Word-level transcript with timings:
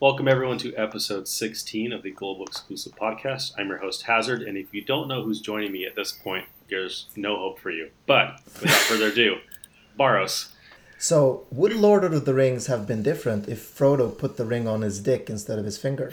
Welcome 0.00 0.28
everyone 0.28 0.58
to 0.58 0.74
episode 0.76 1.26
16 1.26 1.92
of 1.92 2.02
the 2.02 2.12
Global 2.12 2.44
Exclusive 2.44 2.94
Podcast. 2.94 3.52
I'm 3.58 3.68
your 3.68 3.78
host 3.78 4.02
Hazard, 4.02 4.42
and 4.42 4.56
if 4.56 4.72
you 4.72 4.82
don't 4.84 5.08
know 5.08 5.24
who's 5.24 5.40
joining 5.40 5.72
me 5.72 5.84
at 5.86 5.96
this 5.96 6.12
point, 6.12 6.44
there's 6.70 7.06
no 7.16 7.36
hope 7.36 7.58
for 7.58 7.70
you. 7.70 7.90
But 8.06 8.40
without 8.60 8.76
further 8.76 9.08
ado, 9.08 9.38
Baros. 9.98 10.50
So, 10.98 11.46
would 11.50 11.72
Lord 11.74 12.04
of 12.04 12.24
the 12.24 12.34
Rings 12.34 12.66
have 12.68 12.86
been 12.86 13.02
different 13.02 13.48
if 13.48 13.58
Frodo 13.60 14.16
put 14.16 14.36
the 14.36 14.44
ring 14.44 14.68
on 14.68 14.82
his 14.82 15.00
dick 15.00 15.28
instead 15.30 15.58
of 15.58 15.64
his 15.64 15.78
finger? 15.78 16.12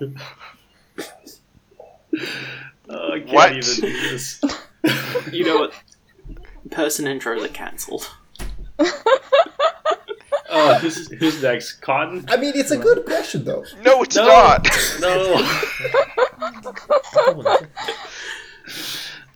Oh, 0.00 0.12
I 3.12 3.18
can't 3.20 3.32
What? 3.32 3.56
even 3.56 3.74
do 3.80 3.92
this. 4.10 4.42
You 5.32 5.44
know 5.44 5.58
what? 5.58 5.72
Person 6.70 7.06
intros 7.06 7.44
are 7.44 7.48
cancelled. 7.48 8.08
Oh, 10.58 10.74
who's, 10.80 11.08
who's 11.18 11.42
next? 11.42 11.74
Cotton? 11.82 12.24
I 12.28 12.36
mean, 12.36 12.52
it's 12.56 12.70
a 12.70 12.78
good 12.78 13.04
question, 13.04 13.44
though. 13.44 13.64
No, 13.84 14.02
it's 14.02 14.16
No. 14.16 14.26
not. 14.26 14.66
No. 15.00 15.36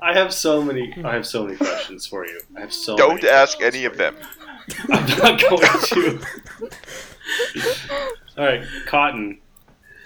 I 0.02 0.14
have 0.14 0.32
so 0.32 0.62
many. 0.62 0.94
I 1.04 1.12
have 1.14 1.26
so 1.26 1.44
many 1.44 1.56
questions 1.56 2.06
for 2.06 2.26
you. 2.26 2.40
I 2.56 2.60
have 2.60 2.72
so. 2.72 2.96
Don't 2.96 3.16
many 3.16 3.28
ask 3.28 3.58
questions 3.58 3.74
any 3.76 3.84
of 3.84 3.96
for 3.96 4.02
you. 4.04 4.10
them. 4.12 4.16
I'm 4.90 5.06
not 5.18 5.40
going 5.40 5.60
to. 5.60 6.20
All 8.38 8.44
right, 8.44 8.62
Cotton. 8.86 9.40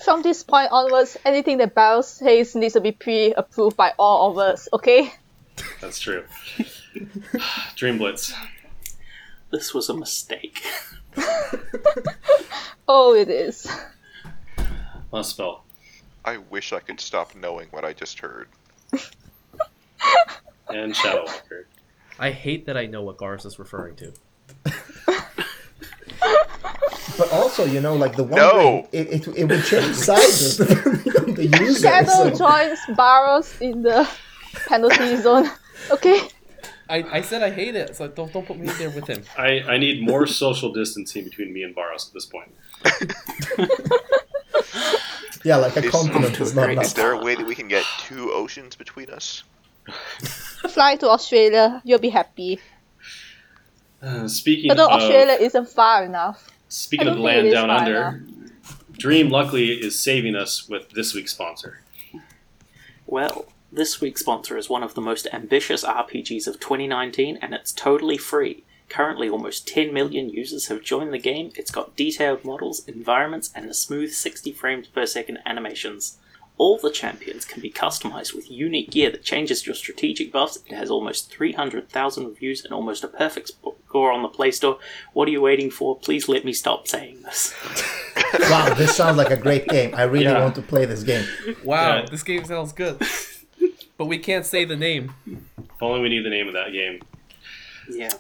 From 0.05 0.23
this 0.23 0.43
point 0.43 0.69
onwards, 0.73 1.17
anything 1.25 1.59
that 1.59 1.75
Barrel 1.75 2.03
says 2.03 2.55
needs 2.55 2.75
to 2.75 2.81
be 2.81 2.93
pre-approved 2.93 3.77
by 3.77 3.93
all 3.99 4.31
of 4.33 4.39
us, 4.39 4.69
okay? 4.73 5.13
That's 5.81 5.99
true. 5.99 6.25
Dream 7.77 7.99
Blitz. 7.99 8.35
This 9.51 9.73
was 9.73 9.89
a 9.89 9.95
mistake. 9.95 10.63
Oh, 12.87 13.15
it 13.15 13.31
is. 13.31 13.67
Muspel. 15.13 15.61
I 16.25 16.37
wish 16.37 16.73
I 16.75 16.81
could 16.81 17.01
stop 17.01 17.35
knowing 17.35 17.69
what 17.71 17.85
I 17.85 17.93
just 17.93 18.19
heard. 18.21 18.49
And 20.69 20.95
Shadowwalker. 20.95 21.65
I 22.19 22.31
hate 22.31 22.67
that 22.67 22.77
I 22.77 22.87
know 22.87 23.03
what 23.03 23.17
Garth 23.19 23.45
is 23.47 23.59
referring 23.59 23.97
to. 23.97 24.13
But 27.17 27.33
also, 27.33 27.65
you 27.65 27.81
know, 27.81 27.95
like 27.95 28.17
the 28.17 28.25
one 28.25 28.41
No. 28.41 28.57
ring, 28.59 28.89
it, 28.91 29.29
it, 29.29 29.29
it 29.37 29.45
would 29.49 29.63
change 29.65 29.95
sizes 29.95 30.57
depending 30.57 31.17
on 31.17 31.35
the 31.35 31.47
user. 31.47 31.81
Shadow 31.89 32.31
so- 32.31 32.31
joins 32.31 32.79
Barrows 32.97 33.61
in 33.61 33.83
the 33.83 34.09
penalty 34.67 35.17
zone. 35.19 35.49
Okay? 35.93 36.29
I, 36.89 37.03
I 37.19 37.21
said 37.23 37.43
I 37.43 37.51
hate 37.51 37.75
it, 37.77 37.97
so 37.97 38.09
don't 38.09 38.33
don't 38.33 38.47
put 38.47 38.59
me 38.59 38.69
in 38.69 38.77
there 38.79 38.91
with 38.91 39.07
him. 39.07 39.23
I, 39.39 39.61
I 39.63 39.79
need 39.79 40.03
more 40.03 40.27
social 40.27 40.73
distancing 40.73 41.25
between 41.25 41.53
me 41.53 41.63
and 41.63 41.75
Baros 41.75 42.09
at 42.09 42.15
this 42.15 42.27
point. 42.27 42.53
Yeah, 45.45 45.57
like 45.57 45.77
a 45.77 45.85
Is- 45.85 45.91
continent 45.91 46.41
is 46.41 46.55
not 46.55 46.71
enough. 46.71 46.85
Is 46.85 46.95
there 46.95 47.13
a 47.13 47.23
way 47.23 47.35
that 47.35 47.47
we 47.47 47.55
can 47.55 47.69
get 47.69 47.85
two 47.99 48.33
oceans 48.33 48.77
between 48.77 49.11
us? 49.11 49.45
Fly 50.71 50.97
to 50.97 51.11
Australia, 51.11 51.83
you'll 51.85 51.99
be 51.99 52.09
happy. 52.09 52.61
Uh, 54.01 54.27
speaking 54.27 54.71
Although 54.71 54.87
of 54.87 55.03
Australia 55.03 55.35
isn't 55.39 55.69
far 55.69 56.05
enough. 56.05 56.49
speaking 56.69 57.09
of 57.09 57.15
don't 57.17 57.23
land 57.23 57.51
down 57.51 57.69
under, 57.69 57.97
enough. 57.97 58.21
Dream 58.93 59.29
luckily 59.29 59.73
is 59.73 59.99
saving 59.99 60.35
us 60.35 60.67
with 60.67 60.89
this 60.93 61.13
week's 61.15 61.33
sponsor. 61.33 61.83
Well, 63.07 63.45
this 63.75 64.01
week's 64.01 64.21
sponsor 64.21 64.57
is 64.57 64.69
one 64.69 64.83
of 64.83 64.95
the 64.95 65.01
most 65.01 65.27
ambitious 65.33 65.85
RPGs 65.85 66.47
of 66.47 66.61
2019, 66.61 67.39
and 67.43 67.55
it's 67.55 67.73
totally 67.73 68.17
free. 68.17 68.65
Currently, 68.89 69.29
almost 69.29 69.67
10 69.67 69.93
million 69.93 70.29
users 70.29 70.69
have 70.69 70.83
joined 70.83 71.13
the 71.13 71.19
game. 71.19 71.51
It's 71.57 71.71
got 71.71 71.97
detailed 71.97 72.45
models, 72.45 72.87
environments, 72.87 73.51
and 73.55 73.69
the 73.69 73.75
smooth 73.75 74.13
60 74.13 74.53
frames 74.53 74.87
per 74.89 75.07
second 75.07 75.39
animations. 75.47 76.19
All 76.57 76.79
the 76.79 76.91
champions 76.91 77.45
can 77.45 77.61
be 77.61 77.71
customized 77.71 78.33
with 78.33 78.49
unique 78.49 78.91
gear 78.93 79.11
that 79.11 79.25
changes 79.25 79.67
your 79.67 79.75
strategic 79.75 80.31
buffs. 80.31 80.59
It 80.69 80.75
has 80.75 80.89
almost 80.89 81.33
300,000 81.33 82.27
reviews 82.27 82.65
and 82.65 82.73
almost 82.73 83.03
a 83.03 83.09
perfect 83.09 83.51
score 83.89 84.13
on 84.13 84.23
the 84.23 84.29
Play 84.29 84.53
Store. 84.53 84.79
What 85.15 85.27
are 85.27 85.33
you 85.33 85.41
waiting 85.41 85.71
for? 85.73 85.99
Please 85.99 86.29
let 86.29 86.45
me 86.45 86.53
stop 86.53 86.87
saying 86.87 87.23
this. 87.23 87.53
Wow, 88.49 88.73
this 88.75 88.95
sounds 88.95 89.17
like 89.17 89.31
a 89.31 89.37
great 89.37 89.67
game. 89.67 89.95
I 89.97 90.03
really 90.05 90.27
Yeah. 90.27 90.43
want 90.43 90.55
to 90.57 90.63
play 90.63 90.85
this 90.85 91.03
game. 91.03 91.25
Wow, 91.65 91.97
Yeah. 91.97 92.07
this 92.09 92.23
game 92.23 92.45
sounds 92.45 92.73
good. 92.73 93.01
But 93.97 94.07
we 94.07 94.19
can't 94.19 94.45
say 94.47 94.65
the 94.65 94.77
name. 94.77 95.15
If 95.27 95.83
only 95.83 96.01
we 96.01 96.09
knew 96.09 96.23
the 96.23 96.31
name 96.31 96.49
of 96.49 96.55
that 96.55 96.73
game. 96.73 97.01
Yeah. 97.89 98.11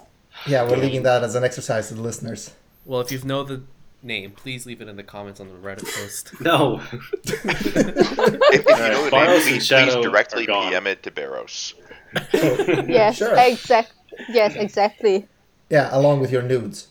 Yeah, 0.46 0.68
we're 0.68 0.76
leaving 0.76 1.02
that 1.04 1.22
as 1.22 1.34
an 1.34 1.44
exercise 1.44 1.88
to 1.88 1.94
the 1.94 2.02
listeners. 2.02 2.52
Well, 2.84 3.00
if 3.00 3.10
you 3.10 3.18
know 3.24 3.42
the 3.44 3.62
name, 4.02 4.32
please 4.32 4.66
leave 4.66 4.80
it 4.82 4.88
in 4.88 4.96
the 4.96 5.02
comments 5.02 5.40
on 5.40 5.48
the 5.48 5.54
Reddit 5.54 5.84
post. 5.84 6.32
No. 6.40 6.80
If, 7.24 7.44
if 7.44 8.66
you 8.66 8.76
know 8.76 9.10
the 9.10 9.16
name, 9.26 9.40
please, 9.42 9.68
please 9.68 9.94
directly 10.04 10.48
are. 10.48 10.68
PM 10.70 10.86
it 10.86 11.02
to 11.04 11.10
Barros. 11.10 11.74
Yes, 12.32 13.16
Sure. 13.16 13.34
exact. 13.36 13.92
Yes, 14.28 14.54
exactly. 14.54 15.26
Yeah, 15.70 15.88
along 15.92 16.20
with 16.20 16.30
your 16.30 16.42
nudes. 16.42 16.88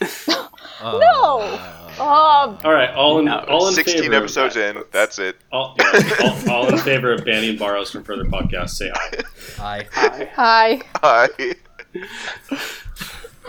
Uh, 0.00 0.98
No! 0.98 1.85
Oh, 1.98 2.58
all 2.64 2.72
right, 2.72 2.90
all 2.90 3.18
in 3.18 3.24
No, 3.26 3.38
all 3.48 3.68
in 3.68 3.74
16 3.74 4.02
favor. 4.02 4.14
of 4.16 4.22
episodes 4.24 4.54
that. 4.54 4.76
in, 4.76 4.82
that's 4.92 5.18
it. 5.18 5.36
All, 5.50 5.74
yeah, 5.78 6.10
all, 6.22 6.50
all 6.50 6.68
in 6.68 6.78
favor 6.78 7.12
of 7.12 7.24
banning 7.24 7.56
Baros 7.56 7.90
from 7.90 8.04
further 8.04 8.24
podcasts. 8.24 8.70
Say 8.70 8.90
aye. 8.94 9.22
I 9.58 9.86
hi. 9.92 10.30
Hi. 10.34 10.82
Hi. 11.02 11.28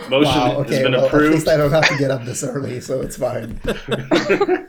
Motion 0.08 0.32
Wow, 0.32 0.62
has 0.62 0.66
okay, 0.72 0.82
been 0.84 0.92
well, 0.92 1.06
at 1.06 1.12
least 1.14 1.48
I 1.48 1.56
don't 1.56 1.72
have 1.72 1.86
to 1.88 1.96
get 1.98 2.10
up 2.10 2.24
this 2.24 2.42
early, 2.44 2.80
so 2.80 3.00
it's 3.02 3.16
fine. 3.16 3.60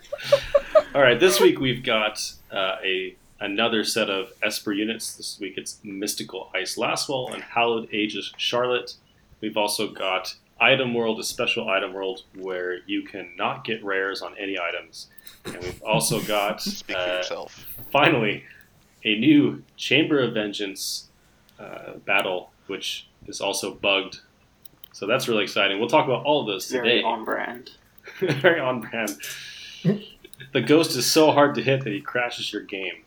All 0.95 1.01
right, 1.01 1.19
this 1.19 1.39
week 1.39 1.59
we've 1.59 1.83
got 1.83 2.19
uh, 2.51 2.77
a 2.83 3.15
another 3.39 3.83
set 3.83 4.09
of 4.09 4.31
Esper 4.43 4.73
units. 4.73 5.15
This 5.15 5.37
week 5.39 5.53
it's 5.55 5.79
Mystical 5.83 6.49
Ice 6.53 6.75
Lasswell 6.77 7.31
and 7.33 7.43
Hallowed 7.43 7.93
Aegis 7.93 8.33
Charlotte. 8.37 8.95
We've 9.39 9.55
also 9.55 9.87
got 9.91 10.35
Item 10.61 10.93
World, 10.93 11.19
a 11.19 11.23
special 11.23 11.69
item 11.69 11.93
world 11.93 12.23
where 12.35 12.79
you 12.85 13.03
cannot 13.03 13.63
get 13.63 13.83
rares 13.83 14.21
on 14.21 14.35
any 14.37 14.57
items. 14.59 15.07
And 15.45 15.57
we've 15.59 15.81
also 15.83 16.21
got 16.23 16.65
uh, 16.93 17.23
finally 17.91 18.43
a 19.03 19.17
new 19.17 19.63
Chamber 19.77 20.19
of 20.19 20.33
Vengeance 20.33 21.07
uh, 21.59 21.93
battle, 22.05 22.51
which 22.67 23.07
is 23.27 23.39
also 23.41 23.73
bugged. 23.73 24.19
So 24.91 25.07
that's 25.07 25.27
really 25.27 25.43
exciting. 25.43 25.79
We'll 25.79 25.89
talk 25.89 26.05
about 26.05 26.25
all 26.25 26.41
of 26.41 26.47
those 26.47 26.69
Very 26.69 26.89
today. 26.89 27.03
on 27.03 27.23
brand. 27.23 27.71
Very 28.19 28.59
on 28.59 28.81
brand. 28.81 29.17
the 30.53 30.61
ghost 30.61 30.95
is 30.95 31.09
so 31.09 31.31
hard 31.31 31.55
to 31.55 31.61
hit 31.61 31.83
that 31.83 31.93
he 31.93 32.01
crashes 32.01 32.51
your 32.51 32.63
game. 32.63 33.03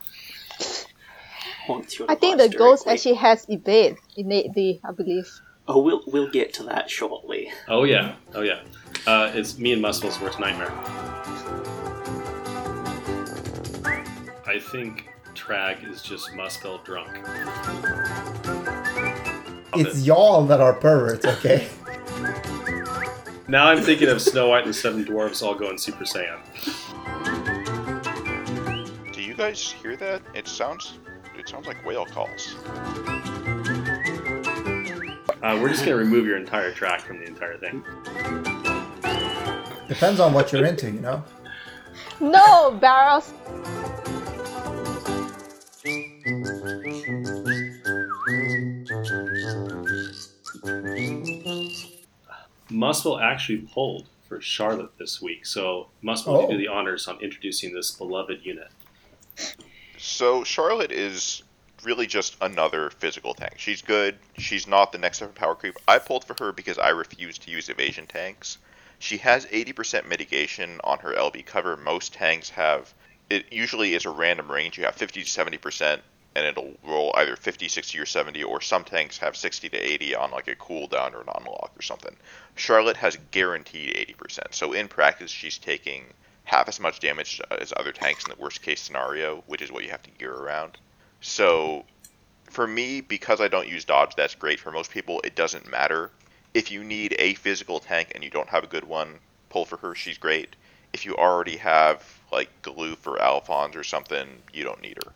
I 1.68 2.14
think 2.16 2.38
the 2.38 2.48
device 2.48 2.58
ghost 2.58 2.84
directly. 2.84 2.92
actually 2.92 3.14
has 3.14 3.46
evade 3.48 3.96
innately, 4.16 4.80
I 4.84 4.92
believe. 4.92 5.40
Oh, 5.68 5.80
we'll 5.80 6.02
we'll 6.06 6.30
get 6.30 6.52
to 6.54 6.64
that 6.64 6.90
shortly. 6.90 7.50
Oh 7.68 7.84
yeah, 7.84 8.14
oh 8.34 8.42
yeah. 8.42 8.62
Uh, 9.06 9.30
it's 9.34 9.58
me 9.58 9.72
and 9.72 9.82
Muspel's 9.82 10.20
worst 10.20 10.40
nightmare. 10.40 10.72
I 14.46 14.58
think 14.58 15.08
Trag 15.34 15.88
is 15.88 16.02
just 16.02 16.30
Muspel 16.30 16.82
drunk. 16.84 17.18
It's 19.74 20.04
y'all 20.04 20.44
that 20.46 20.60
are 20.60 20.74
perverts, 20.74 21.24
okay? 21.24 21.68
Now 23.48 23.66
I'm 23.66 23.82
thinking 23.82 24.08
of 24.08 24.22
Snow 24.22 24.48
White 24.48 24.62
and 24.62 24.70
the 24.70 24.74
Seven 24.74 25.02
Dwarfs 25.02 25.42
all 25.42 25.54
going 25.54 25.76
Super 25.76 26.04
Saiyan. 26.04 26.40
Do 29.12 29.20
you 29.20 29.34
guys 29.34 29.72
hear 29.72 29.94
that? 29.96 30.22
It 30.32 30.48
sounds 30.48 30.98
it 31.36 31.48
sounds 31.50 31.66
like 31.66 31.84
whale 31.84 32.06
calls. 32.06 32.54
Uh, 35.42 35.58
we're 35.60 35.68
just 35.68 35.84
gonna 35.84 35.96
remove 35.96 36.24
your 36.26 36.36
entire 36.36 36.70
track 36.72 37.00
from 37.00 37.18
the 37.18 37.24
entire 37.26 37.56
thing. 37.58 37.82
Depends 39.88 40.20
on 40.20 40.32
what 40.32 40.52
you're 40.52 40.64
into, 40.64 40.86
you 40.90 41.00
know? 41.00 41.24
No, 42.20 42.70
Barrows. 42.80 43.32
Muspel 52.70 53.20
actually 53.20 53.58
pulled 53.72 54.06
for 54.28 54.40
Charlotte 54.40 54.90
this 54.98 55.20
week, 55.20 55.44
so 55.44 55.88
Muspel, 56.02 56.42
you 56.42 56.48
do 56.48 56.54
Oh. 56.54 56.58
the 56.58 56.68
honors 56.68 57.06
on 57.08 57.20
introducing 57.20 57.74
this 57.74 57.90
beloved 57.90 58.40
unit. 58.44 58.68
So 59.98 60.42
Charlotte 60.44 60.92
is 60.92 61.42
really 61.84 62.06
just 62.06 62.36
another 62.40 62.90
physical 62.90 63.34
tank. 63.34 63.54
She's 63.56 63.82
good. 63.82 64.18
She's 64.38 64.66
not 64.66 64.92
the 64.92 64.98
next 64.98 65.18
step 65.18 65.30
of 65.30 65.34
power 65.34 65.54
creep. 65.54 65.76
I 65.88 65.98
pulled 65.98 66.24
for 66.24 66.34
her 66.38 66.52
because 66.52 66.78
I 66.78 66.90
refuse 66.90 67.38
to 67.38 67.50
use 67.50 67.68
evasion 67.68 68.06
tanks. 68.06 68.58
She 68.98 69.16
has 69.18 69.46
80% 69.46 70.06
mitigation 70.06 70.80
on 70.84 70.98
her 71.00 71.12
LB 71.12 71.44
cover. 71.44 71.76
Most 71.76 72.14
tanks 72.14 72.50
have 72.50 72.92
it 73.30 73.52
usually 73.52 73.94
is 73.94 74.04
a 74.04 74.10
random 74.10 74.50
range. 74.50 74.76
You 74.76 74.84
have 74.84 74.94
50 74.94 75.24
to 75.24 75.28
70% 75.28 76.00
and 76.34 76.46
it'll 76.46 76.74
roll 76.84 77.12
either 77.16 77.36
50, 77.36 77.68
60 77.68 77.98
or 77.98 78.06
70 78.06 78.42
or 78.44 78.60
some 78.60 78.84
tanks 78.84 79.18
have 79.18 79.36
60 79.36 79.68
to 79.70 79.76
80 79.76 80.14
on 80.14 80.30
like 80.30 80.48
a 80.48 80.54
cooldown 80.54 81.14
or 81.14 81.22
an 81.22 81.28
unlock 81.36 81.72
or 81.76 81.82
something. 81.82 82.14
Charlotte 82.54 82.96
has 82.96 83.18
guaranteed 83.30 83.94
80%. 84.18 84.54
So 84.54 84.72
in 84.72 84.88
practice 84.88 85.30
she's 85.30 85.58
taking 85.58 86.04
half 86.44 86.68
as 86.68 86.80
much 86.80 87.00
damage 87.00 87.40
as 87.50 87.72
other 87.76 87.92
tanks 87.92 88.24
in 88.24 88.30
the 88.30 88.42
worst 88.42 88.62
case 88.62 88.80
scenario, 88.80 89.42
which 89.46 89.62
is 89.62 89.70
what 89.70 89.84
you 89.84 89.90
have 89.90 90.02
to 90.02 90.10
gear 90.10 90.32
around. 90.34 90.78
So, 91.22 91.84
for 92.50 92.66
me, 92.66 93.00
because 93.00 93.40
I 93.40 93.48
don't 93.48 93.68
use 93.68 93.84
dodge, 93.84 94.14
that's 94.16 94.34
great. 94.34 94.60
For 94.60 94.70
most 94.70 94.90
people, 94.90 95.20
it 95.24 95.34
doesn't 95.34 95.70
matter. 95.70 96.10
If 96.52 96.70
you 96.70 96.84
need 96.84 97.14
a 97.18 97.34
physical 97.34 97.78
tank 97.80 98.12
and 98.14 98.22
you 98.22 98.28
don't 98.28 98.48
have 98.50 98.64
a 98.64 98.66
good 98.66 98.84
one, 98.84 99.20
pull 99.48 99.64
for 99.64 99.78
her. 99.78 99.94
She's 99.94 100.18
great. 100.18 100.54
If 100.92 101.06
you 101.06 101.16
already 101.16 101.56
have 101.56 102.04
like 102.30 102.50
Galuf 102.62 103.06
or 103.06 103.20
Alphonse 103.22 103.74
or 103.76 103.84
something, 103.84 104.28
you 104.52 104.64
don't 104.64 104.82
need 104.82 104.98
her. 105.04 105.12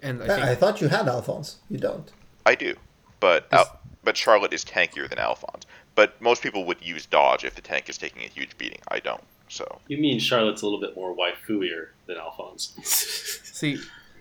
And 0.00 0.22
I 0.22 0.26
think 0.28 0.46
I 0.46 0.54
thought 0.54 0.80
you 0.80 0.88
had 0.88 1.08
Alphonse. 1.08 1.56
You 1.68 1.78
don't. 1.78 2.08
I 2.46 2.54
do, 2.54 2.76
but 3.18 3.44
Is- 3.52 3.58
Al- 3.58 3.80
but 4.04 4.16
Charlotte 4.16 4.52
is 4.52 4.64
tankier 4.64 5.08
than 5.08 5.18
Alphonse. 5.18 5.66
But 5.96 6.20
most 6.22 6.40
people 6.42 6.64
would 6.66 6.80
use 6.80 7.04
dodge 7.06 7.44
if 7.44 7.56
the 7.56 7.60
tank 7.60 7.88
is 7.88 7.98
taking 7.98 8.22
a 8.22 8.28
huge 8.28 8.56
beating. 8.56 8.78
I 8.88 9.00
don't. 9.00 9.24
So 9.48 9.80
You 9.88 9.98
mean 9.98 10.20
Charlotte's 10.20 10.62
a 10.62 10.66
little 10.66 10.80
bit 10.80 10.94
more 10.94 11.16
waifuier 11.16 11.88
than 12.06 12.16
Alphonse? 12.18 12.74
See, 12.84 13.78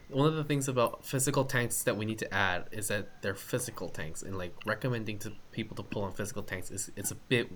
one 0.10 0.28
of 0.28 0.36
the 0.36 0.44
things 0.44 0.68
about 0.68 1.06
physical 1.06 1.44
tanks 1.44 1.84
that 1.84 1.98
we 1.98 2.06
need 2.06 2.20
to 2.20 2.34
add 2.34 2.66
is 2.72 2.88
that 2.88 3.22
they're 3.22 3.36
physical 3.36 3.90
tanks, 3.90 4.22
and 4.22 4.38
like 4.38 4.54
recommending 4.66 5.20
to 5.20 5.34
people 5.52 5.76
to 5.76 5.84
pull 5.84 6.04
on 6.04 6.14
physical 6.14 6.44
tanks 6.44 6.72
is 6.72 6.92
it's 6.96 7.12
a 7.12 7.16
bit 7.16 7.52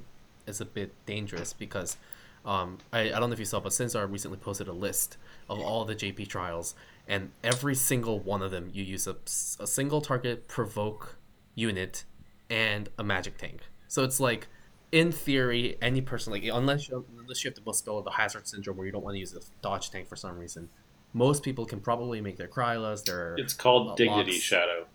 it's 0.47 0.59
a 0.59 0.65
bit 0.65 0.93
dangerous 1.05 1.53
because 1.53 1.97
um, 2.45 2.79
I, 2.91 3.13
I 3.13 3.19
don't 3.19 3.29
know 3.29 3.33
if 3.33 3.39
you 3.39 3.45
saw, 3.45 3.59
but 3.59 3.71
Sinzar 3.71 4.11
recently 4.11 4.37
posted 4.37 4.67
a 4.67 4.73
list 4.73 5.17
of 5.49 5.59
all 5.59 5.85
the 5.85 5.95
JP 5.95 6.27
trials, 6.27 6.75
and 7.07 7.31
every 7.43 7.75
single 7.75 8.19
one 8.19 8.41
of 8.41 8.51
them 8.51 8.69
you 8.73 8.83
use 8.83 9.07
a, 9.07 9.15
a 9.61 9.67
single 9.67 10.01
target 10.01 10.47
provoke 10.47 11.17
unit 11.55 12.03
and 12.49 12.89
a 12.97 13.03
magic 13.03 13.37
tank. 13.37 13.61
So 13.87 14.03
it's 14.03 14.19
like 14.19 14.47
in 14.91 15.11
theory, 15.11 15.77
any 15.81 16.01
person 16.01 16.33
like 16.33 16.43
unless 16.43 16.89
you 16.89 17.05
unless 17.17 17.43
you 17.43 17.49
have 17.49 17.55
the 17.55 17.61
Muspel 17.61 17.97
of 17.99 18.03
the 18.03 18.11
hazard 18.11 18.47
syndrome 18.47 18.77
where 18.77 18.85
you 18.85 18.91
don't 18.91 19.03
want 19.03 19.15
to 19.15 19.19
use 19.19 19.33
a 19.33 19.39
dodge 19.61 19.89
tank 19.89 20.07
for 20.07 20.15
some 20.15 20.37
reason, 20.37 20.69
most 21.13 21.43
people 21.43 21.65
can 21.65 21.79
probably 21.79 22.21
make 22.21 22.37
their 22.37 22.47
Krylas, 22.47 23.03
their 23.05 23.35
It's 23.37 23.53
called 23.53 23.91
Uh, 23.91 23.95
Dignity 23.95 24.31
lots. 24.33 24.43
Shadow. 24.43 24.85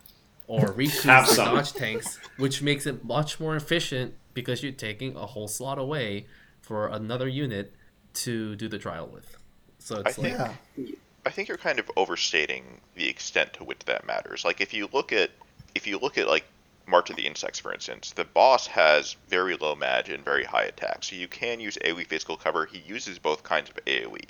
or 0.47 0.61
Rishus 0.77 1.03
Have 1.03 1.29
or 1.29 1.33
some. 1.35 1.55
dodge 1.55 1.73
tanks, 1.73 2.19
which 2.39 2.63
makes 2.63 2.87
it 2.87 3.05
much 3.05 3.39
more 3.41 3.57
efficient 3.57 4.15
because 4.35 4.63
you're 4.63 4.73
taking 4.73 5.17
a 5.17 5.27
whole 5.27 5.49
slot 5.49 5.79
away 5.79 6.27
for 6.63 6.89
another 6.89 7.29
unit 7.29 7.73
to 8.15 8.55
do 8.57 8.69
the 8.69 8.79
trial 8.79 9.07
with. 9.13 9.37
So 9.79 10.01
it's 10.01 10.19
I 10.19 10.23
like 10.23 10.37
think- 10.37 10.39
Yeah. 10.79 10.95
I 11.27 11.31
think 11.31 11.49
you're 11.49 11.59
kind 11.59 11.81
of 11.81 11.91
overstating 11.97 12.81
the 12.95 13.09
extent 13.09 13.53
to 13.55 13.65
which 13.65 13.81
that 13.87 14.07
matters. 14.07 14.45
Like 14.45 14.61
if 14.61 14.73
you 14.73 14.89
look 14.93 15.13
at 15.13 15.31
if 15.75 15.87
you 15.87 15.99
look 15.99 16.17
at 16.17 16.29
like 16.29 16.45
March 16.87 17.11
of 17.11 17.17
the 17.17 17.27
Insects, 17.27 17.59
for 17.59 17.75
instance, 17.75 18.13
the 18.13 18.25
boss 18.25 18.69
has 18.69 19.17
very 19.29 19.57
low 19.57 19.75
mag 19.75 20.09
and 20.09 20.25
very 20.25 20.45
high 20.45 20.63
attack, 20.63 21.03
so 21.03 21.17
you 21.17 21.27
can 21.27 21.59
use 21.59 21.77
AoE 21.85 22.07
physical 22.07 22.37
cover. 22.37 22.65
He 22.67 22.79
uses 22.79 23.19
both 23.19 23.43
kinds 23.43 23.69
of 23.71 23.77
AoE, 23.87 24.21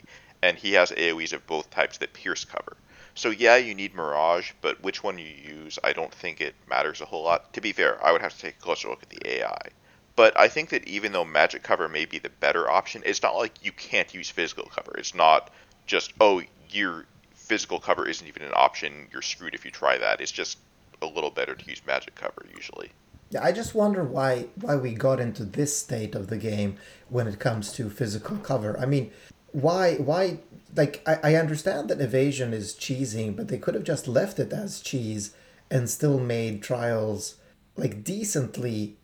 and 0.43 0.57
he 0.57 0.73
has 0.75 0.91
AoEs 0.91 1.33
of 1.33 1.47
both 1.47 1.71
types 1.71 1.99
that 1.99 2.13
pierce 2.13 2.45
cover. 2.45 2.77
So 3.15 3.31
yeah, 3.31 3.57
you 3.57 3.75
need 3.75 3.95
Mirage, 3.95 4.53
but 4.61 4.83
which 4.83 5.03
one 5.03 5.19
you 5.19 5.27
use, 5.27 5.79
I 5.83 5.93
don't 5.93 6.13
think 6.13 6.41
it 6.41 6.55
matters 6.69 7.01
a 7.01 7.07
whole 7.07 7.25
lot. 7.25 7.53
To 7.55 7.61
be 7.61 7.73
fair, 7.73 8.05
I 8.05 8.13
would 8.13 8.21
have 8.21 8.35
to 8.35 8.41
take 8.41 8.57
a 8.57 8.63
closer 8.63 8.89
look 8.89 9.03
at 9.03 9.11
the 9.11 9.39
AI. 9.39 9.69
But 10.17 10.39
I 10.39 10.49
think 10.49 10.71
that 10.71 10.87
even 10.89 11.13
though 11.13 11.25
magic 11.25 11.63
cover 11.63 11.89
may 11.89 12.05
be 12.05 12.19
the 12.19 12.31
better 12.31 12.71
option, 12.71 13.03
it's 13.05 13.23
not 13.23 13.37
like 13.37 13.65
you 13.65 13.73
can't 13.73 14.13
use 14.15 14.31
physical 14.31 14.65
cover. 14.67 14.97
It's 14.97 15.15
not 15.15 15.51
just 15.87 16.13
oh 16.21 16.43
your 16.71 17.07
physical 17.35 17.79
cover 17.79 18.09
isn't 18.09 18.27
even 18.27 18.43
an 18.43 18.53
option. 18.55 19.09
You're 19.13 19.23
screwed 19.23 19.55
if 19.55 19.65
you 19.65 19.71
try 19.71 19.99
that. 19.99 20.21
It's 20.21 20.33
just 20.33 20.59
a 21.03 21.07
little 21.07 21.31
better 21.31 21.55
to 21.55 21.69
use 21.69 21.81
magic 21.87 22.15
cover 22.15 22.45
usually. 22.55 22.91
Yeah, 23.31 23.45
I 23.45 23.53
just 23.53 23.75
wonder 23.75 24.05
why 24.05 24.47
why 24.61 24.77
we 24.77 24.95
got 24.95 25.21
into 25.21 25.45
this 25.45 25.77
state 25.77 26.15
of 26.15 26.29
the 26.29 26.39
game 26.39 26.77
when 27.09 27.27
it 27.27 27.39
comes 27.39 27.73
to 27.73 27.91
physical 27.91 28.37
cover. 28.39 28.79
I 28.79 28.87
mean, 28.87 29.11
why 29.57 29.95
why 29.95 30.39
like 30.77 31.03
I, 31.07 31.31
I 31.31 31.35
understand 31.37 31.89
that 31.89 32.01
evasion 32.03 32.53
is 32.53 32.75
cheesing, 32.75 33.35
but 33.35 33.49
they 33.49 33.57
could 33.57 33.75
have 33.75 33.85
just 33.85 34.07
left 34.07 34.39
it 34.39 34.53
as 34.53 34.83
cheese 34.83 35.35
and 35.71 35.89
still 35.89 36.19
made 36.21 36.63
trials 36.63 37.37
like 37.75 38.05
decently 38.05 38.99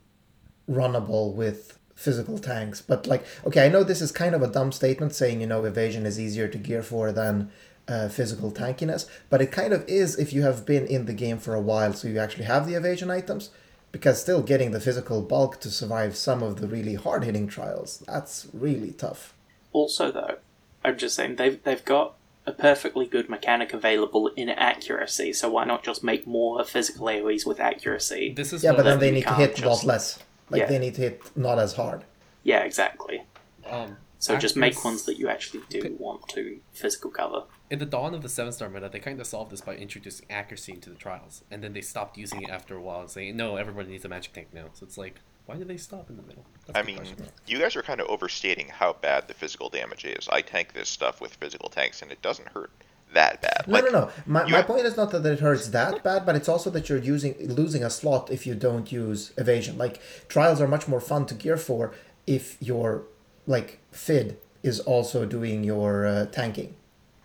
runnable 0.69 1.33
with 1.33 1.79
physical 1.95 2.37
tanks. 2.37 2.81
But 2.81 3.07
like, 3.07 3.25
okay, 3.47 3.65
I 3.65 3.69
know 3.69 3.83
this 3.83 4.01
is 4.01 4.11
kind 4.11 4.35
of 4.35 4.43
a 4.43 4.47
dumb 4.47 4.71
statement 4.71 5.15
saying 5.15 5.41
you 5.41 5.47
know 5.47 5.65
evasion 5.65 6.05
is 6.05 6.19
easier 6.19 6.47
to 6.47 6.57
gear 6.59 6.83
for 6.83 7.11
than 7.11 7.49
uh, 7.87 8.09
physical 8.09 8.51
tankiness, 8.51 9.09
but 9.31 9.41
it 9.41 9.51
kind 9.51 9.73
of 9.73 9.83
is 9.87 10.19
if 10.19 10.33
you 10.33 10.43
have 10.43 10.67
been 10.67 10.85
in 10.85 11.05
the 11.05 11.13
game 11.13 11.39
for 11.39 11.55
a 11.55 11.61
while, 11.61 11.93
so 11.93 12.07
you 12.07 12.19
actually 12.19 12.45
have 12.45 12.67
the 12.67 12.75
evasion 12.75 13.09
items. 13.09 13.49
Because 13.91 14.19
still 14.19 14.41
getting 14.41 14.71
the 14.71 14.79
physical 14.79 15.21
bulk 15.21 15.59
to 15.61 15.69
survive 15.69 16.15
some 16.15 16.41
of 16.41 16.59
the 16.59 16.67
really 16.67 16.95
hard 16.95 17.23
hitting 17.23 17.47
trials, 17.47 18.03
that's 18.07 18.47
really 18.51 18.91
tough. 18.91 19.35
Also, 19.73 20.11
though, 20.11 20.37
I'm 20.85 20.97
just 20.97 21.15
saying 21.15 21.35
they've 21.35 21.61
they've 21.63 21.83
got 21.83 22.13
a 22.45 22.51
perfectly 22.51 23.05
good 23.05 23.29
mechanic 23.29 23.73
available 23.73 24.27
in 24.35 24.49
accuracy. 24.49 25.31
So 25.33 25.49
why 25.49 25.63
not 25.65 25.83
just 25.83 26.03
make 26.03 26.27
more 26.27 26.63
physical 26.63 27.07
AOE's 27.07 27.45
with 27.45 27.59
accuracy? 27.59 28.33
this 28.35 28.51
is 28.53 28.63
Yeah, 28.63 28.73
but 28.73 28.83
then 28.83 28.99
they 28.99 29.11
need 29.11 29.21
to 29.21 29.27
can't 29.27 29.39
hit 29.39 29.61
a 29.61 29.69
lot 29.69 29.83
less. 29.83 30.19
Like 30.49 30.59
Yeah. 30.61 30.65
they 30.67 30.79
need 30.79 30.95
to 30.95 31.01
hit 31.01 31.21
not 31.37 31.57
as 31.59 31.73
hard. 31.73 32.03
Yeah, 32.43 32.59
exactly. 32.63 33.23
um, 33.69 33.95
So 34.19 34.37
just 34.37 34.55
make 34.57 34.83
ones 34.83 35.03
that 35.05 35.17
you 35.17 35.29
actually 35.29 35.63
do 35.69 35.95
want 35.99 36.27
to 36.29 36.59
physical 36.73 37.11
cover. 37.11 37.43
in 37.69 37.79
the 37.79 37.85
dawn 37.85 38.13
of 38.13 38.21
the 38.21 38.29
seven 38.29 38.51
star 38.51 38.69
meta, 38.69 38.89
they 38.89 38.99
kind 38.99 39.19
of 39.21 39.25
solved 39.25 39.51
this 39.51 39.61
by 39.61 39.75
introducing 39.75 40.25
accuracy 40.29 40.73
into 40.73 40.89
the 40.89 40.95
trials, 40.97 41.43
and 41.49 41.63
then 41.63 41.71
they 41.73 41.81
stopped 41.81 42.17
using 42.17 42.41
it 42.43 42.49
after 42.49 42.75
a 42.75 42.81
while, 42.81 43.07
saying 43.07 43.35
no, 43.37 43.55
everybody 43.55 43.89
needs 43.89 44.03
a 44.05 44.09
magic 44.09 44.33
tank 44.33 44.49
now. 44.53 44.65
So 44.73 44.85
it's 44.85 44.97
like, 44.97 45.21
why 45.45 45.55
did 45.55 45.67
they 45.67 45.77
stop 45.77 46.09
in 46.09 46.15
the 46.17 46.23
middle? 46.23 46.45
That's 46.65 46.77
a 46.77 46.79
I 46.79 46.81
good 46.81 46.87
mean, 46.87 46.97
question. 46.97 47.25
you 47.47 47.59
guys 47.59 47.75
are 47.75 47.81
kind 47.83 47.99
of 47.99 48.07
overstating 48.07 48.67
how 48.69 48.93
bad 48.93 49.27
the 49.27 49.33
physical 49.33 49.69
damage 49.69 50.05
is. 50.05 50.27
I 50.29 50.41
tank 50.41 50.73
this 50.73 50.89
stuff 50.89 51.19
with 51.21 51.33
physical 51.35 51.69
tanks, 51.69 52.01
and 52.01 52.11
it 52.11 52.21
doesn't 52.21 52.49
hurt 52.49 52.71
that 53.13 53.41
bad. 53.41 53.65
No, 53.67 53.73
Like, 53.73 53.83
no, 53.85 53.91
no. 53.91 54.09
My, 54.25 54.45
you- 54.45 54.51
my 54.53 54.61
point 54.63 54.85
is 54.85 54.95
not 54.97 55.11
that 55.11 55.25
it 55.25 55.39
hurts 55.39 55.67
that 55.69 56.03
bad, 56.03 56.25
but 56.25 56.35
it's 56.35 56.49
also 56.49 56.69
that 56.71 56.87
you're 56.89 56.97
using 56.97 57.35
losing 57.39 57.83
a 57.83 57.89
slot 57.89 58.31
if 58.31 58.47
you 58.47 58.55
don't 58.55 58.91
use 58.91 59.33
evasion. 59.37 59.77
Like 59.77 60.01
trials 60.29 60.59
are 60.61 60.67
much 60.67 60.87
more 60.87 61.01
fun 61.01 61.25
to 61.27 61.35
gear 61.35 61.57
for 61.57 61.93
if 62.25 62.57
your 62.61 63.03
like 63.45 63.79
fid 63.91 64.39
is 64.63 64.79
also 64.79 65.25
doing 65.25 65.63
your 65.63 66.07
uh, 66.07 66.25
tanking. 66.27 66.75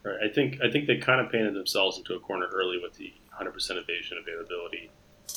Right. 0.03 0.17
I 0.29 0.33
think 0.35 0.61
I 0.63 0.71
think 0.71 0.87
they 0.89 0.97
kind 0.99 1.21
of 1.25 1.31
painted 1.33 1.55
themselves 1.55 1.97
into 1.97 2.15
a 2.15 2.21
corner 2.21 2.49
early 2.53 2.79
with 2.83 2.95
the 2.95 3.13
100% 3.41 3.55
evasion 3.77 4.19
availability 4.21 4.91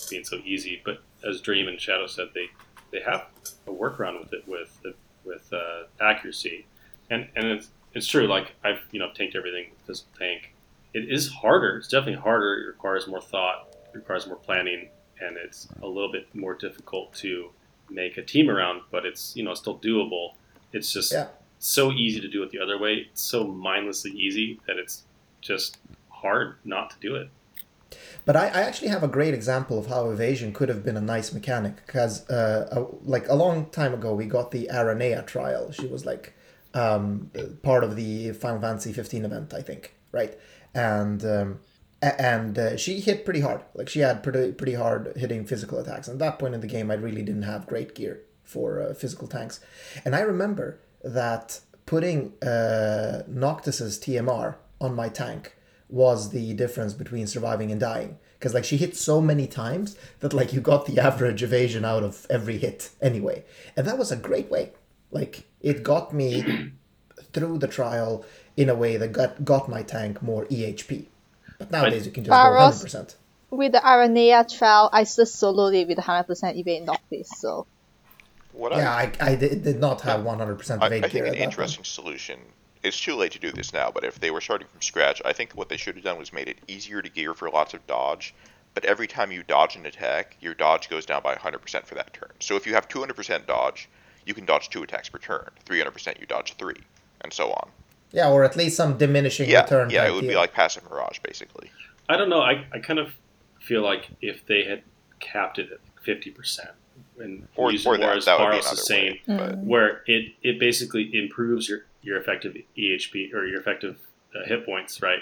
being 0.09 0.23
so 0.25 0.37
easy. 0.43 0.81
But 0.83 1.01
as 1.25 1.39
Dream 1.39 1.67
and 1.67 1.79
Shadow 1.79 2.07
said, 2.07 2.29
they 2.33 2.47
they 2.91 3.01
have 3.01 3.27
a 3.67 3.71
workaround 3.71 4.19
with 4.19 4.33
it 4.33 4.47
with 4.47 4.85
with 5.23 5.51
uh, 5.53 5.83
accuracy, 5.99 6.65
and 7.09 7.27
and 7.35 7.45
it's 7.47 7.69
it's 7.93 8.07
true. 8.07 8.27
Like 8.27 8.53
I've 8.63 8.81
you 8.91 8.99
know 8.99 9.09
tanked 9.13 9.35
everything 9.35 9.65
with 9.71 9.85
this 9.87 10.03
tank. 10.17 10.53
It 10.93 11.09
is 11.11 11.29
harder. 11.29 11.77
It's 11.77 11.87
definitely 11.87 12.21
harder. 12.21 12.63
It 12.63 12.67
requires 12.67 13.07
more 13.07 13.21
thought. 13.21 13.69
It 13.93 13.97
requires 13.97 14.27
more 14.27 14.35
planning, 14.35 14.89
and 15.21 15.37
it's 15.37 15.67
a 15.81 15.87
little 15.87 16.11
bit 16.11 16.33
more 16.35 16.53
difficult 16.53 17.13
to 17.15 17.49
make 17.89 18.17
a 18.17 18.23
team 18.23 18.49
around. 18.49 18.81
But 18.91 19.05
it's 19.05 19.35
you 19.35 19.43
know 19.43 19.53
still 19.53 19.77
doable. 19.77 20.33
It's 20.73 20.91
just 20.93 21.11
Yeah. 21.11 21.27
so 21.59 21.91
easy 21.91 22.19
to 22.21 22.27
do 22.27 22.43
it 22.43 22.51
the 22.51 22.59
other 22.59 22.77
way. 22.77 23.07
It's 23.11 23.21
so 23.21 23.45
mindlessly 23.45 24.11
easy 24.11 24.59
that 24.67 24.77
it's 24.77 25.03
just 25.41 25.77
hard 26.09 26.55
not 26.63 26.91
to 26.91 26.95
do 26.99 27.15
it. 27.15 27.29
But 28.25 28.35
I, 28.35 28.47
I 28.47 28.61
actually 28.61 28.89
have 28.89 29.03
a 29.03 29.07
great 29.07 29.33
example 29.33 29.79
of 29.79 29.87
how 29.87 30.09
evasion 30.09 30.53
could 30.53 30.69
have 30.69 30.83
been 30.83 30.97
a 30.97 31.01
nice 31.01 31.33
mechanic 31.33 31.85
because, 31.85 32.29
uh, 32.29 32.85
like 33.03 33.27
a 33.27 33.35
long 33.35 33.67
time 33.67 33.93
ago, 33.93 34.13
we 34.13 34.25
got 34.25 34.51
the 34.51 34.69
Aranea 34.71 35.25
trial. 35.25 35.71
She 35.71 35.87
was 35.87 36.05
like 36.05 36.33
um, 36.73 37.31
part 37.63 37.83
of 37.83 37.95
the 37.95 38.31
Final 38.31 38.61
Fantasy 38.61 38.93
15 38.93 39.25
event, 39.25 39.53
I 39.53 39.61
think, 39.61 39.95
right? 40.11 40.37
And 40.73 41.25
um, 41.25 41.59
and 42.01 42.57
uh, 42.57 42.77
she 42.77 42.99
hit 42.99 43.25
pretty 43.25 43.41
hard. 43.41 43.61
Like 43.75 43.89
she 43.89 43.99
had 43.99 44.23
pretty 44.23 44.51
pretty 44.53 44.73
hard 44.73 45.13
hitting 45.15 45.45
physical 45.45 45.79
attacks. 45.79 46.07
And 46.07 46.21
at 46.21 46.25
that 46.25 46.39
point 46.39 46.55
in 46.55 46.61
the 46.61 46.67
game, 46.67 46.89
I 46.89 46.95
really 46.95 47.21
didn't 47.21 47.43
have 47.43 47.67
great 47.67 47.93
gear 47.93 48.21
for 48.43 48.81
uh, 48.81 48.93
physical 48.93 49.27
tanks. 49.27 49.59
And 50.03 50.15
I 50.15 50.21
remember 50.21 50.79
that 51.03 51.59
putting 51.85 52.33
uh, 52.41 53.23
Noctis's 53.29 53.99
TMR 53.99 54.55
on 54.79 54.95
my 54.95 55.09
tank 55.09 55.55
was 55.91 56.31
the 56.31 56.53
difference 56.53 56.93
between 56.93 57.27
surviving 57.27 57.71
and 57.71 57.79
dying. 57.79 58.17
Because 58.39 58.53
like 58.53 58.65
she 58.65 58.77
hit 58.77 58.95
so 58.95 59.21
many 59.21 59.45
times 59.45 59.97
that 60.19 60.33
like 60.33 60.53
you 60.53 60.61
got 60.61 60.85
the 60.85 60.99
average 60.99 61.43
evasion 61.43 61.85
out 61.85 62.03
of 62.03 62.25
every 62.29 62.57
hit 62.57 62.89
anyway, 63.01 63.43
and 63.75 63.85
that 63.85 63.97
was 63.97 64.11
a 64.11 64.15
great 64.15 64.49
way. 64.49 64.71
Like 65.11 65.43
it 65.61 65.83
got 65.83 66.13
me 66.13 66.71
through 67.33 67.59
the 67.59 67.67
trial 67.67 68.25
in 68.57 68.69
a 68.69 68.75
way 68.75 68.97
that 68.97 69.11
got 69.11 69.45
got 69.45 69.69
my 69.69 69.83
tank 69.83 70.21
more 70.23 70.45
EHP. 70.45 71.05
But 71.59 71.71
nowadays 71.71 72.05
you 72.05 72.11
can 72.11 72.23
just 72.23 72.31
go 72.31 72.57
hundred 72.57 72.81
percent. 72.81 73.15
With 73.51 73.73
the 73.73 73.79
Aranea 73.79 74.57
trial, 74.57 74.89
I 74.93 75.03
just 75.03 75.35
soloed 75.35 75.75
it 75.75 75.85
with 75.85 75.97
100% 75.97 76.55
evade 76.55 76.85
Noctis, 76.85 77.29
so 77.37 77.67
what 78.53 78.71
Yeah, 78.71 78.93
I, 78.93 79.11
I, 79.19 79.31
I 79.31 79.35
did, 79.35 79.63
did 79.63 79.79
not 79.79 80.01
have 80.01 80.23
one 80.23 80.39
hundred 80.39 80.57
percent 80.57 80.81
I, 80.81 80.87
evade 80.87 81.05
I 81.05 81.07
gear 81.07 81.23
think 81.23 81.35
an 81.35 81.39
that 81.39 81.45
interesting 81.45 81.83
solution. 81.83 82.39
It's 82.83 82.99
too 82.99 83.15
late 83.15 83.31
to 83.33 83.39
do 83.39 83.51
this 83.51 83.73
now, 83.73 83.91
but 83.91 84.03
if 84.03 84.19
they 84.19 84.31
were 84.31 84.41
starting 84.41 84.67
from 84.67 84.81
scratch, 84.81 85.21
I 85.23 85.33
think 85.33 85.53
what 85.53 85.69
they 85.69 85.77
should 85.77 85.95
have 85.95 86.03
done 86.03 86.17
was 86.17 86.33
made 86.33 86.47
it 86.47 86.57
easier 86.67 87.01
to 87.01 87.09
gear 87.09 87.33
for 87.33 87.49
lots 87.49 87.73
of 87.73 87.85
dodge. 87.85 88.33
But 88.73 88.85
every 88.85 89.07
time 89.07 89.31
you 89.31 89.43
dodge 89.43 89.75
an 89.75 89.85
attack, 89.85 90.37
your 90.39 90.53
dodge 90.53 90.89
goes 90.89 91.05
down 91.05 91.21
by 91.21 91.35
100% 91.35 91.85
for 91.85 91.95
that 91.95 92.13
turn. 92.13 92.31
So 92.39 92.55
if 92.55 92.65
you 92.65 92.73
have 92.73 92.87
200% 92.87 93.45
dodge, 93.45 93.89
you 94.25 94.33
can 94.33 94.45
dodge 94.45 94.69
two 94.69 94.81
attacks 94.81 95.09
per 95.09 95.19
turn. 95.19 95.49
300% 95.65 96.19
you 96.19 96.25
dodge 96.25 96.53
three. 96.53 96.81
and 97.21 97.31
so 97.31 97.51
on. 97.51 97.69
Yeah, 98.11 98.29
or 98.29 98.43
at 98.43 98.55
least 98.55 98.75
some 98.75 98.97
diminishing 98.97 99.49
Yeah, 99.49 99.61
return. 99.61 99.89
yeah, 99.89 100.01
type 100.01 100.09
it 100.11 100.15
would 100.15 100.27
be 100.27 100.35
like 100.35 100.53
passive 100.53 100.83
mirage 100.89 101.19
basically. 101.19 101.71
I 102.09 102.17
don't 102.17 102.29
know. 102.29 102.41
I, 102.41 102.65
I 102.73 102.79
kind 102.79 102.99
of 102.99 103.13
feel 103.59 103.81
like 103.83 104.09
if 104.21 104.45
they 104.47 104.63
had 104.63 104.81
capped 105.19 105.59
it 105.59 105.71
at 105.71 105.79
fifty 106.03 106.31
percent 106.31 106.71
and 107.19 107.47
Or, 107.55 107.71
used 107.71 107.85
or 107.85 107.95
it 107.95 107.99
more 107.99 108.09
that, 108.09 108.17
as 108.17 108.25
that 108.25 108.39
would 108.39 108.51
be 108.51 108.57
Baros 108.57 108.89
another 108.89 109.11
way. 109.11 109.21
But 109.27 109.59
mm. 109.59 109.63
where 109.65 110.01
it, 110.07 110.33
it 110.41 110.59
basically 110.59 111.09
improves 111.13 111.69
your, 111.69 111.85
your 112.01 112.17
effective 112.17 112.55
EHP 112.77 113.33
or 113.33 113.45
your 113.45 113.59
effective 113.59 113.97
uh, 114.35 114.47
hit 114.47 114.65
points, 114.65 115.01
right? 115.01 115.19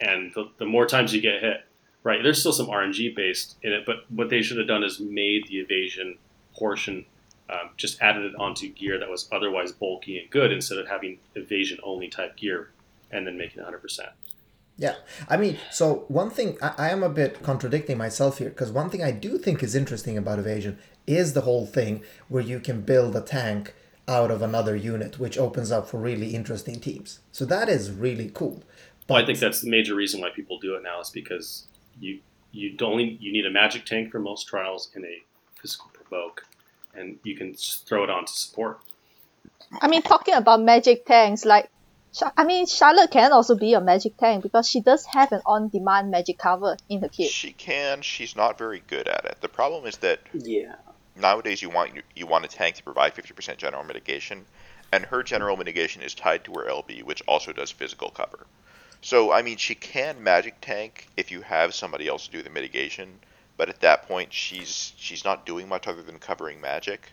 And 0.00 0.32
the, 0.34 0.50
the 0.58 0.66
more 0.66 0.86
times 0.86 1.14
you 1.14 1.20
get 1.20 1.40
hit, 1.40 1.64
right? 2.02 2.22
There's 2.22 2.40
still 2.40 2.52
some 2.52 2.66
RNG 2.66 3.14
based 3.14 3.56
in 3.62 3.72
it, 3.72 3.84
but 3.84 4.10
what 4.10 4.30
they 4.30 4.42
should 4.42 4.58
have 4.58 4.68
done 4.68 4.84
is 4.84 5.00
made 5.00 5.46
the 5.48 5.58
evasion 5.58 6.18
portion 6.54 7.04
um, 7.50 7.70
just 7.76 8.00
added 8.00 8.24
it 8.24 8.34
onto 8.38 8.68
gear 8.68 8.98
that 8.98 9.08
was 9.08 9.28
otherwise 9.32 9.72
bulky 9.72 10.18
and 10.18 10.30
good 10.30 10.52
instead 10.52 10.78
of 10.78 10.86
having 10.86 11.18
evasion 11.34 11.78
only 11.82 12.08
type 12.08 12.36
gear 12.36 12.70
and 13.10 13.26
then 13.26 13.38
making 13.38 13.62
it 13.62 13.66
100%. 13.66 14.00
Yeah, 14.76 14.94
I 15.28 15.36
mean, 15.36 15.58
so 15.72 16.04
one 16.06 16.30
thing 16.30 16.56
I, 16.62 16.74
I 16.78 16.90
am 16.90 17.02
a 17.02 17.08
bit 17.08 17.42
contradicting 17.42 17.98
myself 17.98 18.38
here 18.38 18.50
because 18.50 18.70
one 18.70 18.90
thing 18.90 19.02
I 19.02 19.10
do 19.10 19.36
think 19.36 19.62
is 19.62 19.74
interesting 19.74 20.16
about 20.16 20.38
evasion 20.38 20.78
is 21.06 21.32
the 21.32 21.40
whole 21.40 21.66
thing 21.66 22.04
where 22.28 22.42
you 22.42 22.60
can 22.60 22.82
build 22.82 23.16
a 23.16 23.20
tank 23.20 23.74
out 24.08 24.30
of 24.30 24.42
another 24.42 24.74
unit, 24.74 25.18
which 25.18 25.38
opens 25.38 25.70
up 25.70 25.88
for 25.88 25.98
really 25.98 26.34
interesting 26.34 26.80
teams. 26.80 27.20
So 27.30 27.44
that 27.44 27.68
is 27.68 27.90
really 27.90 28.30
cool. 28.32 28.62
Well, 29.08 29.22
I 29.22 29.26
think 29.26 29.38
that's 29.38 29.60
the 29.60 29.70
major 29.70 29.94
reason 29.94 30.20
why 30.20 30.30
people 30.30 30.58
do 30.58 30.74
it 30.74 30.82
now 30.82 31.00
is 31.00 31.10
because 31.10 31.66
you 32.00 32.20
you 32.52 32.76
only 32.80 33.16
you 33.20 33.32
need 33.32 33.46
a 33.46 33.50
magic 33.50 33.84
tank 33.84 34.10
for 34.10 34.18
most 34.18 34.48
trials 34.48 34.90
and 34.94 35.04
a 35.04 35.22
physical 35.60 35.90
provoke, 35.92 36.46
and 36.94 37.18
you 37.22 37.36
can 37.36 37.52
just 37.52 37.86
throw 37.86 38.04
it 38.04 38.10
on 38.10 38.24
to 38.26 38.32
support. 38.32 38.80
I 39.80 39.88
mean, 39.88 40.02
talking 40.02 40.34
about 40.34 40.62
magic 40.62 41.04
tanks, 41.04 41.44
like, 41.44 41.68
I 42.36 42.44
mean, 42.44 42.66
Charlotte 42.66 43.10
can 43.10 43.32
also 43.32 43.54
be 43.54 43.74
a 43.74 43.80
magic 43.80 44.16
tank 44.16 44.42
because 44.42 44.68
she 44.68 44.80
does 44.80 45.04
have 45.06 45.30
an 45.32 45.42
on-demand 45.44 46.10
magic 46.10 46.38
cover 46.38 46.76
in 46.88 47.02
her 47.02 47.08
kit. 47.08 47.30
she 47.30 47.52
can. 47.52 48.00
She's 48.00 48.34
not 48.34 48.56
very 48.56 48.82
good 48.86 49.08
at 49.08 49.24
it. 49.26 49.38
The 49.42 49.48
problem 49.48 49.84
is 49.86 49.98
that 49.98 50.20
Yeah. 50.32 50.76
Nowadays 51.18 51.62
you 51.62 51.70
want 51.70 52.02
you 52.16 52.26
want 52.26 52.44
a 52.46 52.48
tank 52.48 52.76
to 52.76 52.82
provide 52.84 53.14
50% 53.14 53.58
general 53.58 53.84
mitigation, 53.84 54.46
and 54.92 55.06
her 55.06 55.22
general 55.22 55.56
mitigation 55.56 56.02
is 56.02 56.14
tied 56.14 56.44
to 56.44 56.52
her 56.54 56.64
LB, 56.66 57.02
which 57.02 57.22
also 57.28 57.52
does 57.52 57.70
physical 57.70 58.10
cover. 58.10 58.46
So 59.00 59.32
I 59.32 59.42
mean, 59.42 59.56
she 59.58 59.74
can 59.74 60.22
magic 60.22 60.60
tank 60.60 61.10
if 61.16 61.30
you 61.30 61.42
have 61.42 61.74
somebody 61.74 62.08
else 62.08 62.28
do 62.28 62.42
the 62.42 62.50
mitigation, 62.50 63.20
but 63.56 63.68
at 63.68 63.80
that 63.80 64.06
point 64.08 64.32
she's 64.32 64.92
she's 64.96 65.24
not 65.24 65.46
doing 65.46 65.68
much 65.68 65.86
other 65.88 66.02
than 66.02 66.18
covering 66.20 66.60
magic. 66.60 67.12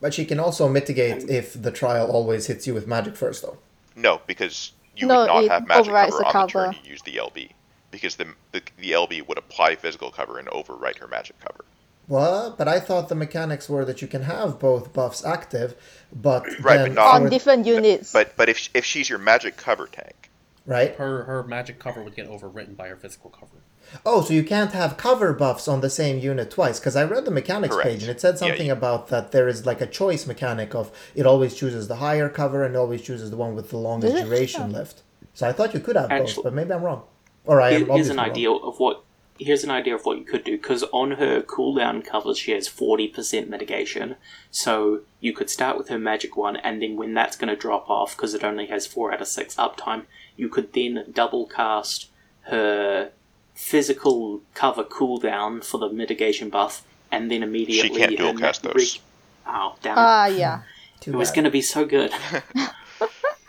But 0.00 0.14
she 0.14 0.24
can 0.24 0.38
also 0.38 0.68
mitigate 0.68 1.28
if 1.28 1.60
the 1.60 1.70
trial 1.72 2.10
always 2.10 2.46
hits 2.46 2.66
you 2.66 2.74
with 2.74 2.86
magic 2.86 3.16
first, 3.16 3.42
though. 3.42 3.58
No, 3.96 4.20
because 4.26 4.72
you 4.94 5.08
No, 5.08 5.20
would 5.20 5.24
not 5.24 5.46
have 5.46 5.66
magic 5.66 5.96
overrides 5.96 6.00
cover 6.00 6.22
the 6.22 6.24
on 6.24 6.36
the 6.36 6.44
turn 6.44 6.72
you 6.72 6.80
use 6.82 7.02
the 7.02 7.16
LB, 7.16 7.52
because 7.90 8.16
the, 8.16 8.34
the 8.52 8.62
the 8.76 8.92
LB 8.92 9.26
would 9.26 9.38
apply 9.38 9.74
physical 9.76 10.10
cover 10.10 10.38
and 10.38 10.48
overwrite 10.48 10.98
her 10.98 11.08
magic 11.08 11.38
cover. 11.40 11.64
What? 12.06 12.58
But 12.58 12.68
I 12.68 12.80
thought 12.80 13.08
the 13.08 13.14
mechanics 13.14 13.68
were 13.68 13.84
that 13.84 14.02
you 14.02 14.08
can 14.08 14.22
have 14.22 14.58
both 14.58 14.92
buffs 14.92 15.24
active, 15.24 15.74
but 16.14 16.44
Right, 16.60 16.76
then 16.76 16.88
but 16.88 16.92
not- 16.94 17.14
On 17.14 17.22
for- 17.24 17.30
different 17.30 17.66
units. 17.66 18.12
But 18.12 18.36
but 18.36 18.48
if 18.48 18.68
if 18.74 18.84
she's 18.84 19.08
your 19.08 19.18
magic 19.18 19.56
cover 19.56 19.86
tank, 19.86 20.30
right? 20.66 20.94
Her 20.96 21.24
her 21.24 21.42
magic 21.44 21.78
cover 21.78 22.02
would 22.02 22.14
get 22.14 22.28
overwritten 22.28 22.76
by 22.76 22.88
her 22.88 22.96
physical 22.96 23.30
cover. 23.30 23.62
Oh, 24.04 24.22
so 24.22 24.32
you 24.32 24.42
can't 24.44 24.72
have 24.72 24.96
cover 24.96 25.32
buffs 25.34 25.68
on 25.68 25.80
the 25.82 25.90
same 25.90 26.18
unit 26.18 26.50
twice? 26.50 26.80
Because 26.80 26.96
I 26.96 27.04
read 27.04 27.26
the 27.26 27.30
mechanics 27.30 27.74
Correct. 27.74 27.88
page 27.90 28.02
and 28.02 28.10
it 28.10 28.20
said 28.20 28.34
Yeah, 28.34 28.38
something 28.48 28.66
you- 28.68 28.72
about 28.72 29.08
that 29.08 29.30
there 29.32 29.46
is 29.46 29.66
like 29.66 29.80
a 29.82 29.86
choice 29.86 30.26
mechanic 30.26 30.74
of 30.74 30.90
it 31.14 31.26
always 31.26 31.54
chooses 31.54 31.86
the 31.88 31.96
higher 31.96 32.28
cover 32.30 32.64
and 32.64 32.76
always 32.76 33.02
chooses 33.02 33.30
the 33.30 33.36
one 33.36 33.54
with 33.54 33.70
the 33.70 33.76
longest 33.76 34.14
Is 34.14 34.22
it? 34.22 34.24
duration 34.24 34.62
oh. 34.64 34.78
left. 34.78 35.02
So 35.34 35.46
I 35.48 35.52
thought 35.52 35.74
you 35.74 35.80
could 35.80 35.96
have 35.96 36.08
both, 36.08 36.42
but 36.42 36.54
maybe 36.54 36.72
I'm 36.72 36.82
wrong. 36.82 37.02
Or 37.44 37.60
I 37.60 37.70
am 37.70 37.70
Here- 37.72 37.78
here's 37.80 37.90
obviously 37.90 38.10
an 38.12 38.16
wrong. 38.18 38.30
idea 38.30 38.50
of 38.52 38.78
what 38.80 39.02
here's 39.38 39.64
an 39.64 39.70
idea 39.70 39.94
of 39.94 40.04
what 40.04 40.16
you 40.18 40.24
could 40.24 40.44
do 40.44 40.52
because 40.56 40.84
on 40.92 41.12
her 41.12 41.40
cooldown 41.42 42.04
covers 42.04 42.38
she 42.38 42.52
has 42.52 42.68
40% 42.68 43.48
mitigation 43.48 44.14
so 44.50 45.00
you 45.20 45.32
could 45.32 45.50
start 45.50 45.76
with 45.76 45.88
her 45.88 45.98
magic 45.98 46.36
one 46.36 46.56
and 46.56 46.80
then 46.80 46.96
when 46.96 47.14
that's 47.14 47.36
going 47.36 47.48
to 47.48 47.56
drop 47.56 47.90
off 47.90 48.16
because 48.16 48.32
it 48.34 48.44
only 48.44 48.66
has 48.66 48.86
4 48.86 49.12
out 49.12 49.20
of 49.20 49.26
6 49.28 49.54
uptime 49.56 50.02
you 50.36 50.48
could 50.48 50.72
then 50.72 51.04
double 51.12 51.46
cast 51.46 52.08
her 52.42 53.10
physical 53.54 54.42
cover 54.54 54.84
cooldown 54.84 55.64
for 55.64 55.78
the 55.78 55.88
mitigation 55.88 56.48
buff 56.48 56.82
and 57.10 57.30
then 57.30 57.42
immediately 57.42 57.88
she 57.88 57.94
can't 57.94 58.12
her 58.12 58.16
dual 58.16 58.32
ma- 58.34 58.40
cast 58.40 58.64
re- 58.64 58.72
those. 58.72 59.00
oh 59.46 59.74
damn 59.82 59.92
it 59.96 60.00
Ah, 60.00 60.26
yeah. 60.26 60.62
Too 61.00 61.12
it 61.12 61.16
was 61.16 61.30
going 61.30 61.44
to 61.44 61.50
be 61.50 61.62
so 61.62 61.84
good 61.84 62.12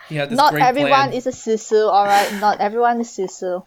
He 0.09 0.17
Not 0.17 0.53
everyone 0.55 0.91
plan. 1.09 1.13
is 1.13 1.25
a 1.25 1.31
Sisu, 1.31 1.89
alright? 1.89 2.31
Not 2.39 2.59
everyone 2.61 3.01
is 3.01 3.07
Sisu. 3.09 3.65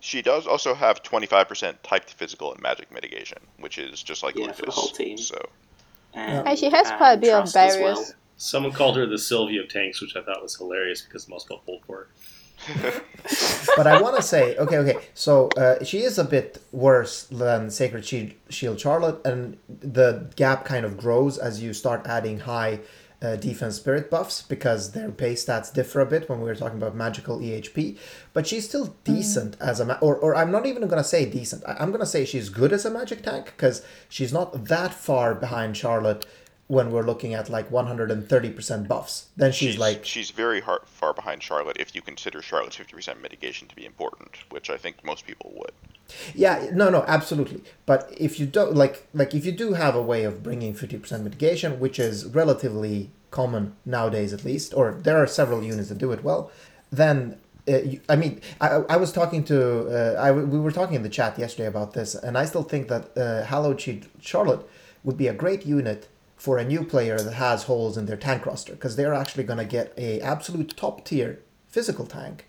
She 0.00 0.22
does 0.22 0.46
also 0.46 0.74
have 0.74 1.02
25% 1.02 1.76
typed 1.82 2.12
physical 2.14 2.52
and 2.52 2.62
magic 2.62 2.92
mitigation, 2.92 3.38
which 3.58 3.78
is 3.78 4.02
just 4.02 4.22
like 4.22 4.36
Yeah, 4.36 4.42
Lucas. 4.46 4.58
for 4.60 4.66
the 4.66 4.72
whole 4.72 4.88
team. 4.88 5.18
So 5.18 5.38
and, 6.14 6.46
And 6.46 6.58
she 6.58 6.70
has 6.70 6.88
uh, 6.88 6.96
quite 6.96 7.12
a 7.14 7.16
bit 7.16 7.34
of 7.34 7.52
barriers. 7.52 7.82
well. 7.82 8.06
Someone 8.36 8.72
called 8.72 8.96
her 8.96 9.06
the 9.06 9.18
Sylvia 9.18 9.62
of 9.62 9.68
tanks, 9.68 10.00
which 10.00 10.14
I 10.14 10.22
thought 10.22 10.40
was 10.40 10.56
hilarious 10.56 11.02
because 11.02 11.28
most 11.28 11.48
people 11.48 11.62
pulled 11.66 11.84
for 11.84 11.96
her. 11.96 12.08
but 13.76 13.86
I 13.86 14.00
want 14.00 14.16
to 14.16 14.22
say, 14.22 14.56
okay, 14.56 14.78
okay. 14.78 14.98
So 15.14 15.48
uh, 15.56 15.82
she 15.84 16.02
is 16.02 16.18
a 16.18 16.24
bit 16.24 16.58
worse 16.72 17.24
than 17.24 17.70
Sacred 17.70 18.04
Shield, 18.04 18.32
Shield 18.48 18.80
Charlotte, 18.80 19.20
and 19.24 19.58
the 19.68 20.30
gap 20.36 20.64
kind 20.64 20.84
of 20.84 20.96
grows 20.96 21.38
as 21.38 21.62
you 21.62 21.72
start 21.72 22.06
adding 22.06 22.40
high 22.40 22.80
uh, 23.20 23.34
defense 23.36 23.76
spirit 23.76 24.10
buffs 24.10 24.42
because 24.42 24.92
their 24.92 25.08
base 25.08 25.44
stats 25.44 25.72
differ 25.72 26.00
a 26.00 26.06
bit 26.06 26.28
when 26.28 26.38
we 26.40 26.46
were 26.46 26.54
talking 26.54 26.78
about 26.78 26.94
magical 26.94 27.40
EHP. 27.40 27.98
But 28.32 28.46
she's 28.46 28.68
still 28.68 28.94
decent 29.04 29.56
as 29.60 29.80
a 29.80 29.84
ma- 29.84 29.98
or 30.00 30.16
or 30.16 30.36
I'm 30.36 30.52
not 30.52 30.66
even 30.66 30.86
gonna 30.86 31.02
say 31.02 31.24
decent. 31.26 31.64
I- 31.66 31.76
I'm 31.80 31.90
gonna 31.90 32.06
say 32.06 32.24
she's 32.24 32.48
good 32.48 32.72
as 32.72 32.84
a 32.84 32.90
magic 32.90 33.22
tank 33.22 33.46
because 33.56 33.82
she's 34.08 34.32
not 34.32 34.66
that 34.66 34.94
far 34.94 35.34
behind 35.34 35.76
Charlotte 35.76 36.26
when 36.68 36.90
we're 36.90 37.02
looking 37.02 37.34
at 37.34 37.48
like 37.48 37.70
130% 37.70 38.88
buffs. 38.88 39.28
Then 39.36 39.52
she's, 39.52 39.70
she's 39.70 39.78
like 39.78 40.04
she's 40.04 40.30
very 40.30 40.60
hard, 40.60 40.82
far 40.84 41.14
behind 41.14 41.42
Charlotte 41.42 41.78
if 41.80 41.94
you 41.94 42.02
consider 42.02 42.40
Charlotte's 42.42 42.76
50% 42.76 43.20
mitigation 43.20 43.66
to 43.68 43.74
be 43.74 43.86
important, 43.86 44.36
which 44.50 44.70
I 44.70 44.76
think 44.76 45.02
most 45.02 45.26
people 45.26 45.52
would. 45.56 45.72
Yeah, 46.34 46.70
no, 46.72 46.90
no, 46.90 47.04
absolutely. 47.06 47.62
But 47.86 48.12
if 48.16 48.38
you 48.38 48.46
don't 48.46 48.74
like, 48.74 49.06
like 49.12 49.34
if 49.34 49.44
you 49.44 49.52
do 49.52 49.72
have 49.74 49.94
a 49.94 50.02
way 50.02 50.24
of 50.24 50.42
bringing 50.42 50.74
fifty 50.74 50.98
percent 50.98 51.24
mitigation, 51.24 51.80
which 51.80 51.98
is 51.98 52.26
relatively 52.26 53.10
common 53.30 53.76
nowadays, 53.84 54.32
at 54.32 54.44
least, 54.44 54.72
or 54.74 54.92
there 54.92 55.18
are 55.22 55.26
several 55.26 55.62
units 55.62 55.88
that 55.90 55.98
do 55.98 56.12
it 56.12 56.24
well, 56.24 56.50
then 56.90 57.38
uh, 57.68 57.78
you, 57.78 58.00
I 58.08 58.16
mean, 58.16 58.40
I, 58.60 58.68
I 58.88 58.96
was 58.96 59.12
talking 59.12 59.44
to, 59.44 60.16
uh, 60.16 60.20
I 60.20 60.32
we 60.32 60.58
were 60.58 60.72
talking 60.72 60.96
in 60.96 61.02
the 61.02 61.10
chat 61.10 61.38
yesterday 61.38 61.66
about 61.66 61.92
this, 61.92 62.14
and 62.14 62.38
I 62.38 62.46
still 62.46 62.62
think 62.62 62.88
that 62.88 63.16
uh, 63.16 63.44
Hallowed 63.44 63.82
Charlotte 64.20 64.66
would 65.04 65.16
be 65.16 65.28
a 65.28 65.34
great 65.34 65.66
unit 65.66 66.08
for 66.38 66.56
a 66.56 66.64
new 66.64 66.84
player 66.84 67.18
that 67.18 67.34
has 67.34 67.64
holes 67.64 67.98
in 67.98 68.06
their 68.06 68.16
tank 68.16 68.46
roster 68.46 68.72
because 68.72 68.96
they're 68.96 69.12
actually 69.12 69.44
going 69.44 69.58
to 69.58 69.64
get 69.64 69.92
a 69.98 70.20
absolute 70.20 70.76
top 70.76 71.04
tier 71.04 71.42
physical 71.66 72.06
tank 72.06 72.48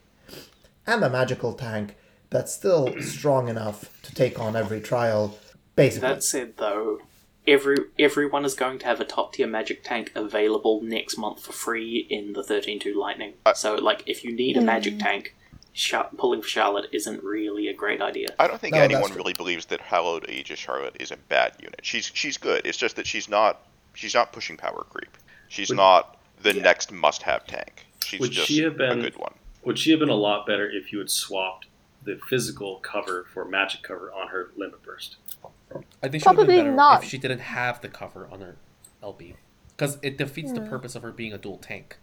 and 0.86 1.04
a 1.04 1.10
magical 1.10 1.54
tank 1.54 1.96
that's 2.30 2.54
still 2.54 3.00
strong 3.02 3.50
enough 3.50 4.02
to 4.04 4.14
take 4.14 4.40
on 4.40 4.56
every 4.56 4.80
trial, 4.80 5.38
basically. 5.76 6.08
That 6.08 6.24
said, 6.24 6.58
though, 6.58 7.00
every 7.48 7.78
everyone 7.98 8.46
is 8.46 8.54
going 8.54 8.78
to 8.80 8.86
have 8.86 9.02
a 9.02 9.06
top 9.06 9.34
tier 9.34 9.48
magic 9.48 9.84
tank 9.84 10.12
available 10.16 10.82
next 10.84 11.18
month 11.18 11.42
for 11.42 11.52
free 11.52 12.06
in 12.10 12.34
the 12.34 12.44
13.2 12.44 12.96
Lightning. 12.96 13.34
So, 13.56 13.76
like, 13.76 14.04
if 14.06 14.24
you 14.24 14.36
need 14.36 14.58
a 14.58 14.62
magic 14.62 14.96
mm. 14.96 15.00
tank, 15.00 15.36
Char- 15.74 16.10
pulling 16.18 16.42
for 16.42 16.48
Charlotte 16.48 16.90
isn't 16.92 17.24
really 17.24 17.68
a 17.68 17.74
great 17.74 18.02
idea. 18.02 18.28
I 18.38 18.48
don't 18.48 18.60
think 18.60 18.76
No, 18.76 18.82
anyone 18.82 19.14
really 19.14 19.34
believes 19.34 19.66
that 19.68 19.80
Hallowed 19.80 20.30
Aegis 20.30 20.60
Charlotte 20.60 20.98
is 21.00 21.12
a 21.12 21.18
bad 21.18 21.54
unit. 21.60 21.80
She's 21.84 22.12
she's 22.14 22.38
good. 22.38 22.66
It's 22.66 22.78
just 22.78 22.96
that 22.98 23.08
she's 23.08 23.30
not 23.30 23.62
she's 23.94 24.14
not 24.14 24.32
pushing 24.34 24.58
power 24.58 24.86
creep. 24.90 25.18
She's 25.48 25.70
Would- 25.70 25.78
not 25.78 26.18
the 26.42 26.56
Yeah. 26.56 26.64
next 26.64 26.92
must-have 26.92 27.46
tank. 27.48 27.86
She's 28.04 28.20
Would 28.20 28.32
just 28.32 28.48
she 28.48 28.62
have 28.64 28.78
been- 28.78 29.00
a 29.00 29.02
good 29.02 29.18
one. 29.18 29.34
Would 29.66 29.78
she 29.78 29.92
have 29.92 30.00
been 30.00 30.10
a 30.10 30.16
lot 30.16 30.46
better 30.48 30.70
if 30.70 30.92
you 30.94 31.00
had 31.00 31.10
swapped 31.10 31.68
the 32.04 32.18
physical 32.30 32.78
cover 32.78 33.26
for 33.34 33.44
magic 33.46 33.84
cover 33.84 34.12
on 34.14 34.30
her 34.30 34.52
limit 34.56 34.82
burst? 34.84 35.18
I 35.32 35.74
think 35.74 35.82
she 35.82 35.82
would 36.02 36.14
have 36.14 36.22
Probably 36.24 36.46
been 36.48 36.58
better 36.66 36.76
not. 36.76 37.04
if 37.04 37.10
she 37.10 37.18
didn't 37.18 37.40
have 37.40 37.82
the 37.82 37.90
cover 37.90 38.28
on 38.32 38.42
her 38.42 38.56
LB, 39.04 39.36
because 39.76 39.98
it 40.02 40.18
defeats 40.18 40.52
the 40.54 40.62
purpose 40.62 40.96
of 40.96 41.04
her 41.04 41.12
being 41.12 41.34
a 41.34 41.38
dual 41.38 41.58
tank. 41.58 41.98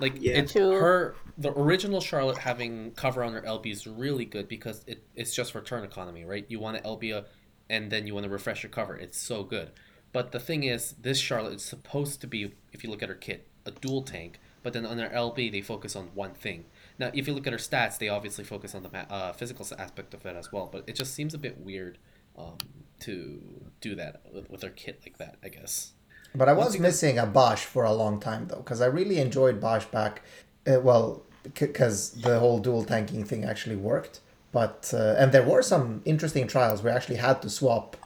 Like 0.00 0.14
Yeah. 0.20 0.38
it's 0.38 0.52
True. 0.52 0.70
her 0.70 1.16
the 1.36 1.50
original 1.58 2.00
Charlotte 2.00 2.38
having 2.38 2.92
cover 2.92 3.22
on 3.22 3.32
her 3.32 3.42
LB 3.44 3.70
is 3.70 3.86
really 3.86 4.24
good 4.24 4.48
because 4.48 4.84
it, 4.86 5.02
it's 5.16 5.34
just 5.34 5.52
for 5.52 5.60
turn 5.60 5.82
economy, 5.84 6.24
right? 6.24 6.44
You 6.48 6.60
want 6.60 6.76
to 6.78 6.82
LB 6.84 7.10
a, 7.12 7.24
and 7.68 7.90
then 7.90 8.06
you 8.06 8.14
want 8.14 8.24
to 8.24 8.30
refresh 8.30 8.62
your 8.62 8.70
cover. 8.70 8.96
It's 8.96 9.18
so 9.18 9.42
good. 9.42 9.70
But 10.12 10.32
the 10.32 10.40
thing 10.40 10.64
is, 10.64 10.94
this 11.00 11.18
Charlotte 11.18 11.54
is 11.54 11.64
supposed 11.64 12.20
to 12.20 12.26
be, 12.26 12.52
if 12.72 12.84
you 12.84 12.90
look 12.90 13.02
at 13.02 13.08
her 13.08 13.14
kit, 13.14 13.46
a 13.64 13.70
dual 13.70 14.02
tank. 14.02 14.38
But 14.62 14.74
then 14.74 14.86
on 14.86 14.98
her 14.98 15.08
LB, 15.08 15.50
they 15.50 15.60
focus 15.60 15.96
on 15.96 16.10
one 16.14 16.34
thing. 16.34 16.66
Now, 16.98 17.10
if 17.12 17.26
you 17.26 17.34
look 17.34 17.46
at 17.46 17.52
her 17.52 17.58
stats, 17.58 17.98
they 17.98 18.08
obviously 18.08 18.44
focus 18.44 18.74
on 18.74 18.84
the 18.84 19.12
uh, 19.12 19.32
physical 19.32 19.66
aspect 19.76 20.14
of 20.14 20.24
it 20.24 20.36
as 20.36 20.52
well. 20.52 20.68
But 20.70 20.84
it 20.86 20.94
just 20.94 21.14
seems 21.14 21.34
a 21.34 21.38
bit 21.38 21.58
weird 21.58 21.98
um, 22.38 22.58
to 23.00 23.40
do 23.80 23.94
that 23.96 24.22
with, 24.32 24.48
with 24.50 24.62
her 24.62 24.70
kit 24.70 25.00
like 25.04 25.18
that. 25.18 25.36
I 25.42 25.48
guess. 25.48 25.92
But 26.34 26.48
I 26.48 26.52
was 26.52 26.78
missing 26.78 27.18
a 27.18 27.26
Bosch 27.26 27.64
for 27.64 27.84
a 27.84 27.92
long 27.92 28.20
time 28.20 28.46
though, 28.46 28.56
because 28.56 28.80
I 28.80 28.86
really 28.86 29.18
enjoyed 29.18 29.60
Bosch 29.60 29.84
back. 29.86 30.22
Uh, 30.66 30.78
well, 30.80 31.24
because 31.58 32.12
the 32.12 32.38
whole 32.38 32.60
dual 32.60 32.84
tanking 32.84 33.24
thing 33.24 33.44
actually 33.44 33.76
worked. 33.76 34.20
But 34.52 34.92
uh, 34.94 35.16
and 35.18 35.32
there 35.32 35.42
were 35.42 35.62
some 35.62 36.02
interesting 36.04 36.46
trials 36.46 36.82
where 36.82 36.92
I 36.92 36.96
actually 36.96 37.16
had 37.16 37.42
to 37.42 37.50
swap 37.50 37.96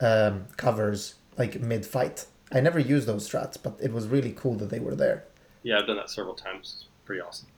um, 0.00 0.46
covers 0.56 1.14
like 1.40 1.58
mid 1.60 1.86
fight. 1.86 2.26
I 2.52 2.60
never 2.60 2.78
used 2.78 3.08
those 3.08 3.28
strats, 3.28 3.56
but 3.60 3.78
it 3.80 3.92
was 3.92 4.06
really 4.06 4.32
cool 4.32 4.54
that 4.56 4.70
they 4.70 4.78
were 4.78 4.94
there. 4.94 5.24
Yeah, 5.62 5.78
I've 5.78 5.86
done 5.86 5.96
that 5.96 6.10
several 6.10 6.34
times. 6.34 6.74
It's 6.76 7.04
pretty 7.04 7.22
awesome. 7.22 7.48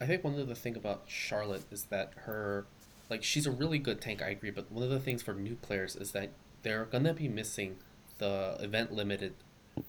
I 0.00 0.06
think 0.06 0.24
one 0.24 0.38
of 0.38 0.48
the 0.48 0.54
thing 0.54 0.76
about 0.76 1.02
Charlotte 1.06 1.64
is 1.70 1.84
that 1.84 2.12
her, 2.24 2.66
like, 3.08 3.22
she's 3.22 3.46
a 3.46 3.50
really 3.50 3.78
good 3.78 4.00
tank. 4.00 4.22
I 4.22 4.30
agree, 4.30 4.50
but 4.50 4.70
one 4.70 4.82
of 4.82 4.90
the 4.90 4.98
things 5.00 5.22
for 5.22 5.34
new 5.34 5.56
players 5.56 5.94
is 5.94 6.12
that 6.12 6.30
they're 6.62 6.84
gonna 6.84 7.14
be 7.14 7.28
missing 7.28 7.76
the 8.18 8.56
event 8.60 8.92
limited 8.92 9.34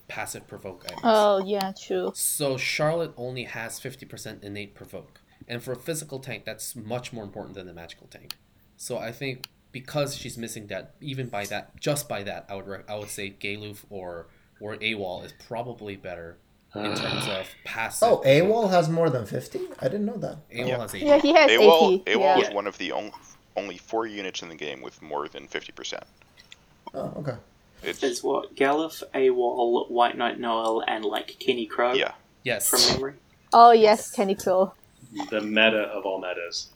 passive 0.08 0.48
provoke 0.48 0.84
items. 0.86 1.02
Oh 1.04 1.44
yeah, 1.46 1.72
true. 1.72 2.12
So 2.14 2.58
Charlotte 2.58 3.14
only 3.16 3.44
has 3.44 3.80
fifty 3.80 4.06
percent 4.06 4.44
innate 4.44 4.76
provoke, 4.76 5.22
and 5.48 5.64
for 5.64 5.72
a 5.72 5.78
physical 5.78 6.20
tank, 6.20 6.44
that's 6.44 6.76
much 6.76 7.14
more 7.14 7.24
important 7.24 7.56
than 7.56 7.68
the 7.68 7.74
magical 7.74 8.08
tank. 8.08 8.36
So 8.76 8.98
I 8.98 9.12
think 9.12 9.48
because 9.82 10.16
she's 10.16 10.38
missing 10.40 10.66
that, 10.68 10.94
even 11.02 11.28
by 11.28 11.46
that, 11.46 11.80
just 11.80 12.10
by 12.10 12.24
that, 12.24 12.46
I 12.50 12.56
would 12.56 12.68
re- 12.68 12.84
I 12.90 12.96
would 12.96 13.10
say 13.10 13.36
Galuf 13.40 13.84
or 13.92 14.26
or 14.60 14.76
AWOL 14.78 15.24
is 15.24 15.34
probably 15.48 15.96
better 15.96 16.38
in 16.74 16.96
terms 16.96 17.26
ah. 17.28 17.42
of 17.42 17.48
passive. 17.64 18.08
Oh, 18.08 18.24
AWOL 18.26 18.72
has 18.72 18.90
more 18.90 19.12
than 19.12 19.28
fifty. 19.28 19.62
I 19.80 19.86
didn't 19.86 20.06
know 20.06 20.18
that. 20.18 20.50
AWOL 20.50 20.68
Yeah. 20.68 20.80
has 20.80 20.96
80. 20.96 21.06
Yeah, 21.06 21.18
he 21.20 21.34
has 21.34 21.52
AWOL, 21.52 22.02
80. 22.08 22.12
AWOL 22.12 22.38
yeah. 22.40 22.48
is 22.48 22.54
one 22.54 22.66
of 22.66 22.78
the 22.80 22.92
only, 22.92 23.12
only 23.56 23.78
four 23.78 24.08
units 24.08 24.42
in 24.42 24.50
the 24.50 24.56
game 24.56 24.82
with 24.82 25.00
more 25.02 25.28
than 25.28 25.48
50%. 25.48 26.02
Oh, 26.96 27.14
okay. 27.18 27.36
It's, 27.84 28.02
Is 28.02 28.24
what 28.24 28.56
Galuf, 28.56 29.04
AWOL, 29.14 29.92
White 29.92 30.18
Knight 30.18 30.40
Noel, 30.40 30.84
and 30.88 31.06
like 31.06 31.38
Kenny 31.40 31.68
Crow 31.68 31.94
yeah. 31.94 32.14
Yes. 32.44 32.68
from 32.68 32.82
memory. 32.94 33.14
Oh 33.54 33.72
yes, 33.72 34.10
Kenny 34.10 34.34
Crow. 34.34 34.74
The 35.30 35.42
meta 35.42 35.84
of 35.84 36.04
all 36.06 36.20
metas. 36.20 36.70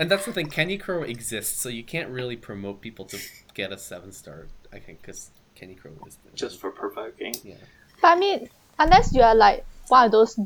And 0.00 0.10
that's 0.10 0.24
the 0.24 0.32
thing, 0.32 0.48
Kenny 0.48 0.78
Crow 0.78 1.02
exists, 1.02 1.60
so 1.60 1.68
you 1.68 1.84
can't 1.84 2.08
really 2.08 2.34
promote 2.34 2.80
people 2.80 3.04
to 3.04 3.18
get 3.52 3.70
a 3.70 3.76
seven 3.76 4.12
star. 4.12 4.46
I 4.72 4.78
think 4.78 5.02
because 5.02 5.30
Kenny 5.54 5.74
Crow 5.74 5.90
is 6.06 6.16
the, 6.24 6.34
Just 6.34 6.58
for 6.58 6.70
provoking. 6.70 7.34
yeah. 7.44 7.56
But 8.00 8.16
I 8.16 8.16
mean, 8.16 8.48
unless 8.78 9.12
you 9.12 9.20
are 9.20 9.34
like 9.34 9.66
one 9.88 10.06
of 10.06 10.12
those 10.12 10.40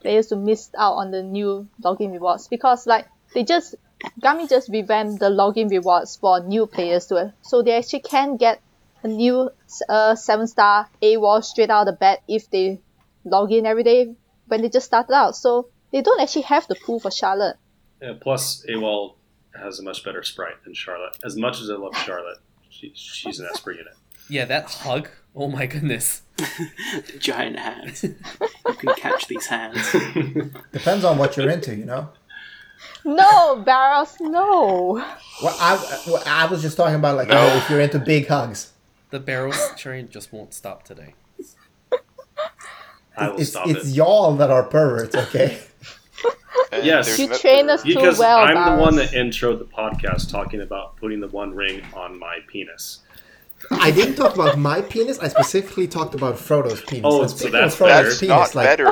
players 0.00 0.30
who 0.30 0.36
missed 0.36 0.76
out 0.78 0.92
on 0.92 1.10
the 1.10 1.24
new 1.24 1.66
login 1.82 2.12
rewards, 2.12 2.46
because 2.46 2.86
like 2.86 3.08
they 3.34 3.42
just 3.42 3.74
Gumi 4.22 4.48
just 4.48 4.68
revamped 4.68 5.18
the 5.18 5.28
login 5.28 5.68
rewards 5.68 6.14
for 6.14 6.38
new 6.44 6.66
players 6.68 7.06
to 7.06 7.16
it, 7.16 7.32
so 7.42 7.62
they 7.62 7.72
actually 7.72 8.00
can 8.02 8.36
get 8.36 8.62
a 9.02 9.08
new 9.08 9.50
uh, 9.88 10.14
seven 10.14 10.46
star 10.46 10.88
AWOL 11.02 11.42
straight 11.42 11.68
out 11.70 11.88
of 11.88 11.94
the 11.94 11.98
bat 11.98 12.20
if 12.28 12.48
they 12.50 12.78
log 13.24 13.50
in 13.50 13.66
every 13.66 13.82
day 13.82 14.14
when 14.46 14.62
they 14.62 14.68
just 14.68 14.86
started 14.86 15.12
out. 15.12 15.34
So 15.34 15.66
they 15.90 16.00
don't 16.00 16.20
actually 16.20 16.42
have 16.42 16.68
the 16.68 16.76
pool 16.76 17.00
for 17.00 17.10
Charlotte. 17.10 17.56
Yeah, 18.02 18.14
plus, 18.20 18.64
AWOL 18.68 19.14
has 19.60 19.78
a 19.78 19.82
much 19.82 20.04
better 20.04 20.22
sprite 20.22 20.62
than 20.64 20.74
Charlotte. 20.74 21.16
As 21.24 21.36
much 21.36 21.60
as 21.60 21.70
I 21.70 21.74
love 21.74 21.96
Charlotte, 21.98 22.38
she, 22.68 22.92
she's 22.94 23.40
an 23.40 23.48
Esper 23.52 23.72
unit. 23.72 23.94
Yeah, 24.28 24.44
that 24.46 24.70
hug. 24.72 25.08
Oh 25.34 25.48
my 25.48 25.66
goodness. 25.66 26.22
Giant 27.18 27.58
hands. 27.58 28.02
you 28.04 28.74
can 28.74 28.94
catch 28.94 29.26
these 29.26 29.46
hands. 29.46 29.92
Depends 30.72 31.04
on 31.04 31.18
what 31.18 31.36
you're 31.36 31.50
into, 31.50 31.74
you 31.74 31.84
know. 31.84 32.08
No, 33.04 33.56
Barros, 33.56 34.16
no. 34.20 34.94
Well, 35.42 35.56
I, 35.60 36.02
well, 36.06 36.22
I 36.26 36.46
was 36.46 36.62
just 36.62 36.76
talking 36.76 36.94
about 36.96 37.16
like 37.16 37.28
No. 37.28 37.38
oh, 37.38 37.56
if 37.58 37.68
you're 37.70 37.80
into 37.80 37.98
big 37.98 38.28
hugs. 38.28 38.72
The 39.10 39.20
Barrows 39.20 39.58
train 39.76 40.08
just 40.08 40.32
won't 40.32 40.54
stop 40.54 40.84
today. 40.84 41.14
I 43.16 43.28
will 43.30 43.40
It's 43.40 43.50
stop 43.50 43.68
it's 43.68 43.88
it. 43.88 43.94
y'all 43.96 44.34
that 44.36 44.50
are 44.50 44.62
perverts, 44.62 45.14
okay? 45.14 45.58
And 46.72 46.84
Yes. 46.84 47.18
You 47.18 47.28
no- 47.28 47.36
train 47.38 47.68
us 47.70 47.82
too 47.82 47.94
Because 47.94 48.18
well, 48.18 48.38
I'm 48.38 48.54
the 48.76 48.82
one 48.82 48.94
Barros. 48.96 49.10
that 49.10 49.18
introed 49.18 49.58
the 49.58 49.64
podcast 49.64 50.30
talking 50.30 50.60
about 50.60 50.96
putting 50.96 51.18
the 51.20 51.28
one 51.28 51.52
ring 51.54 51.82
on 51.94 52.18
my 52.18 52.38
penis. 52.46 53.00
I 53.72 53.90
didn't 53.90 54.14
talk 54.14 54.34
about 54.34 54.56
my 54.58 54.80
penis. 54.80 55.18
I 55.18 55.28
specifically 55.28 55.86
talked 55.88 56.14
about 56.14 56.36
Frodo's 56.38 56.80
penis. 56.82 57.04
Oh, 57.04 57.22
And 57.22 57.30
so 57.30 57.36
speaking 57.36 57.52
that's 57.60 57.74
of 57.74 57.78
Frodo's 57.78 58.04
That's 58.06 58.20
penis, 58.20 58.28
not 58.28 58.54
like, 58.54 58.66
better. 58.66 58.86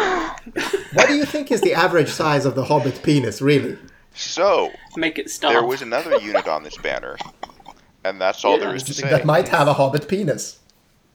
what 0.93 1.09
do 1.09 1.15
you 1.15 1.25
think 1.25 1.51
is 1.53 1.61
the 1.63 1.73
average 1.75 2.09
size 2.11 2.45
of 2.45 2.55
the 2.55 2.65
Hobbit 2.65 3.03
penis, 3.03 3.41
really? 3.41 3.79
So, 4.15 4.71
Make 4.97 5.19
it 5.19 5.31
stop. 5.31 5.53
there 5.53 5.65
was 5.65 5.81
another 5.81 6.17
unit 6.19 6.47
on 6.49 6.65
this 6.65 6.77
banner. 6.79 7.17
And 8.05 8.21
that's 8.21 8.45
all 8.45 8.59
Yeah. 8.59 8.67
there 8.67 8.75
is 8.75 8.83
to 8.85 8.95
say. 8.95 9.09
That 9.09 9.25
might 9.25 9.49
have 9.49 9.69
a 9.69 9.73
Hobbit 9.75 10.09
penis. 10.09 10.59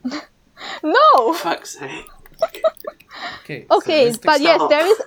No. 0.82 1.34
Fuck's 1.34 1.78
sake. 1.78 2.06
Okay. 3.42 3.66
so 3.70 3.78
Okay, 3.78 4.06
Mystic 4.06 4.24
but 4.24 4.42
yes, 4.42 4.62
there 4.70 4.86
is 4.86 5.02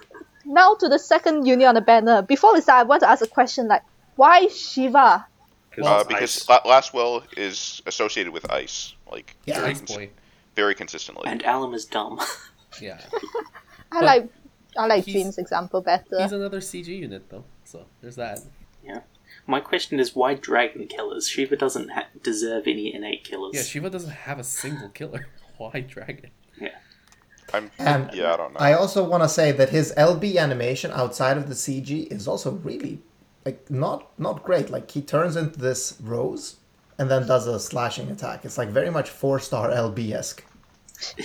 now 0.46 0.74
to 0.74 0.88
the 0.88 0.98
second 0.98 1.46
unit 1.46 1.66
on 1.66 1.74
the 1.74 1.80
banner. 1.80 2.22
Before 2.22 2.52
we 2.54 2.60
start, 2.60 2.80
I 2.80 2.82
want 2.84 3.00
to 3.00 3.08
ask 3.08 3.22
a 3.22 3.26
question 3.26 3.68
like, 3.68 3.82
why 4.16 4.48
Shiva? 4.48 5.26
Uh, 5.82 6.04
because 6.04 6.42
ice. 6.42 6.48
La- 6.48 6.62
Lasswell 6.62 7.22
is 7.36 7.82
associated 7.86 8.32
with 8.32 8.50
ice, 8.50 8.94
like 9.10 9.36
Yeah. 9.44 9.56
very, 9.60 9.70
Ice 9.72 9.80
cons- 9.82 10.08
very 10.54 10.74
consistently. 10.74 11.24
And 11.26 11.42
Alum 11.44 11.74
is 11.74 11.84
dumb. 11.84 12.20
Yeah. 12.80 13.00
I 13.92 14.00
But 14.00 14.04
like 14.04 14.28
I 14.78 14.86
like 14.86 15.04
he's- 15.04 15.14
Dream's 15.14 15.38
example 15.38 15.80
better. 15.80 16.20
He's 16.20 16.32
another 16.32 16.60
CG 16.60 16.88
unit 16.88 17.28
though, 17.30 17.44
so 17.64 17.86
there's 18.02 18.16
that. 18.16 18.40
Yeah. 18.84 19.00
My 19.46 19.60
question 19.60 19.98
is 20.00 20.14
why 20.14 20.34
dragon 20.34 20.86
killers? 20.86 21.26
Shiva 21.28 21.56
doesn't 21.56 21.90
ha- 21.90 22.06
deserve 22.22 22.66
any 22.66 22.94
innate 22.94 23.24
killers. 23.24 23.54
Yeah, 23.54 23.62
Shiva 23.62 23.88
doesn't 23.90 24.10
have 24.10 24.38
a 24.38 24.44
single 24.44 24.88
killer. 24.90 25.26
Why 25.56 25.80
dragon? 25.80 26.30
I'm, 27.54 27.70
And 27.78 28.10
yeah, 28.12 28.34
I 28.34 28.36
don't 28.36 28.52
know. 28.54 28.60
I 28.60 28.72
also 28.72 29.04
want 29.08 29.22
to 29.22 29.28
say 29.28 29.52
that 29.52 29.68
his 29.70 29.92
LB 29.96 30.36
animation 30.36 30.90
outside 30.92 31.36
of 31.36 31.48
the 31.48 31.54
CG 31.54 32.10
is 32.12 32.26
also 32.26 32.52
really 32.52 33.00
like 33.44 33.70
not 33.70 34.10
not 34.18 34.42
great. 34.42 34.70
Like 34.70 34.90
he 34.90 35.00
turns 35.00 35.36
into 35.36 35.58
this 35.60 35.96
rose 36.02 36.56
and 36.98 37.10
then 37.10 37.26
does 37.26 37.46
a 37.46 37.60
slashing 37.60 38.10
attack. 38.10 38.44
It's 38.44 38.58
like 38.58 38.70
very 38.70 38.90
much 38.90 39.08
four 39.10 39.38
star 39.38 39.70
LB 39.70 40.12
esque. 40.12 40.44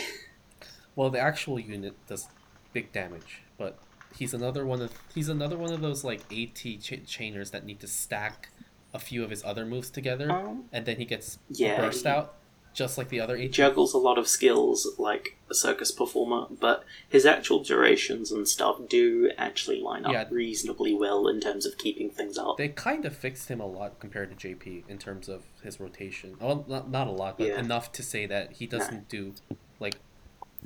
Well, 0.96 1.10
the 1.10 1.20
actual 1.20 1.58
unit 1.60 1.96
does 2.08 2.28
big 2.74 2.92
damage, 2.92 3.42
but 3.58 3.80
he's 4.16 4.34
another 4.34 4.66
one 4.66 4.82
of 4.82 4.92
he's 5.16 5.30
another 5.30 5.58
one 5.58 5.72
of 5.72 5.82
those 5.82 6.04
like 6.04 6.20
AT 6.32 6.56
ch- 6.56 7.02
chainers 7.08 7.52
that 7.52 7.66
need 7.66 7.80
to 7.80 7.88
stack 7.88 8.50
a 8.94 9.00
few 9.00 9.24
of 9.24 9.30
his 9.30 9.44
other 9.46 9.66
moves 9.66 9.90
together, 9.90 10.30
Um, 10.30 10.66
and 10.74 10.86
then 10.86 10.98
he 10.98 11.06
gets 11.06 11.40
yeah, 11.50 11.78
burst 11.78 12.04
he- 12.04 12.10
out, 12.10 12.36
just 12.74 12.98
like 12.98 13.10
the 13.10 13.20
other 13.20 13.36
He 13.38 13.48
juggles 13.50 13.94
a 13.94 13.98
lot 13.98 14.18
of 14.18 14.28
skills 14.28 14.88
like 14.98 15.38
a 15.50 15.54
circus 15.54 15.92
performer, 15.92 16.48
but 16.50 16.86
his 17.10 17.26
actual 17.26 17.62
durations 17.64 18.32
and 18.32 18.48
stuff 18.48 18.78
do 18.88 19.30
actually 19.38 19.82
line 19.82 20.06
up 20.06 20.14
Yeah. 20.14 20.26
reasonably 20.32 20.94
well 20.94 21.28
in 21.28 21.40
terms 21.42 21.66
of 21.66 21.78
keeping 21.78 22.10
things 22.10 22.38
up. 22.38 22.58
They 22.58 22.70
kind 22.70 23.06
of 23.06 23.16
fixed 23.16 23.50
him 23.50 23.60
a 23.60 23.66
lot 23.66 24.00
compared 24.00 24.30
to 24.38 24.48
JP 24.48 24.84
in 24.88 24.98
terms 24.98 25.28
of 25.28 25.44
his 25.64 25.80
rotation. 25.80 26.38
Well, 26.40 26.66
not, 26.68 26.90
not 26.90 27.08
a 27.08 27.12
lot, 27.12 27.38
but 27.38 27.48
Yeah. 27.48 27.60
enough 27.60 27.92
to 27.94 28.04
say 28.04 28.26
that 28.26 28.54
he 28.54 28.68
doesn't 28.68 29.10
do 29.10 29.34
like 29.80 29.96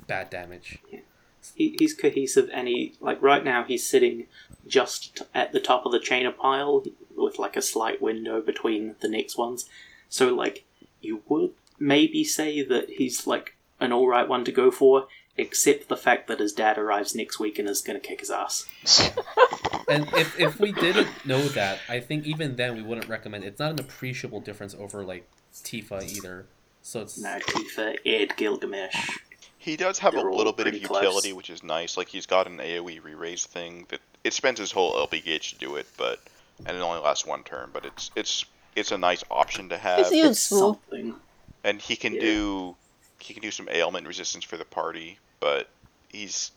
bad 0.06 0.30
damage. 0.30 0.78
he, 1.54 1.76
he's 1.78 1.94
cohesive 1.94 2.50
and 2.52 2.66
he 2.68 2.94
like 3.00 3.20
right 3.22 3.44
now 3.44 3.62
he's 3.64 3.86
sitting 3.88 4.26
just 4.66 5.22
at 5.34 5.52
the 5.52 5.60
top 5.60 5.86
of 5.86 5.92
the 5.92 5.98
chainer 6.00 6.36
pile 6.36 6.84
with 7.16 7.38
like 7.38 7.56
a 7.56 7.62
slight 7.62 8.02
window 8.02 8.40
between 8.40 8.96
the 9.00 9.08
next 9.08 9.38
ones 9.38 9.68
so 10.08 10.34
like 10.34 10.64
you 11.00 11.22
would 11.28 11.52
maybe 11.78 12.24
say 12.24 12.62
that 12.62 12.88
he's 12.90 13.26
like 13.26 13.56
an 13.80 13.92
all 13.92 14.08
right 14.08 14.28
one 14.28 14.44
to 14.44 14.52
go 14.52 14.70
for 14.70 15.06
except 15.38 15.88
the 15.88 15.96
fact 15.96 16.28
that 16.28 16.40
his 16.40 16.52
dad 16.52 16.78
arrives 16.78 17.14
next 17.14 17.38
week 17.38 17.58
and 17.58 17.68
is 17.68 17.82
going 17.82 18.00
to 18.00 18.06
kick 18.06 18.20
his 18.20 18.30
ass 18.30 18.66
And 19.88 20.08
if, 20.14 20.40
if 20.40 20.58
we 20.58 20.72
didn't 20.72 21.08
know 21.24 21.40
that, 21.48 21.78
I 21.88 22.00
think 22.00 22.24
even 22.26 22.56
then 22.56 22.74
we 22.74 22.82
wouldn't 22.82 23.08
recommend. 23.08 23.44
It's 23.44 23.60
not 23.60 23.72
an 23.72 23.78
appreciable 23.80 24.40
difference 24.40 24.74
over 24.74 25.04
like 25.04 25.28
Tifa 25.54 26.02
either. 26.16 26.46
So 26.82 27.02
it's 27.02 27.18
no 27.18 27.38
tifa 27.38 27.96
ed 28.04 28.36
gilgamesh 28.36 29.08
He 29.58 29.76
does 29.76 29.98
have 30.00 30.14
a 30.14 30.16
They're 30.16 30.28
all 30.30 30.36
little 30.36 30.52
bit 30.52 30.66
of 30.66 30.72
pretty 30.72 30.86
close. 30.86 31.02
utility, 31.02 31.32
which 31.32 31.50
is 31.50 31.62
nice. 31.62 31.96
Like 31.96 32.08
he's 32.08 32.26
got 32.26 32.46
an 32.48 32.58
AOE 32.58 33.02
re-raise 33.04 33.44
thing 33.46 33.86
that 33.90 34.00
it 34.24 34.32
spends 34.32 34.58
his 34.58 34.72
whole 34.72 34.96
LP 34.96 35.20
gauge 35.20 35.52
to 35.52 35.58
do 35.58 35.76
it, 35.76 35.86
but 35.96 36.20
and 36.64 36.76
it 36.76 36.80
only 36.80 37.00
lasts 37.00 37.24
one 37.26 37.44
turn. 37.44 37.70
But 37.72 37.84
it's 37.84 38.10
it's 38.16 38.44
it's 38.74 38.90
a 38.90 38.98
nice 38.98 39.22
option 39.30 39.68
to 39.68 39.78
have, 39.78 40.00
It's 40.00 40.10
it's 40.10 40.16
useful. 40.16 40.80
something 40.90 41.14
and 41.66 41.82
he 41.82 41.96
can 41.96 42.14
Yeah. 42.14 42.20
do 42.20 42.76
he 43.18 43.34
can 43.34 43.42
do 43.42 43.50
some 43.50 43.68
ailment 43.70 44.06
resistance 44.06 44.44
for 44.44 44.56
the 44.56 44.64
party. 44.64 45.18
But 45.40 45.68
he's, 46.08 46.52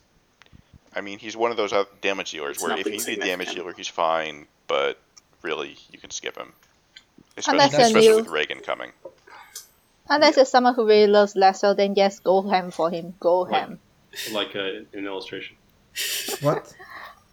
I 0.94 1.00
mean, 1.00 1.18
he's 1.18 1.36
one 1.36 1.50
of 1.50 1.56
those 1.56 1.72
damage 2.00 2.30
dealers 2.30 2.56
It's 2.56 2.62
where 2.62 2.72
if 2.72 2.86
nothing 2.86 3.00
you 3.00 3.06
need 3.06 3.18
a 3.22 3.26
damage 3.26 3.54
dealer, 3.54 3.72
he's 3.72 3.88
fine. 3.88 4.46
But 4.68 4.98
really, 5.42 5.76
you 5.90 5.98
can 5.98 6.10
skip 6.10 6.36
him, 6.36 6.52
Unless 7.48 7.72
especially, 7.72 7.72
you're 7.72 7.72
especially 7.72 8.08
new. 8.08 8.16
with 8.16 8.28
Raegen 8.28 8.60
coming. 8.60 8.92
Unless 10.08 10.36
you're 10.36 10.44
someone 10.44 10.74
who 10.74 10.86
really 10.86 11.06
loves 11.10 11.34
Lasso, 11.34 11.74
then 11.74 11.94
yes, 11.96 12.20
go 12.20 12.42
ham 12.42 12.70
for 12.70 12.90
him. 12.90 13.14
Go 13.20 13.44
ham. 13.44 13.78
like 14.32 14.54
a, 14.54 14.84
an 14.92 15.06
illustration. 15.06 15.56
What? 16.40 16.72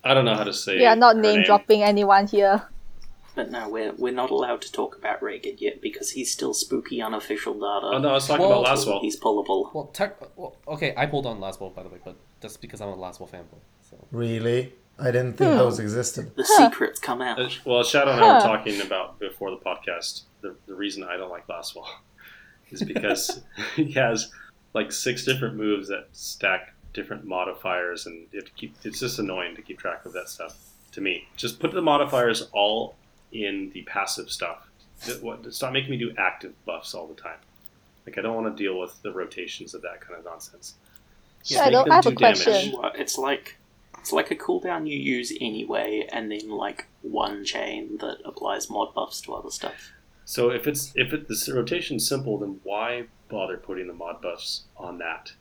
I 0.04 0.14
don't 0.14 0.26
know 0.26 0.36
how 0.36 0.44
to 0.46 0.54
say. 0.54 0.78
We 0.78 0.86
are 0.86 0.96
not 0.96 1.18
name 1.18 1.38
name. 1.38 1.46
dropping 1.46 1.84
anyone 1.84 2.28
here. 2.28 2.62
But 3.38 3.52
no, 3.52 3.70
we're 3.70 3.94
we're 3.94 4.12
not 4.14 4.32
allowed 4.32 4.62
to 4.64 4.72
talk 4.72 4.98
about 4.98 5.22
Raegen 5.22 5.58
yet 5.60 5.80
because 5.80 6.10
he's 6.10 6.32
still 6.32 6.56
spooky 6.56 7.00
unofficial 7.04 7.54
data. 7.54 7.96
Oh 7.96 8.00
no, 8.00 8.10
I 8.10 8.14
was 8.14 8.28
talking 8.28 8.50
Well, 8.50 8.62
about 8.62 8.78
Lasswell. 8.80 9.00
He's 9.02 9.18
pullable. 9.20 9.72
Well, 9.76 9.86
tech, 9.94 10.20
well, 10.36 10.56
okay, 10.68 10.94
I 10.98 11.06
pulled 11.06 11.28
on 11.28 11.40
Lasswell 11.40 11.74
by 11.76 11.84
the 11.84 11.90
way, 11.90 12.00
but 12.04 12.16
that's 12.42 12.58
because 12.58 12.82
I'm 12.82 12.90
a 12.90 12.98
Lasswell 12.98 13.30
fanboy. 13.30 13.60
So 13.90 13.96
Really? 14.12 14.74
I 15.00 15.12
didn't 15.12 15.34
think 15.38 15.52
Hmm. 15.52 15.58
those 15.60 15.78
existed. 15.80 16.36
The 16.36 16.44
secrets 16.46 17.00
come 17.00 17.22
out. 17.22 17.40
Uh, 17.40 17.48
Well, 17.64 17.84
Shadow 17.84 18.12
and 18.14 18.20
I 18.22 18.28
were 18.28 18.34
Huh. 18.40 18.48
talking 18.58 18.82
about 18.82 19.20
before 19.20 19.52
the 19.52 19.58
podcast. 19.58 20.24
The, 20.42 20.56
the 20.66 20.74
reason 20.74 21.04
I 21.04 21.16
don't 21.18 21.30
like 21.30 21.46
Lasswell 21.46 21.86
is 22.72 22.82
because 22.82 23.42
he 23.76 23.92
has 23.92 24.32
like 24.74 24.92
six 24.92 25.24
different 25.26 25.56
moves 25.58 25.90
that 25.90 26.08
stack 26.12 26.74
different 26.94 27.24
modifiers, 27.26 28.08
and 28.08 28.28
you 28.32 28.40
have 28.40 28.46
to 28.48 28.54
keep. 28.54 28.76
It's 28.84 29.00
just 29.00 29.20
annoying 29.20 29.56
to 29.58 29.62
keep 29.62 29.78
track 29.78 30.08
of 30.08 30.14
that 30.14 30.28
stuff. 30.28 30.58
To 30.94 31.02
me, 31.02 31.28
just 31.38 31.60
put 31.60 31.72
the 31.72 31.82
modifiers 31.84 32.50
all 32.52 32.96
in 33.32 33.72
the 33.74 33.82
passive 33.84 34.30
stuff. 34.30 34.70
That- 35.06 35.22
What? 35.24 35.54
Stop 35.54 35.74
making 35.74 35.92
me 35.92 35.98
do 35.98 36.14
active 36.18 36.54
buffs 36.66 36.94
all 36.94 37.08
the 37.08 37.14
time. 37.22 37.38
Like 38.06 38.18
I 38.18 38.22
don't 38.22 38.36
want 38.42 38.56
to 38.56 38.64
deal 38.64 38.80
with 38.80 39.02
the 39.04 39.12
rotations 39.12 39.74
of 39.74 39.82
that 39.82 40.02
kind 40.02 40.18
of 40.18 40.26
nonsense. 40.26 40.76
Yeah, 41.46 41.64
I 41.66 41.70
don't- 41.70 41.90
I 41.92 41.96
have 41.96 42.04
do 42.06 42.10
a 42.12 42.16
question. 42.16 42.54
damage. 42.54 42.74
Well, 42.74 42.92
It's 42.96 43.18
like 43.18 43.58
it's 44.00 44.12
like 44.14 44.32
a 44.32 44.36
cooldown 44.36 44.88
you 44.88 44.98
use 44.98 45.34
anyway, 45.42 46.08
and 46.12 46.32
then 46.32 46.50
like 46.50 46.88
one 47.02 47.44
chain 47.44 47.98
that 47.98 48.20
applies 48.26 48.70
mod 48.70 48.94
buffs 48.94 49.20
to 49.22 49.34
other 49.34 49.50
stuff. 49.52 49.92
So 50.26 50.50
if 50.52 50.68
it's 50.68 50.92
if 50.96 51.14
it, 51.14 51.28
this 51.28 51.50
rotation's 51.50 52.08
simple, 52.08 52.38
then 52.38 52.60
why 52.64 53.08
bother 53.30 53.58
putting 53.58 53.88
the 53.88 53.94
mod 53.94 54.22
buffs 54.22 54.64
on 54.78 54.98
that? 55.00 55.34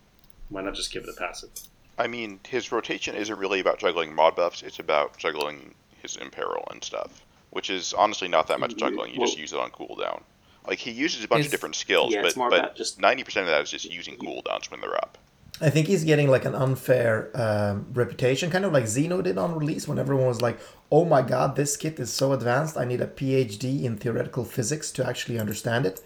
Why 0.49 0.63
not 0.63 0.75
just 0.75 0.93
give 0.93 1.03
it 1.05 1.09
a 1.09 1.13
passive? 1.13 1.51
I 1.99 2.07
mean, 2.09 2.41
his 2.47 2.71
rotation 2.73 3.15
isn't 3.15 3.39
really 3.39 3.61
about 3.61 3.79
juggling 3.79 4.15
mod 4.15 4.37
buffs. 4.37 4.63
It's 4.63 4.79
about 4.79 5.17
juggling 5.19 5.75
his 6.03 6.17
imperil 6.17 6.65
and 6.71 6.83
stuff, 6.85 7.23
which 7.57 7.71
is 7.71 7.93
honestly 7.95 8.29
not 8.29 8.45
that 8.49 8.61
much 8.61 8.77
juggling. 8.77 9.13
You 9.15 9.21
just 9.21 9.39
use 9.39 9.53
it 9.55 9.59
on 9.59 9.71
cooldown. 9.71 10.21
Like 10.69 10.79
he 10.79 10.91
uses 10.91 11.25
a 11.25 11.29
bunch 11.29 11.45
of 11.47 11.51
different 11.51 11.75
skills, 11.85 12.13
yeah, 12.13 12.21
it's 12.25 12.35
but 12.35 12.39
more 12.41 12.51
but 12.51 12.59
about 12.61 12.77
just- 12.77 13.01
ninety 13.01 13.25
percent 13.27 13.45
of 13.47 13.51
that 13.53 13.63
is 13.63 13.71
just 13.77 13.87
using 14.01 14.17
cooldowns 14.25 14.71
when 14.71 14.81
they're 14.83 14.95
up. 15.07 15.17
I 15.59 15.71
think 15.71 15.87
he's 15.87 16.05
getting 16.05 16.29
like 16.37 16.45
an 16.45 16.55
unfair 16.55 17.31
um, 17.35 17.87
reputation, 17.95 18.51
kind 18.51 18.67
of 18.67 18.73
like 18.75 18.85
Xeno 18.85 19.23
did 19.23 19.39
on 19.39 19.51
release 19.63 19.89
when 19.89 19.99
everyone 19.99 20.27
was 20.27 20.43
like, 20.43 20.59
oh 20.93 21.05
my 21.07 21.23
god, 21.23 21.57
this 21.57 21.79
kit 21.79 21.99
is 21.99 22.13
so 22.13 22.33
advanced, 22.39 22.77
I 22.77 22.85
need 22.85 23.01
a 23.01 23.07
PhD 23.07 23.85
in 23.85 23.97
theoretical 23.97 24.45
physics 24.45 24.91
to 24.97 25.07
actually 25.11 25.39
understand 25.45 25.87
it. 25.87 25.97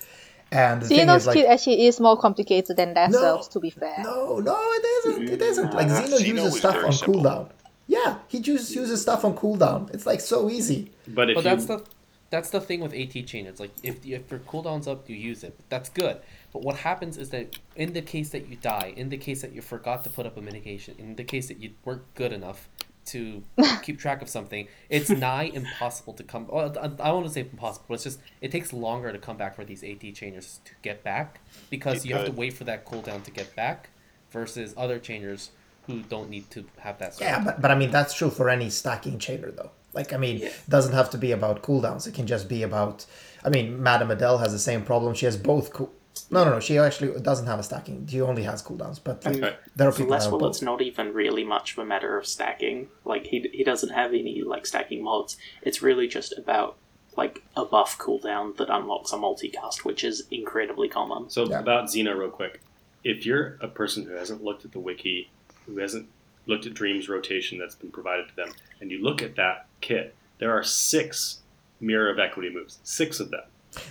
And 0.53 0.83
the 0.83 0.87
thing 0.89 1.07
Xeno's 1.09 1.23
is, 1.23 1.27
like, 1.27 1.37
kit 1.39 1.47
actually 1.55 1.87
is 1.89 1.99
more 1.99 2.17
complicated 2.27 2.77
than 2.77 2.95
themselves, 2.95 3.49
to 3.49 3.59
be 3.59 3.71
fair. 3.71 3.97
no, 4.05 4.39
no, 4.39 4.57
it 4.79 4.85
isn't. 4.99 5.29
It 5.37 5.43
isn't. 5.43 5.75
Like, 5.75 5.89
Uh, 5.89 6.01
Xeno 6.03 6.19
Xeno 6.21 6.27
uses 6.45 6.59
stuff 6.59 6.85
on 6.85 6.93
simple. 6.93 7.15
cooldown. 7.23 7.45
Yeah, 7.91 8.19
he 8.29 8.39
just 8.39 8.73
uses 8.73 9.03
stuff 9.03 9.25
on 9.25 9.35
cooldown. 9.37 9.93
It's 9.93 10.07
like 10.07 10.21
so 10.21 10.49
easy. 10.49 10.93
But 11.09 11.29
if 11.29 11.35
but 11.35 11.45
you, 11.45 11.51
that's 11.51 11.67
the 11.67 11.85
that's 12.31 12.51
the 12.51 12.61
thing 12.61 12.79
with 12.79 12.95
AT 12.95 13.27
chain. 13.27 13.47
It's 13.47 13.59
like 13.59 13.73
if 13.83 14.07
if 14.07 14.31
your 14.31 14.39
cooldown's 14.51 14.87
up, 14.87 15.11
you 15.11 15.17
use 15.17 15.43
it. 15.43 15.59
That's 15.71 15.89
good. 15.89 16.19
But 16.53 16.63
what 16.63 16.77
happens 16.77 17.19
is 17.19 17.31
that 17.31 17.57
in 17.75 17.93
the 17.93 18.01
case 18.01 18.31
that 18.31 18.47
you 18.49 18.55
die, 18.55 18.93
in 18.97 19.09
the 19.09 19.17
case 19.17 19.43
that 19.43 19.53
you 19.53 19.61
forgot 19.61 20.05
to 20.05 20.11
put 20.11 20.25
up 20.25 20.37
a 20.37 20.41
mitigation, 20.41 20.95
in 20.99 21.17
the 21.17 21.25
case 21.25 21.49
that 21.49 21.59
you 21.59 21.73
weren't 21.85 22.15
good 22.15 22.33
enough 22.33 22.69
to 23.07 23.43
keep 23.83 23.99
track 23.99 24.23
of 24.23 24.29
something, 24.29 24.69
it's 24.89 25.11
nigh 25.11 25.51
impossible 25.53 26.13
to 26.13 26.23
come. 26.23 26.47
Well, 26.47 26.73
I 26.79 27.09
I 27.09 27.11
won't 27.11 27.29
say 27.33 27.41
impossible, 27.41 27.87
but 27.89 27.95
it's 27.95 28.05
just 28.05 28.21
it 28.41 28.53
takes 28.53 28.73
longer 28.73 29.11
to 29.11 29.19
come 29.19 29.37
back 29.37 29.57
for 29.57 29.65
these 29.65 29.83
AT 29.83 30.05
chainers 30.19 30.63
to 30.65 30.73
get 30.83 31.03
back 31.03 31.41
because 31.71 32.05
It 32.05 32.11
you 32.11 32.15
have 32.15 32.27
to 32.27 32.33
wait 32.43 32.53
for 32.53 32.63
that 32.71 32.87
cooldown 32.87 33.25
to 33.25 33.33
get 33.33 33.57
back, 33.57 33.89
versus 34.31 34.75
other 34.77 35.01
chainers 35.01 35.51
who 35.91 36.03
don't 36.03 36.31
need 36.31 36.51
to 36.51 36.65
have 36.79 36.99
that. 36.99 37.15
sort 37.15 37.29
Yeah, 37.29 37.43
but, 37.45 37.61
but 37.61 37.71
I 37.71 37.75
mean, 37.75 37.91
that's 37.91 38.15
true 38.15 38.31
for 38.31 38.49
any 38.49 38.71
stacking 38.71 39.19
chainer, 39.19 39.55
though. 39.55 39.71
Like, 39.93 40.13
I 40.13 40.17
mean, 40.17 40.39
Yeah. 40.39 40.47
it 40.47 40.69
doesn't 40.69 40.93
have 40.95 41.11
to 41.11 41.19
be 41.19 41.33
about 41.33 41.63
cooldowns. 41.63 42.07
It 42.07 42.15
can 42.15 42.27
just 42.27 42.49
be 42.49 42.63
about. 42.63 43.07
I 43.45 43.49
mean, 43.49 43.83
Madame 43.83 44.11
Edel 44.11 44.39
has 44.39 44.53
the 44.53 44.59
same 44.59 44.83
problem. 44.83 45.15
She 45.15 45.25
has 45.27 45.37
both 45.37 45.73
cool. 45.73 45.91
No, 46.31 46.45
no, 46.45 46.51
no. 46.53 46.61
She 46.61 46.79
actually 46.79 47.19
doesn't 47.21 47.47
have 47.47 47.59
a 47.59 47.63
stacking. 47.63 48.07
She 48.07 48.21
only 48.21 48.43
has 48.45 48.63
cooldowns. 48.63 49.01
But 49.03 49.25
like, 49.25 49.37
Okay. 49.37 49.57
there 49.77 49.89
are 49.89 49.93
people 49.93 50.13
that 50.17 50.23
have 50.23 50.43
it's 50.51 50.63
not 50.63 50.81
even 50.83 51.13
really 51.13 51.45
much 51.45 51.73
of 51.73 51.79
a 51.79 51.85
matter 51.85 52.17
of 52.19 52.27
stacking. 52.27 52.89
Like 53.05 53.27
he 53.27 53.49
he 53.53 53.65
doesn't 53.65 53.91
have 53.91 54.11
any 54.13 54.43
like 54.43 54.67
stacking 54.67 55.03
mods. 55.03 55.37
It's 55.63 55.83
really 55.83 56.07
just 56.09 56.37
about 56.39 56.77
like 57.17 57.43
a 57.57 57.65
buff 57.65 57.99
cooldown 57.99 58.57
that 58.59 58.69
unlocks 58.71 59.13
a 59.13 59.17
multicast, 59.17 59.85
which 59.85 60.05
is 60.05 60.27
incredibly 60.31 60.89
common. 60.89 61.29
so 61.31 61.49
Yeah. 61.49 61.59
about 61.61 61.87
Xeno, 61.89 62.17
real 62.17 62.31
quick. 62.31 62.61
If 63.03 63.25
you're 63.27 63.57
a 63.61 63.69
person 63.69 64.05
who 64.05 64.13
hasn't 64.15 64.45
looked 64.45 64.65
at 64.65 64.73
the 64.73 64.79
wiki, 64.79 65.31
who 65.71 65.79
hasn't 65.81 66.09
looked 66.47 66.67
at 66.67 66.75
Dream's 66.75 67.09
rotation 67.09 67.59
that's 67.59 67.75
been 67.75 67.91
provided 67.91 68.29
to 68.29 68.37
them, 68.37 68.53
and 68.81 68.91
you 68.91 69.03
look 69.03 69.23
at 69.23 69.37
that 69.37 69.67
kit, 69.81 70.15
there 70.39 70.51
are 70.57 70.63
six 70.63 71.41
mirror 71.81 72.11
of 72.11 72.19
equity 72.19 72.51
moves. 72.51 72.79
Six 72.83 73.21
of 73.21 73.31
them. 73.31 73.43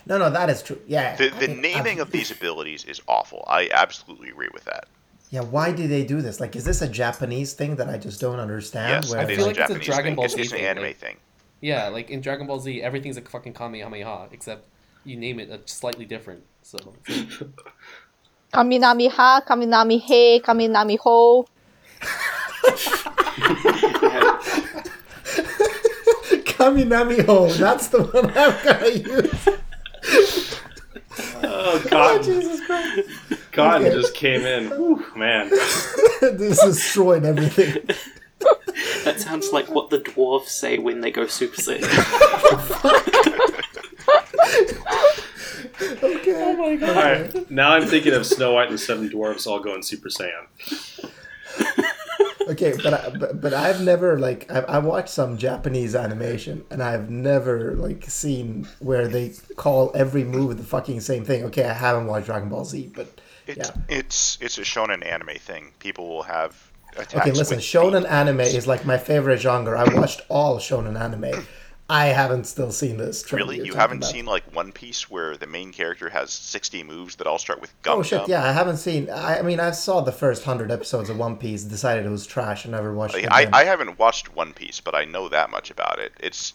No, 0.05 0.17
no, 0.17 0.29
that 0.29 0.49
is 0.49 0.61
true. 0.61 0.79
Yeah. 0.87 1.15
The, 1.15 1.29
the 1.29 1.47
mean, 1.47 1.61
naming 1.61 1.99
ab- 1.99 2.07
of 2.07 2.11
these 2.11 2.31
abilities 2.31 2.83
is 2.85 3.01
awful. 3.07 3.45
I 3.47 3.69
absolutely 3.71 4.29
agree 4.29 4.49
with 4.53 4.65
that. 4.65 4.87
Yeah, 5.31 5.41
why 5.41 5.71
do 5.71 5.87
they 5.87 6.03
do 6.03 6.21
this? 6.21 6.39
Like, 6.39 6.55
is 6.55 6.65
this 6.65 6.81
a 6.81 6.87
Japanese 6.87 7.53
thing 7.53 7.75
that 7.77 7.87
I 7.87 7.97
just 7.97 8.19
don't 8.19 8.39
understand? 8.39 9.03
yes, 9.05 9.11
where 9.11 9.21
it 9.21 9.27
I 9.27 9.31
is 9.31 9.37
feel 9.37 9.45
a 9.45 9.47
like 9.47 9.57
it's 9.57 9.69
a 9.69 9.79
Dragon 9.79 10.03
thing. 10.05 10.15
Ball 10.15 10.27
Z 10.27 10.41
it's 10.41 10.51
an 10.51 10.57
anime 10.59 10.83
like- 10.83 10.97
thing. 10.97 11.17
Yeah, 11.61 11.89
like 11.89 12.09
in 12.09 12.21
Dragon 12.21 12.47
Ball 12.47 12.59
Z, 12.59 12.81
everything's 12.81 13.17
a 13.17 13.21
fucking 13.21 13.53
Kamehameha, 13.53 14.29
except 14.31 14.65
you 15.05 15.17
name 15.17 15.39
it 15.39 15.51
uh, 15.51 15.57
slightly 15.65 16.05
different. 16.05 16.43
So 16.63 16.77
Kaminami 18.53 19.11
ha, 19.11 19.41
Kaminami 19.47 19.99
he, 20.01 20.41
Kaminami 20.41 20.97
ho. 20.99 21.45
Kaminami 26.45 27.25
Ho. 27.25 27.47
That's 27.49 27.87
the 27.87 28.03
one 28.03 28.31
I'm 28.37 28.63
gonna 28.63 28.89
use. 28.89 29.49
Oh 31.41 31.79
God! 31.79 31.83
Oh, 31.83 31.89
God! 31.89 32.23
Jesus 32.23 32.65
Christ. 32.65 33.09
God 33.51 33.81
Okay. 33.81 33.91
just 33.93 34.13
came 34.13 34.41
in. 34.41 34.69
Whew, 34.69 35.05
man. 35.15 35.49
this 36.21 36.63
destroyed 36.63 37.25
everything. 37.25 37.83
That 39.03 39.19
sounds 39.19 39.51
like 39.51 39.67
what 39.69 39.89
the 39.89 39.99
dwarves 39.99 40.47
say 40.47 40.77
when 40.79 41.01
they 41.01 41.11
go 41.11 41.27
Super 41.27 41.57
Saiyan. 41.57 41.83
Okay. 46.01 46.43
Oh 46.43 46.55
my 46.57 46.75
god. 46.75 46.89
All 46.89 47.03
right, 47.03 47.51
now 47.51 47.71
I'm 47.71 47.85
thinking 47.85 48.13
of 48.13 48.25
Snow 48.25 48.53
White 48.53 48.67
and 48.67 48.73
the 48.75 48.77
Seven 48.77 49.07
Dwarfs 49.09 49.47
all 49.47 49.59
going 49.59 49.81
Super 49.81 50.09
Saiyan. 50.09 50.45
Okay, 52.49 52.73
but 52.83 52.93
I, 52.93 53.09
but, 53.09 53.41
but 53.41 53.53
I've 53.53 53.81
never 53.81 54.17
like 54.17 54.49
I, 54.51 54.61
I 54.61 54.77
watched 54.79 55.09
some 55.09 55.37
Japanese 55.37 55.93
animation 55.95 56.65
and 56.71 56.81
I've 56.81 57.09
never 57.09 57.75
like 57.75 58.05
seen 58.05 58.67
where 58.79 59.07
they 59.07 59.33
call 59.55 59.91
every 59.93 60.23
move 60.23 60.57
the 60.57 60.63
fucking 60.63 61.01
same 61.01 61.23
thing. 61.23 61.43
Okay, 61.45 61.63
I 61.63 61.73
haven't 61.73 62.07
watched 62.07 62.25
Dragon 62.25 62.49
Ball 62.49 62.65
Z, 62.65 62.91
but 62.95 63.21
It's 63.45 63.69
yeah. 63.69 63.81
it's 63.87 64.37
it's 64.41 64.57
a 64.57 64.61
shonen 64.61 65.05
anime 65.05 65.37
thing. 65.37 65.73
People 65.79 66.07
will 66.09 66.23
have. 66.23 66.71
Okay, 66.97 67.31
listen, 67.31 67.59
shonen 67.59 68.01
feet. 68.01 68.11
anime 68.11 68.39
is 68.39 68.65
like 68.65 68.83
my 68.83 68.97
favorite 68.97 69.39
genre. 69.39 69.79
I 69.79 69.93
watched 69.93 70.21
all 70.27 70.57
shonen 70.57 70.99
anime. 70.99 71.45
I 71.91 72.05
haven't 72.07 72.43
still 72.45 72.71
seen 72.71 72.97
this. 72.97 73.31
Really, 73.33 73.57
you're 73.57 73.65
you 73.65 73.71
talking 73.71 73.81
haven't 73.81 73.97
about. 73.99 74.11
seen 74.11 74.25
like 74.25 74.55
One 74.55 74.71
Piece 74.71 75.09
where 75.09 75.35
the 75.35 75.47
main 75.47 75.71
character 75.73 76.09
has 76.09 76.31
sixty 76.31 76.83
moves 76.83 77.15
that 77.15 77.25
all 77.25 77.39
start 77.39 77.59
with 77.61 77.73
gum 77.81 77.99
Oh 77.99 78.03
shit! 78.03 78.19
gum? 78.21 78.29
Yeah, 78.29 78.43
I 78.47 78.51
haven't 78.51 78.77
seen. 78.77 79.09
I, 79.09 79.39
I 79.39 79.41
mean, 79.41 79.59
I 79.59 79.71
saw 79.71 79.99
the 80.01 80.11
first 80.11 80.43
hundred 80.43 80.69
episodes 80.69 81.09
of 81.09 81.17
One 81.17 81.35
Piece. 81.37 81.63
Decided 81.63 82.05
it 82.05 82.09
was 82.09 82.27
trash 82.27 82.65
and 82.65 82.73
never 82.73 82.93
watched 82.93 83.15
Like, 83.15 83.23
it. 83.23 83.31
I. 83.31 83.49
I 83.51 83.63
haven't 83.63 83.97
watched 83.97 84.35
One 84.35 84.53
Piece, 84.53 84.79
but 84.79 84.93
I 84.93 85.05
know 85.05 85.29
that 85.29 85.49
much 85.49 85.71
about 85.71 85.97
it. 85.99 86.13
It's 86.19 86.53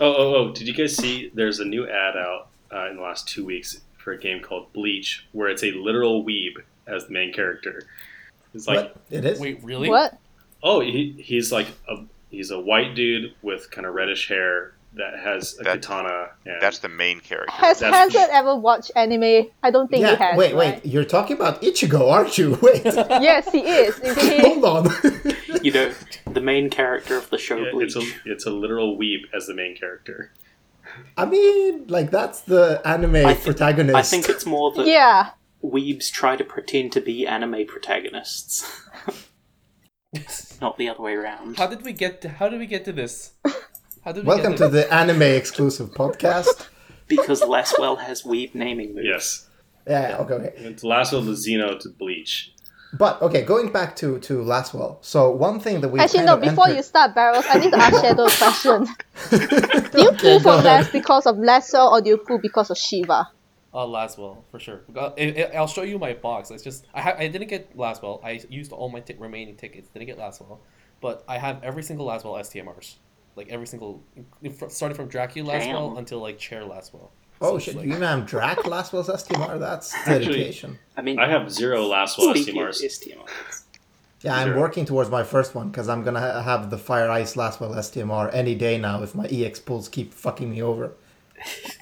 Oh, 0.00 0.14
oh, 0.16 0.34
oh! 0.34 0.52
Did 0.52 0.66
you 0.66 0.74
guys 0.74 0.96
see? 0.96 1.30
There's 1.32 1.60
a 1.60 1.64
new 1.64 1.86
ad 1.88 2.16
out 2.16 2.48
uh, 2.72 2.88
in 2.90 2.96
the 2.96 3.02
last 3.02 3.28
two 3.28 3.44
weeks 3.44 3.80
for 3.98 4.12
a 4.12 4.18
game 4.18 4.40
called 4.42 4.72
Bleach, 4.72 5.26
where 5.32 5.48
it's 5.48 5.62
a 5.62 5.70
literal 5.72 6.24
weeb 6.24 6.54
as 6.86 7.06
the 7.06 7.12
main 7.12 7.32
character. 7.32 7.84
It's 8.54 8.66
like, 8.66 8.78
what 8.78 8.96
it 9.10 9.24
is? 9.24 9.38
Wait, 9.38 9.62
really? 9.62 9.88
What? 9.90 10.18
oh, 10.62 10.80
he, 10.80 11.12
he's 11.18 11.52
like 11.52 11.68
a 11.88 11.96
he's 12.30 12.50
a 12.50 12.58
white 12.60 12.94
dude 12.94 13.34
with 13.42 13.70
kind 13.70 13.86
of 13.86 13.94
reddish 13.94 14.28
hair 14.28 14.72
that 14.94 15.18
has 15.22 15.56
a 15.60 15.62
That- 15.64 15.82
katana. 15.82 16.30
And 16.44 16.60
that's 16.60 16.78
the 16.80 16.88
main 16.88 17.20
character. 17.20 17.52
Has 17.52 17.78
That's- 17.78 18.12
Hazard 18.12 18.28
ever 18.32 18.56
watched 18.56 18.90
anime? 18.96 19.48
I 19.62 19.70
don't 19.70 19.88
think 19.88 20.02
yeah. 20.02 20.10
he 20.10 20.16
has. 20.16 20.36
wait, 20.38 20.54
right? 20.54 20.82
wait. 20.82 20.86
You're 20.86 21.04
talking 21.04 21.36
about 21.36 21.62
Ichigo, 21.62 22.10
aren't 22.10 22.36
you? 22.38 22.58
Wait. 22.62 22.84
Yes, 22.84 23.52
he 23.52 23.60
is. 23.60 23.98
Indeed. 24.00 24.40
Hold 24.40 24.64
on. 24.64 24.92
you 25.62 25.70
know, 25.72 25.92
the 26.32 26.40
main 26.40 26.70
character 26.70 27.16
of 27.16 27.30
the 27.30 27.38
show 27.38 27.56
yeah, 27.58 27.70
Bleach. 27.70 27.94
it's 27.94 27.96
a 27.96 28.30
it's 28.30 28.46
a 28.46 28.50
literal 28.50 28.98
weeb 28.98 29.20
as 29.32 29.46
the 29.46 29.54
main 29.54 29.76
character. 29.76 30.32
I 31.16 31.24
mean, 31.24 31.86
like 31.86 32.10
that's 32.10 32.40
the 32.40 32.82
anime 32.84 33.14
I 33.16 33.34
think- 33.34 33.44
protagonist. 33.44 33.96
I 33.96 34.02
think 34.02 34.28
it's 34.28 34.44
more 34.44 34.72
that 34.72 34.86
yeah. 34.88 35.30
weebs 35.62 36.10
try 36.10 36.34
to 36.34 36.42
pretend 36.42 36.90
to 36.92 37.00
be 37.00 37.26
anime 37.28 37.64
protagonists, 37.66 38.68
not 40.60 40.76
the 40.76 40.88
other 40.88 41.02
way 41.02 41.14
around. 41.14 41.56
How 41.56 41.66
did 41.66 41.82
we 41.82 41.92
get? 41.92 42.20
To, 42.22 42.28
how 42.28 42.48
did 42.48 42.58
we 42.58 42.66
get 42.66 42.84
to 42.86 42.92
this? 42.92 43.32
How 44.04 44.12
did 44.12 44.24
we 44.24 44.28
Welcome 44.28 44.52
get 44.52 44.58
to 44.58 44.68
the 44.68 44.92
anime 44.92 45.22
exclusive 45.22 45.90
podcast. 45.90 46.66
Because 47.10 47.40
Lasswell 47.42 47.98
has 47.98 48.22
weeb 48.22 48.54
naming 48.54 48.94
moves. 48.94 49.04
Yes, 49.08 49.48
Yeah. 49.84 50.18
Okay. 50.20 50.34
Okay. 50.34 50.52
it's 50.58 50.84
Lasso 50.84 51.20
the 51.20 51.32
Xeno 51.32 51.76
to 51.80 51.88
Bleach. 51.88 52.52
But 52.96 53.20
okay, 53.20 53.42
going 53.42 53.72
back 53.72 53.96
to 53.96 54.20
to 54.20 54.34
Lasswell. 54.44 54.98
So 55.00 55.28
one 55.32 55.58
thing 55.58 55.80
that 55.80 55.88
we 55.88 55.98
Actually, 55.98 56.18
kind 56.18 56.26
no. 56.28 56.34
of 56.34 56.40
Before 56.42 56.66
entered- 56.68 56.76
you 56.76 56.82
start, 56.84 57.16
Barrels, 57.16 57.44
I 57.50 57.58
need 57.58 57.72
to 57.72 57.78
ask 57.82 58.00
Shadow 58.00 58.26
a 58.26 58.30
question. 58.30 58.86
do 59.90 60.02
you 60.02 60.08
Okay, 60.10 60.38
pull 60.38 60.40
for 60.40 60.54
ahead. 60.60 60.84
Les 60.84 60.92
because 60.92 61.26
of 61.26 61.36
Lesser, 61.38 61.80
or 61.80 62.00
do 62.00 62.10
you 62.10 62.16
pull 62.18 62.38
because 62.38 62.70
of 62.70 62.78
Shiva? 62.78 63.28
Uh, 63.72 63.86
Lasswell 63.86 64.38
for 64.50 64.58
sure. 64.58 64.80
Uh, 64.96 65.10
I, 65.16 65.48
I- 65.52 65.56
I'll 65.56 65.68
show 65.68 65.82
you 65.82 65.98
my 65.98 66.12
box. 66.14 66.50
It's 66.50 66.64
just 66.64 66.86
I 66.92 67.00
ha- 67.02 67.14
I 67.16 67.28
didn't 67.28 67.48
get 67.48 67.76
Lasswell. 67.76 68.18
I 68.24 68.40
used 68.48 68.72
all 68.72 68.88
my 68.88 69.00
t- 69.00 69.14
remaining 69.18 69.54
tickets. 69.56 69.88
Didn't 69.88 70.06
get 70.06 70.18
Lasswell, 70.18 70.58
but 71.00 71.22
I 71.28 71.38
have 71.38 71.62
every 71.62 71.82
single 71.84 72.06
Lasswell 72.06 72.38
STMRs. 72.40 72.96
Like 73.36 73.48
every 73.48 73.66
single, 73.68 74.02
starting 74.68 74.96
from 74.96 75.06
Dracula 75.06 75.52
Lasswell 75.54 75.90
Damn. 75.90 75.98
until 75.98 76.18
like 76.18 76.36
Chair 76.38 76.62
Lasswell. 76.62 77.10
Oh 77.40 77.52
So 77.52 77.58
shit! 77.60 77.74
it's 77.76 77.84
You 77.84 77.90
like- 77.90 77.96
even 77.98 78.02
have 78.08 78.26
Drac 78.26 78.58
Lasswell's 78.58 79.08
STMR. 79.08 79.60
That's 79.60 79.94
Actually- 80.06 80.18
dedication. 80.26 80.78
I 80.96 81.02
mean, 81.02 81.20
I 81.20 81.28
have 81.28 81.48
zero 81.50 81.84
Lasswell 81.84 82.34
speaking 82.34 82.60
of 82.60 82.68
STMRs. 82.70 83.14
STMRs, 83.14 83.62
Yeah, 84.22 84.34
I'm 84.36 84.48
Sure. 84.48 84.58
working 84.58 84.84
towards 84.84 85.10
my 85.10 85.22
first 85.22 85.54
one 85.54 85.70
because 85.70 85.88
I'm 85.88 86.02
gonna 86.02 86.18
ha- 86.20 86.42
have 86.42 86.70
the 86.70 86.76
Fire 86.76 87.08
Ice 87.08 87.34
Lasswell 87.36 87.74
STMR 87.76 88.34
any 88.34 88.56
day 88.56 88.78
now 88.78 89.00
if 89.04 89.14
my 89.14 89.26
EX 89.26 89.60
pulls 89.60 89.88
keep 89.88 90.12
fucking 90.12 90.50
me 90.50 90.60
over. 90.60 90.92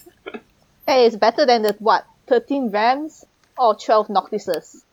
Hey, 0.89 1.05
it's 1.05 1.17
better 1.17 1.45
than 1.45 1.61
the 1.61 1.77
what? 1.81 2.07
Thirteen 2.27 2.71
Rams 2.71 3.23
or 3.59 3.75
twelve 3.75 4.09
Noctises? 4.09 4.85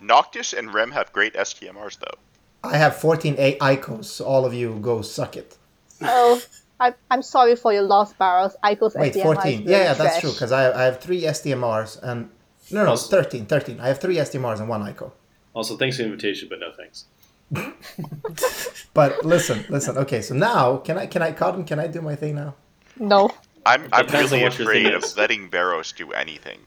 Noctis 0.00 0.52
and 0.52 0.72
Rem 0.72 0.92
have 0.92 1.12
great 1.12 1.34
STMRs 1.34 1.98
though. 1.98 2.18
I 2.62 2.76
have 2.76 2.94
14 2.94 3.34
A 3.38 3.58
Icos, 3.58 4.04
so 4.04 4.24
all 4.24 4.44
of 4.44 4.54
you 4.54 4.78
go 4.80 5.02
suck 5.02 5.36
it. 5.36 5.56
Oh, 6.02 6.40
I, 6.78 6.94
I'm 7.10 7.22
sorry 7.22 7.56
for 7.56 7.72
your 7.72 7.82
lost 7.82 8.16
Barrels. 8.16 8.54
Icos 8.62 8.94
Wait, 8.94 9.14
SDMI 9.14 9.22
14. 9.22 9.52
is 9.52 9.60
Yeah, 9.60 9.64
really 9.64 9.72
yeah, 9.72 9.94
that's 9.94 9.98
trash. 9.98 10.20
true 10.20 10.30
because 10.30 10.52
I, 10.52 10.72
I 10.80 10.84
have 10.84 11.00
three 11.00 11.22
STMRs 11.22 12.00
and 12.04 12.30
no, 12.70 12.84
no, 12.84 12.90
Also- 12.90 13.10
13, 13.16 13.46
13. 13.46 13.80
I 13.80 13.88
have 13.88 13.98
three 14.00 14.16
STMRs 14.16 14.60
and 14.60 14.68
one 14.68 14.82
ICO. 14.82 15.10
Also, 15.52 15.76
thanks 15.76 15.96
for 15.96 16.04
the 16.04 16.10
invitation, 16.10 16.48
but 16.48 16.60
no 16.60 16.70
thanks. 16.76 17.06
But 18.94 19.24
listen, 19.24 19.64
listen. 19.68 19.98
Okay, 19.98 20.22
so 20.22 20.34
now 20.34 20.76
can 20.76 20.96
I 20.98 21.06
can 21.06 21.22
I 21.22 21.32
Cotton, 21.32 21.64
can 21.64 21.80
I 21.80 21.88
do 21.88 22.00
my 22.00 22.14
thing 22.14 22.36
now? 22.36 22.54
No. 22.98 23.30
I'm 23.64 23.88
I'm 23.92 24.06
really 24.08 24.42
what 24.42 24.58
your 24.58 24.72
thing 24.72 24.86
afraid 24.86 24.94
of 24.94 25.16
letting 25.16 25.48
Barrows 25.48 25.92
do 25.92 26.12
anything. 26.12 26.60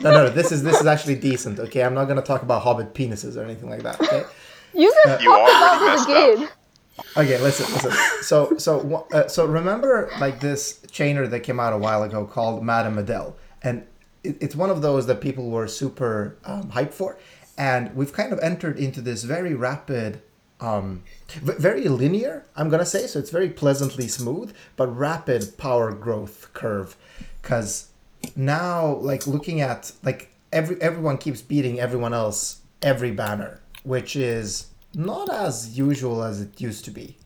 No, 0.00 0.10
no, 0.12 0.28
this 0.30 0.52
is 0.52 0.62
this 0.62 0.80
is 0.80 0.86
actually 0.86 1.16
decent. 1.16 1.58
Okay, 1.58 1.82
I'm 1.82 1.94
not 1.94 2.04
gonna 2.06 2.22
talk 2.22 2.42
about 2.42 2.62
Hobbit 2.62 2.94
penises 2.94 3.36
or 3.36 3.42
anything 3.44 3.68
like 3.68 3.82
that. 3.82 4.00
Okay. 4.00 4.24
You 4.74 4.92
just 5.04 5.22
You 5.22 5.30
talked 5.30 5.50
already 5.50 6.04
about 6.06 6.08
it 6.12 6.38
messed 6.38 6.50
up. 6.52 7.16
Okay, 7.16 7.38
listen, 7.40 7.72
listen. 7.72 7.92
So, 8.22 8.56
so, 8.58 9.06
uh, 9.12 9.26
so 9.26 9.46
remember, 9.46 10.10
like 10.20 10.40
this 10.40 10.80
chainer 10.88 11.28
that 11.30 11.40
came 11.40 11.58
out 11.58 11.72
a 11.72 11.78
while 11.78 12.02
ago 12.02 12.24
called 12.26 12.62
Madame 12.62 12.98
Edel, 12.98 13.36
and 13.62 13.86
it, 14.22 14.36
it's 14.40 14.54
one 14.54 14.68
of 14.70 14.82
those 14.82 15.06
that 15.06 15.20
people 15.20 15.50
were 15.50 15.66
super 15.66 16.36
um, 16.44 16.70
hyped 16.70 16.92
for, 16.92 17.18
and 17.56 17.94
we've 17.96 18.12
kind 18.12 18.32
of 18.32 18.38
entered 18.40 18.78
into 18.78 19.00
this 19.00 19.24
very 19.24 19.54
rapid, 19.54 20.20
um, 20.60 21.02
v- 21.08 21.17
very 21.32 21.88
linear. 21.88 22.44
I'm 22.56 22.68
gonna 22.68 22.86
say 22.86 23.06
so. 23.06 23.18
It's 23.18 23.30
very 23.30 23.50
pleasantly 23.50 24.08
smooth, 24.08 24.54
but 24.76 24.86
rapid 24.88 25.56
power 25.58 25.92
growth 25.92 26.48
curve, 26.54 26.96
because 27.42 27.88
now, 28.36 28.94
like 28.96 29.26
looking 29.26 29.60
at 29.60 29.92
like 30.02 30.30
every 30.52 30.80
everyone 30.80 31.18
keeps 31.18 31.42
beating 31.42 31.78
everyone 31.80 32.14
else 32.14 32.60
every 32.82 33.10
banner, 33.10 33.60
which 33.84 34.16
is 34.16 34.68
not 34.94 35.28
as 35.32 35.76
usual 35.78 36.22
as 36.22 36.40
it 36.40 36.60
used 36.60 36.84
to 36.86 36.90
be. 36.90 37.16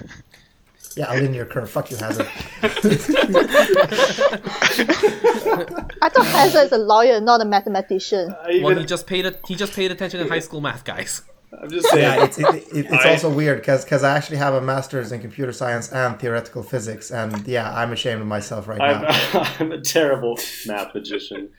Yeah, 0.96 1.12
a 1.12 1.14
linear 1.20 1.44
curve. 1.44 1.70
Fuck 1.70 1.92
you, 1.92 1.96
Hazard. 1.96 2.26
I 2.62 2.68
thought 6.08 6.26
Hazard 6.26 6.64
is 6.66 6.72
a 6.72 6.78
lawyer, 6.78 7.20
not 7.20 7.40
a 7.40 7.44
mathematician. 7.44 8.34
I 8.42 8.50
even, 8.50 8.62
Well, 8.64 8.76
he 8.76 8.84
just 8.84 9.06
paid 9.06 9.24
a, 9.24 9.36
he 9.46 9.54
just 9.54 9.72
paid 9.72 9.92
attention 9.92 10.18
in 10.20 10.28
high 10.28 10.40
school 10.40 10.60
math, 10.60 10.84
guys. 10.84 11.22
I'm 11.58 11.70
just 11.70 11.88
saying. 11.88 12.02
yeah, 12.04 12.24
it's 12.24 12.38
it, 12.38 12.46
it, 12.54 12.86
it's 12.92 13.04
I- 13.04 13.10
also 13.10 13.28
weird 13.32 13.58
because 13.60 13.84
because 13.84 14.02
I 14.04 14.16
actually 14.16 14.36
have 14.38 14.54
a 14.54 14.60
master's 14.60 15.12
in 15.12 15.20
computer 15.20 15.52
science 15.52 15.90
and 15.92 16.18
theoretical 16.18 16.62
physics, 16.62 17.10
and 17.10 17.46
yeah, 17.46 17.72
I'm 17.74 17.92
ashamed 17.92 18.20
of 18.20 18.26
myself 18.26 18.68
right 18.68 18.80
I'm, 18.80 19.02
now. 19.02 19.54
I'm 19.58 19.72
a 19.72 19.80
terrible 19.80 20.38
math 20.66 20.94
magician, 20.94 21.50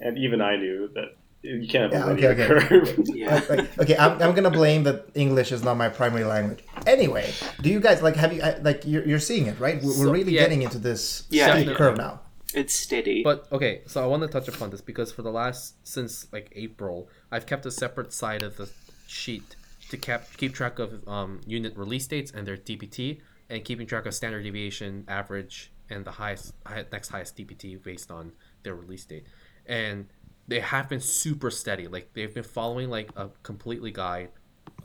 and 0.00 0.18
even 0.18 0.40
I 0.40 0.56
knew 0.56 0.90
that 0.94 1.16
you 1.42 1.66
can't 1.68 1.92
have 1.92 2.02
a 2.08 2.20
Yeah, 2.20 2.30
linear 2.30 2.30
okay, 2.30 2.42
okay. 2.54 2.68
curve. 2.68 2.98
yeah. 3.14 3.34
Like, 3.34 3.48
like, 3.48 3.78
okay, 3.78 3.96
I'm, 3.96 4.20
I'm 4.20 4.34
gonna 4.34 4.50
blame 4.50 4.82
that 4.84 5.06
English 5.14 5.50
is 5.52 5.62
not 5.62 5.76
my 5.76 5.88
primary 5.88 6.24
language. 6.24 6.62
Anyway, 6.86 7.32
do 7.62 7.70
you 7.70 7.80
guys 7.80 8.02
like 8.02 8.16
have 8.16 8.32
you 8.32 8.42
like 8.62 8.82
you're, 8.84 9.04
you're 9.06 9.18
seeing 9.20 9.46
it 9.46 9.58
right? 9.58 9.82
We're, 9.82 9.98
we're 9.98 10.12
really 10.12 10.32
yeah. 10.34 10.42
getting 10.42 10.62
into 10.62 10.78
this 10.78 11.24
Yeah, 11.30 11.54
steep 11.54 11.68
yeah. 11.68 11.74
curve 11.74 11.96
now. 11.96 12.20
It's 12.54 12.74
steady. 12.74 13.22
But 13.22 13.46
okay, 13.52 13.82
so 13.86 14.02
I 14.02 14.06
want 14.06 14.22
to 14.22 14.28
touch 14.28 14.48
upon 14.48 14.70
this 14.70 14.80
because 14.80 15.12
for 15.12 15.22
the 15.22 15.30
last 15.30 15.74
since 15.86 16.26
like 16.32 16.50
April, 16.56 17.08
I've 17.30 17.46
kept 17.46 17.64
a 17.66 17.70
separate 17.70 18.12
side 18.12 18.42
of 18.42 18.56
the 18.56 18.68
sheet 19.08 19.56
to 19.90 19.96
cap, 19.96 20.28
keep 20.36 20.54
track 20.54 20.78
of 20.78 21.06
um, 21.08 21.40
unit 21.46 21.76
release 21.76 22.06
dates 22.06 22.30
and 22.30 22.46
their 22.46 22.56
DPT, 22.56 23.20
and 23.48 23.64
keeping 23.64 23.86
track 23.86 24.06
of 24.06 24.14
standard 24.14 24.42
deviation, 24.42 25.04
average, 25.08 25.72
and 25.90 26.04
the 26.04 26.10
highest 26.10 26.52
hi- 26.66 26.84
next 26.92 27.08
highest 27.08 27.36
DPT 27.36 27.82
based 27.82 28.10
on 28.10 28.32
their 28.62 28.74
release 28.74 29.04
date. 29.04 29.26
And 29.66 30.06
they 30.46 30.60
have 30.60 30.88
been 30.88 31.00
super 31.00 31.50
steady. 31.50 31.88
Like 31.88 32.12
they've 32.12 32.32
been 32.32 32.42
following 32.44 32.90
like 32.90 33.10
a 33.16 33.30
completely 33.42 33.90
guide, 33.90 34.30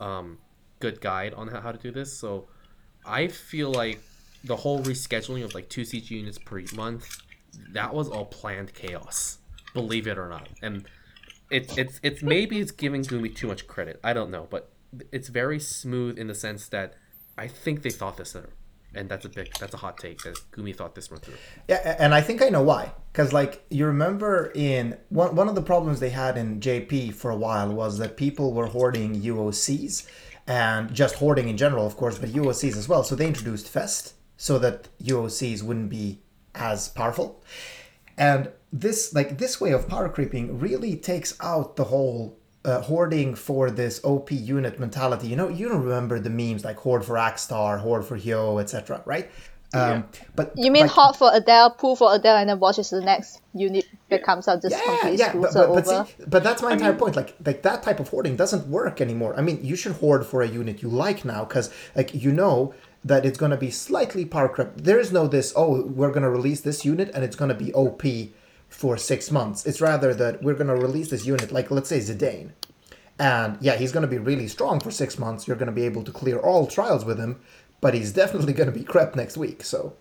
um, 0.00 0.38
good 0.80 1.00
guide 1.00 1.34
on 1.34 1.48
how 1.48 1.72
to 1.72 1.78
do 1.78 1.90
this. 1.90 2.12
So 2.12 2.48
I 3.04 3.28
feel 3.28 3.70
like 3.70 4.00
the 4.44 4.56
whole 4.56 4.82
rescheduling 4.82 5.44
of 5.44 5.54
like 5.54 5.68
two 5.68 5.82
CG 5.82 6.10
units 6.10 6.38
per 6.38 6.62
month, 6.74 7.18
that 7.72 7.94
was 7.94 8.08
all 8.08 8.26
planned 8.26 8.72
chaos. 8.72 9.38
Believe 9.74 10.06
it 10.06 10.18
or 10.18 10.28
not, 10.28 10.48
and 10.62 10.84
it's 11.50 11.76
it's 11.76 12.00
it's 12.02 12.22
maybe 12.22 12.60
it's 12.60 12.70
giving 12.70 13.02
Gumi 13.02 13.34
too 13.34 13.46
much 13.46 13.66
credit. 13.66 14.00
I 14.02 14.12
don't 14.12 14.30
know, 14.30 14.46
but 14.50 14.70
it's 15.12 15.28
very 15.28 15.58
smooth 15.58 16.18
in 16.18 16.26
the 16.26 16.34
sense 16.34 16.68
that 16.68 16.94
I 17.36 17.48
think 17.48 17.82
they 17.82 17.90
thought 17.90 18.16
this 18.16 18.32
through, 18.32 18.48
and 18.94 19.08
that's 19.08 19.24
a 19.24 19.28
big 19.28 19.52
that's 19.58 19.74
a 19.74 19.78
hot 19.78 19.98
take 19.98 20.22
that 20.22 20.36
Gumi 20.52 20.74
thought 20.74 20.94
this 20.94 21.10
one 21.10 21.20
through. 21.20 21.34
Yeah, 21.68 21.96
and 21.98 22.14
I 22.14 22.20
think 22.20 22.42
I 22.42 22.48
know 22.48 22.62
why. 22.62 22.92
Because 23.12 23.32
like 23.32 23.64
you 23.70 23.86
remember 23.86 24.52
in 24.54 24.96
one 25.08 25.34
one 25.34 25.48
of 25.48 25.54
the 25.54 25.62
problems 25.62 26.00
they 26.00 26.10
had 26.10 26.36
in 26.36 26.60
JP 26.60 27.14
for 27.14 27.30
a 27.30 27.36
while 27.36 27.72
was 27.72 27.98
that 27.98 28.16
people 28.16 28.52
were 28.52 28.66
hoarding 28.66 29.20
UOCs 29.20 30.06
and 30.46 30.92
just 30.92 31.16
hoarding 31.16 31.48
in 31.48 31.56
general, 31.56 31.86
of 31.86 31.96
course, 31.96 32.18
but 32.18 32.30
UOCs 32.30 32.76
as 32.76 32.88
well. 32.88 33.02
So 33.02 33.14
they 33.14 33.26
introduced 33.26 33.68
Fest 33.68 34.14
so 34.36 34.58
that 34.58 34.88
UOCs 35.02 35.62
wouldn't 35.62 35.88
be 35.88 36.20
as 36.54 36.88
powerful. 36.88 37.42
And 38.16 38.50
this 38.74 39.14
like 39.14 39.38
this 39.38 39.60
way 39.60 39.70
of 39.70 39.88
power 39.88 40.08
creeping 40.08 40.58
really 40.58 40.96
takes 40.96 41.36
out 41.40 41.76
the 41.76 41.84
whole 41.84 42.36
uh, 42.64 42.80
hoarding 42.80 43.34
for 43.36 43.70
this 43.70 44.00
OP 44.04 44.32
unit 44.32 44.80
mentality. 44.80 45.28
You 45.28 45.36
know, 45.36 45.48
you 45.48 45.68
don't 45.68 45.82
remember 45.82 46.18
the 46.18 46.30
memes 46.30 46.64
like 46.64 46.76
hoard 46.76 47.04
for 47.04 47.14
Axstar, 47.14 47.78
hoard 47.78 48.04
for 48.04 48.18
Hyo, 48.18 48.60
etc. 48.60 49.00
Right? 49.06 49.30
Um, 49.72 50.04
but 50.36 50.52
You 50.56 50.70
mean 50.70 50.82
like, 50.82 50.92
hot 50.92 51.16
for 51.16 51.34
Edel, 51.34 51.70
pull 51.70 51.96
for 51.96 52.14
Edel, 52.14 52.36
and 52.36 52.48
then 52.48 52.60
watches 52.60 52.90
the 52.90 53.00
next 53.00 53.40
unit 53.54 53.84
that 54.08 54.22
comes 54.22 54.46
out 54.46 54.62
just 54.62 54.76
yeah, 54.76 54.84
completely 54.84 55.18
yeah, 55.18 55.32
but, 55.32 55.52
but, 55.52 55.54
but, 55.54 55.88
over. 55.88 56.06
see, 56.06 56.24
but 56.28 56.44
that's 56.44 56.62
my 56.62 56.72
entire 56.72 56.92
point. 56.92 57.16
Like, 57.16 57.34
like 57.44 57.62
that 57.62 57.82
type 57.82 57.98
of 57.98 58.08
hoarding 58.08 58.36
doesn't 58.36 58.68
work 58.68 59.00
anymore. 59.00 59.34
I 59.36 59.40
mean, 59.40 59.64
you 59.64 59.74
should 59.74 59.92
hoard 59.92 60.26
for 60.26 60.42
a 60.42 60.46
unit 60.46 60.80
you 60.80 60.88
like 60.88 61.24
now, 61.24 61.44
because 61.44 61.74
like 61.96 62.14
you 62.14 62.30
know 62.30 62.72
that 63.04 63.26
it's 63.26 63.36
going 63.36 63.50
to 63.50 63.56
be 63.56 63.70
slightly 63.70 64.24
power 64.24 64.48
crept. 64.48 64.84
There 64.84 65.00
is 65.00 65.12
no 65.12 65.26
this. 65.26 65.52
Oh, 65.56 65.82
we're 65.86 66.10
going 66.10 66.22
to 66.22 66.30
release 66.30 66.60
this 66.60 66.84
unit 66.84 67.10
and 67.12 67.24
it's 67.24 67.36
going 67.36 67.48
to 67.48 67.54
be 67.54 67.72
OP 67.74 68.02
for 68.84 68.98
six 68.98 69.30
months. 69.30 69.64
It's 69.64 69.80
rather 69.80 70.12
that 70.12 70.42
we're 70.42 70.52
going 70.52 70.66
to 70.66 70.76
release 70.76 71.08
this 71.08 71.24
unit, 71.24 71.50
like 71.50 71.70
let's 71.70 71.88
say 71.88 72.00
Zidane, 72.00 72.50
and 73.18 73.56
yeah, 73.62 73.76
he's 73.76 73.92
going 73.92 74.02
to 74.02 74.16
be 74.16 74.18
really 74.18 74.46
strong 74.46 74.78
for 74.78 74.90
six 74.90 75.18
months. 75.18 75.48
You're 75.48 75.56
going 75.56 75.74
to 75.74 75.80
be 75.80 75.86
able 75.86 76.04
to 76.04 76.12
clear 76.12 76.36
all 76.36 76.66
trials 76.66 77.02
with 77.02 77.18
him, 77.18 77.40
but 77.80 77.94
he's 77.94 78.12
definitely 78.12 78.52
going 78.52 78.70
to 78.70 78.78
be 78.78 78.84
crept 78.84 79.16
next 79.16 79.38
week. 79.38 79.64
So 79.64 79.96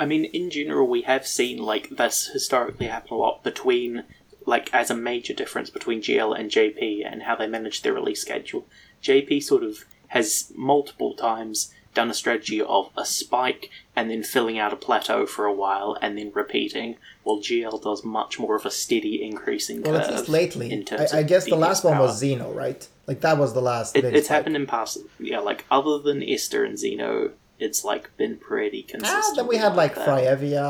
I 0.00 0.06
mean, 0.06 0.24
in 0.24 0.50
general, 0.50 0.88
we 0.88 1.02
have 1.02 1.24
seen 1.24 1.58
like 1.58 1.88
this 1.90 2.26
historically 2.26 2.88
happen 2.88 3.12
a 3.12 3.14
lot 3.14 3.44
between, 3.44 4.02
like, 4.44 4.74
as 4.74 4.90
a 4.90 4.96
major 4.96 5.32
difference 5.32 5.70
between 5.70 6.02
GL 6.02 6.36
and 6.36 6.50
JP 6.50 7.06
and 7.08 7.22
how 7.22 7.36
they 7.36 7.46
manage 7.46 7.82
their 7.82 7.94
release 7.94 8.22
schedule. 8.22 8.66
JP 9.04 9.40
sort 9.44 9.62
of 9.62 9.84
has 10.08 10.52
multiple 10.56 11.14
times 11.14 11.72
done 11.94 12.10
a 12.10 12.14
strategy 12.14 12.60
of 12.60 12.90
a 12.96 13.04
spike 13.06 13.70
and 13.94 14.10
then 14.10 14.24
filling 14.24 14.58
out 14.58 14.72
a 14.72 14.76
plateau 14.76 15.26
for 15.26 15.46
a 15.46 15.54
while 15.54 15.96
and 16.02 16.18
then 16.18 16.32
repeating, 16.34 16.96
while 17.26 17.38
GL 17.40 17.82
does 17.82 18.04
much 18.04 18.38
more 18.38 18.54
of 18.56 18.64
a 18.64 18.70
steady 18.70 19.14
increasing 19.30 19.82
well, 19.82 19.94
curve. 20.00 20.02
at 20.10 20.14
least 20.16 20.28
lately, 20.28 20.70
in 20.72 20.84
terms 20.84 21.12
I, 21.12 21.18
I 21.18 21.22
guess 21.24 21.44
the 21.44 21.56
DPS 21.56 21.58
last 21.68 21.84
one 21.84 21.98
was 21.98 22.22
Xeno, 22.22 22.54
right? 22.54 22.86
Like 23.08 23.20
that 23.22 23.36
was 23.36 23.52
the 23.52 23.60
last. 23.60 23.96
It, 23.96 24.04
it's 24.04 24.26
spike. 24.26 24.36
happened 24.36 24.56
in 24.56 24.66
past, 24.66 24.98
yeah. 25.18 25.40
Like 25.40 25.64
other 25.70 25.98
than 25.98 26.22
Esther 26.22 26.64
and 26.64 26.76
Xeno, 26.78 27.32
it's 27.58 27.84
like 27.84 28.16
been 28.16 28.36
pretty 28.36 28.82
consistent. 28.82 29.24
Ah, 29.24 29.32
then 29.36 29.48
we 29.48 29.56
had 29.56 29.74
like 29.74 29.94
that. 29.96 30.06
Fryevia, 30.06 30.68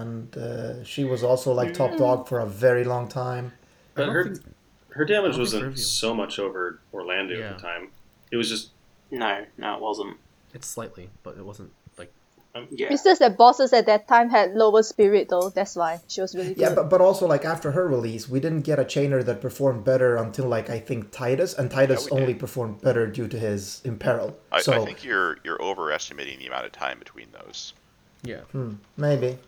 and 0.00 0.36
uh, 0.36 0.84
she 0.84 1.02
was 1.04 1.22
also 1.24 1.52
like 1.52 1.74
top 1.74 1.90
Mm. 1.92 1.98
dog 1.98 2.28
for 2.28 2.38
a 2.38 2.46
very 2.46 2.84
long 2.84 3.08
time. 3.08 3.52
But 3.94 4.08
her, 4.10 4.24
think- 4.34 4.44
her 4.90 5.04
damage 5.04 5.36
wasn't 5.36 5.78
so 5.78 6.14
much 6.14 6.38
over 6.38 6.80
Orlandeau 6.94 7.38
Yeah. 7.38 7.50
at 7.50 7.56
the 7.56 7.62
time. 7.62 7.88
It 8.30 8.36
was 8.36 8.48
just 8.48 8.70
No, 9.10 9.44
no, 9.56 9.74
it 9.74 9.80
wasn't. 9.80 10.16
It's 10.54 10.66
slightly, 10.66 11.10
but 11.22 11.36
it 11.36 11.44
wasn't 11.44 11.70
like 11.70 11.76
Yeah. 11.76 11.77
It's 12.54 13.04
just 13.04 13.20
that 13.20 13.36
bosses 13.36 13.72
at 13.72 13.86
that 13.86 14.08
time 14.08 14.30
had 14.30 14.54
lower 14.54 14.82
spirit 14.82 15.28
though. 15.28 15.50
That's 15.50 15.76
why 15.76 16.00
she 16.08 16.20
was 16.20 16.34
really 16.34 16.54
good. 16.54 16.58
Yeah, 16.60 16.74
but, 16.74 16.90
but 16.90 17.00
also 17.00 17.26
like 17.26 17.44
after 17.44 17.70
her 17.72 17.86
release, 17.86 18.28
we 18.28 18.40
didn't 18.40 18.62
get 18.62 18.78
a 18.78 18.84
chainer 18.84 19.24
that 19.24 19.40
performed 19.40 19.84
better 19.84 20.16
until 20.16 20.46
like 20.46 20.68
I 20.68 20.80
think 20.80 21.12
Titus, 21.12 21.54
and 21.54 21.70
Titus 21.70 22.08
Yeah, 22.10 22.18
only 22.18 22.32
did. 22.32 22.40
performed 22.40 22.80
better 22.80 23.06
due 23.06 23.28
to 23.28 23.38
his 23.38 23.80
imperil. 23.84 24.36
I, 24.50 24.62
so 24.62 24.72
I 24.72 24.84
think 24.84 25.04
you're 25.04 25.38
you're 25.44 25.62
overestimating 25.62 26.38
the 26.40 26.46
amount 26.48 26.66
of 26.66 26.72
time 26.72 26.98
between 26.98 27.28
those. 27.32 27.74
Yeah. 28.22 28.40
maybe, 28.96 29.38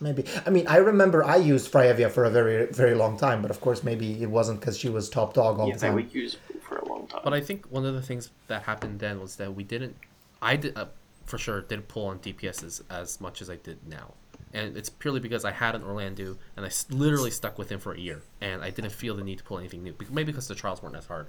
maybe. 0.00 0.24
I 0.46 0.50
mean, 0.50 0.68
I 0.68 0.76
remember 0.76 1.24
I 1.24 1.36
used 1.36 1.72
Fryevia 1.72 2.10
for 2.10 2.24
a 2.24 2.30
very 2.30 2.66
very 2.66 2.94
long 2.94 3.18
time, 3.18 3.42
but 3.42 3.50
of 3.50 3.60
course 3.60 3.82
maybe 3.82 4.22
it 4.22 4.30
wasn't 4.30 4.60
because 4.60 4.78
she 4.78 4.88
was 4.88 5.08
top 5.08 5.34
dog 5.34 5.58
all 5.58 5.68
Yeah, 5.68 5.74
the 5.74 5.80
they 5.80 5.90
were 5.90 6.02
time. 6.02 6.10
usable 6.12 6.60
for 6.60 6.76
a 6.76 6.84
long 6.88 7.08
time. 7.08 7.22
But 7.24 7.34
I 7.34 7.40
think 7.40 7.66
one 7.70 7.84
of 7.84 7.94
the 7.94 8.02
things 8.02 8.30
that 8.46 8.62
happened 8.64 9.00
then 9.00 9.20
was 9.20 9.36
that 9.36 9.54
we 9.54 9.64
didn't, 9.64 9.96
I 10.40 10.54
did 10.56 10.76
uh, 10.78 10.86
for 11.26 11.38
sure 11.38 11.60
didn't 11.60 11.88
pull 11.88 12.06
on 12.06 12.18
DPSs 12.18 12.82
as 12.88 13.20
much 13.20 13.42
as 13.42 13.50
I 13.50 13.56
did 13.56 13.78
now, 13.86 14.14
and 14.54 14.76
it's 14.76 14.88
purely 14.88 15.20
because 15.20 15.44
I 15.44 15.50
had 15.50 15.74
an 15.74 15.82
Orlandeau 15.82 16.38
and 16.56 16.64
I 16.64 16.70
literally 16.90 17.30
stuck 17.30 17.58
with 17.58 17.68
him 17.70 17.80
for 17.80 17.92
a 17.92 17.98
year, 17.98 18.22
and 18.40 18.62
I 18.62 18.70
didn't 18.70 18.92
feel 18.92 19.14
the 19.16 19.24
need 19.24 19.38
to 19.38 19.44
pull 19.44 19.58
anything 19.58 19.82
new. 19.82 19.94
Maybe 20.10 20.32
because 20.32 20.48
the 20.48 20.54
trials 20.54 20.82
weren't 20.82 20.96
as 20.96 21.06
hard 21.06 21.28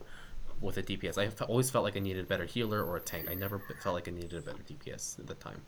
with 0.62 0.78
a 0.78 0.84
DPS. 0.84 1.18
I 1.18 1.46
always 1.46 1.70
felt 1.70 1.84
like 1.84 1.96
I 1.96 2.00
needed 2.00 2.26
a 2.26 2.28
better 2.28 2.46
healer 2.46 2.84
or 2.84 2.98
a 2.98 3.00
tank. 3.00 3.30
I 3.30 3.34
never 3.34 3.60
felt 3.84 3.96
like 3.96 4.08
I 4.08 4.12
needed 4.12 4.34
a 4.34 4.42
better 4.42 4.64
DPS 4.64 5.20
at 5.20 5.28
the 5.28 5.36
time. 5.36 5.62